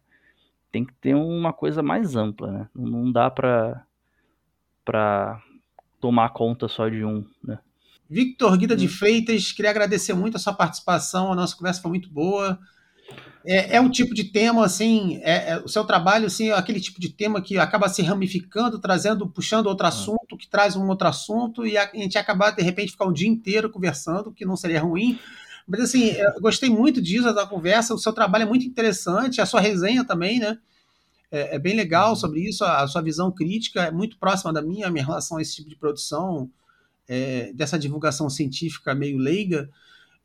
tem 0.71 0.85
que 0.85 0.93
ter 0.95 1.15
uma 1.15 1.53
coisa 1.53 1.83
mais 1.83 2.17
ampla, 2.17 2.51
né? 2.53 2.69
Não 2.75 3.11
dá 3.11 3.31
para 3.31 3.85
para 4.85 5.43
tomar 6.01 6.29
conta 6.31 6.69
só 6.69 6.89
de 6.89 7.05
um, 7.05 7.25
né? 7.43 7.59
Victor 8.15 8.57
Guida 8.57 8.77
de 8.77 8.87
hum. 8.87 8.89
Freitas, 8.89 9.51
queria 9.51 9.73
agradecer 9.73 10.15
muito 10.15 10.37
a 10.37 10.39
sua 10.39 10.53
participação, 10.53 11.33
a 11.33 11.35
nossa 11.35 11.57
conversa 11.57 11.83
foi 11.83 11.91
muito 11.91 12.09
boa. 12.09 12.57
É, 13.45 13.77
é 13.77 13.81
um 13.81 13.91
tipo 13.91 14.15
de 14.15 14.23
tema, 14.23 14.65
assim, 14.65 15.21
é, 15.25 15.51
é, 15.51 15.59
o 15.59 15.67
seu 15.67 15.85
trabalho, 15.85 16.27
assim, 16.27 16.51
é 16.51 16.53
aquele 16.53 16.81
tipo 16.81 17.01
de 17.01 17.09
tema 17.09 17.43
que 17.43 17.59
acaba 17.59 17.89
se 17.89 18.03
ramificando, 18.03 18.79
trazendo, 18.79 19.29
puxando 19.29 19.67
outro 19.67 19.85
ah. 19.85 19.89
assunto, 19.89 20.37
que 20.39 20.49
traz 20.49 20.77
um 20.77 20.87
outro 20.87 21.09
assunto, 21.09 21.67
e 21.67 21.77
a, 21.77 21.91
a 21.93 21.97
gente 21.97 22.17
acaba, 22.17 22.53
de 22.53 22.63
repente, 22.63 22.93
ficar 22.93 23.05
o 23.05 23.13
dia 23.13 23.29
inteiro 23.29 23.69
conversando, 23.69 24.33
que 24.33 24.45
não 24.45 24.57
seria 24.57 24.81
ruim. 24.81 25.19
Mas, 25.67 25.81
assim, 25.81 26.11
eu 26.11 26.41
gostei 26.41 26.71
muito 26.71 27.03
disso, 27.03 27.35
da 27.35 27.45
conversa, 27.45 27.95
o 27.95 27.99
seu 27.99 28.13
trabalho 28.13 28.43
é 28.43 28.47
muito 28.47 28.65
interessante, 28.65 29.41
a 29.41 29.47
sua 29.47 29.61
resenha 29.61 30.05
também, 30.05 30.39
né? 30.39 30.57
É, 31.33 31.57
é 31.57 31.59
bem 31.59 31.75
legal 31.75 32.11
uhum. 32.11 32.17
sobre 32.17 32.49
isso, 32.49 32.65
a, 32.65 32.83
a 32.83 32.87
sua 32.87 33.03
visão 33.03 33.33
crítica 33.33 33.83
é 33.83 33.91
muito 33.91 34.17
próxima 34.19 34.53
da 34.53 34.63
minha, 34.63 34.87
a 34.87 34.91
minha 34.91 35.05
relação 35.05 35.37
a 35.37 35.43
esse 35.43 35.57
tipo 35.57 35.69
de 35.69 35.77
produção 35.77 36.49
é, 37.09 37.53
dessa 37.53 37.79
divulgação 37.79 38.29
científica 38.31 38.95
meio 38.95 39.19
leiga, 39.19 39.69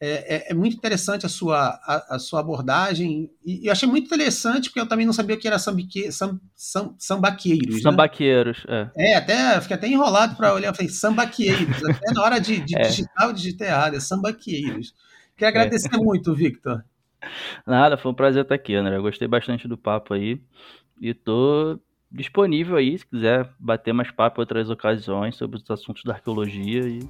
é, 0.02 0.36
é, 0.36 0.52
é, 0.52 0.54
muito 0.54 0.78
interessante 0.78 1.26
a 1.26 1.30
sua, 1.30 1.72
a, 1.84 2.16
a, 2.16 2.20
sua 2.20 2.40
abordagem. 2.40 3.30
E 3.46 3.68
eu 3.68 3.72
achei 3.72 3.88
muito 3.88 4.06
interessante, 4.06 4.70
porque 4.70 4.80
eu 4.80 4.88
também 4.88 5.06
não 5.06 5.12
sabia 5.12 5.36
o 5.36 5.40
que 5.40 5.48
era 5.48 5.60
sambique, 5.60 6.10
sam, 6.10 6.40
sam, 6.56 6.96
sambaqueiros. 6.98 7.76
Né? 7.76 7.82
Sambaqueiros, 7.82 8.66
né? 8.66 8.92
é. 8.96 9.12
É, 9.12 9.16
até, 9.16 9.60
fiquei 9.60 9.76
até 9.76 9.88
enrolado 9.90 10.38
para 10.38 10.54
olhar. 10.54 10.74
Falei, 10.74 10.90
sambaqueiros. 10.90 11.84
até 11.84 12.14
na 12.14 12.24
hora 12.24 12.40
de, 12.40 12.62
de 12.62 12.76
é. 12.80 12.84
digitar, 12.84 13.28
eu 13.28 13.34
digitei 13.34 13.68
errado. 13.68 13.96
É 13.96 14.00
sambaqueiros. 14.00 14.94
Queria 15.36 15.48
é. 15.48 15.50
agradecer 15.50 15.98
muito, 15.98 16.34
Victor. 16.34 16.84
Nada, 17.68 17.98
foi 17.98 18.12
um 18.12 18.16
prazer 18.16 18.44
estar 18.44 18.56
aqui, 18.56 18.76
André. 18.76 18.96
Eu 18.96 19.02
gostei 19.02 19.28
bastante 19.28 19.68
do 19.68 19.78
papo 19.78 20.14
aí. 20.14 20.42
E 21.02 21.14
tô 21.14 21.78
disponível 22.12 22.76
aí, 22.76 22.98
se 22.98 23.06
quiser 23.06 23.50
bater 23.60 23.94
mais 23.94 24.12
papo 24.12 24.40
em 24.40 24.44
outras 24.44 24.70
ocasiões 24.70 25.36
sobre 25.36 25.58
os 25.58 25.70
assuntos 25.70 26.04
da 26.04 26.14
arqueologia 26.14 26.88
e 26.88 27.10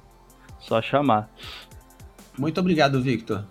só 0.58 0.80
chamar. 0.80 1.30
Muito 2.38 2.60
obrigado, 2.60 3.02
Victor. 3.02 3.44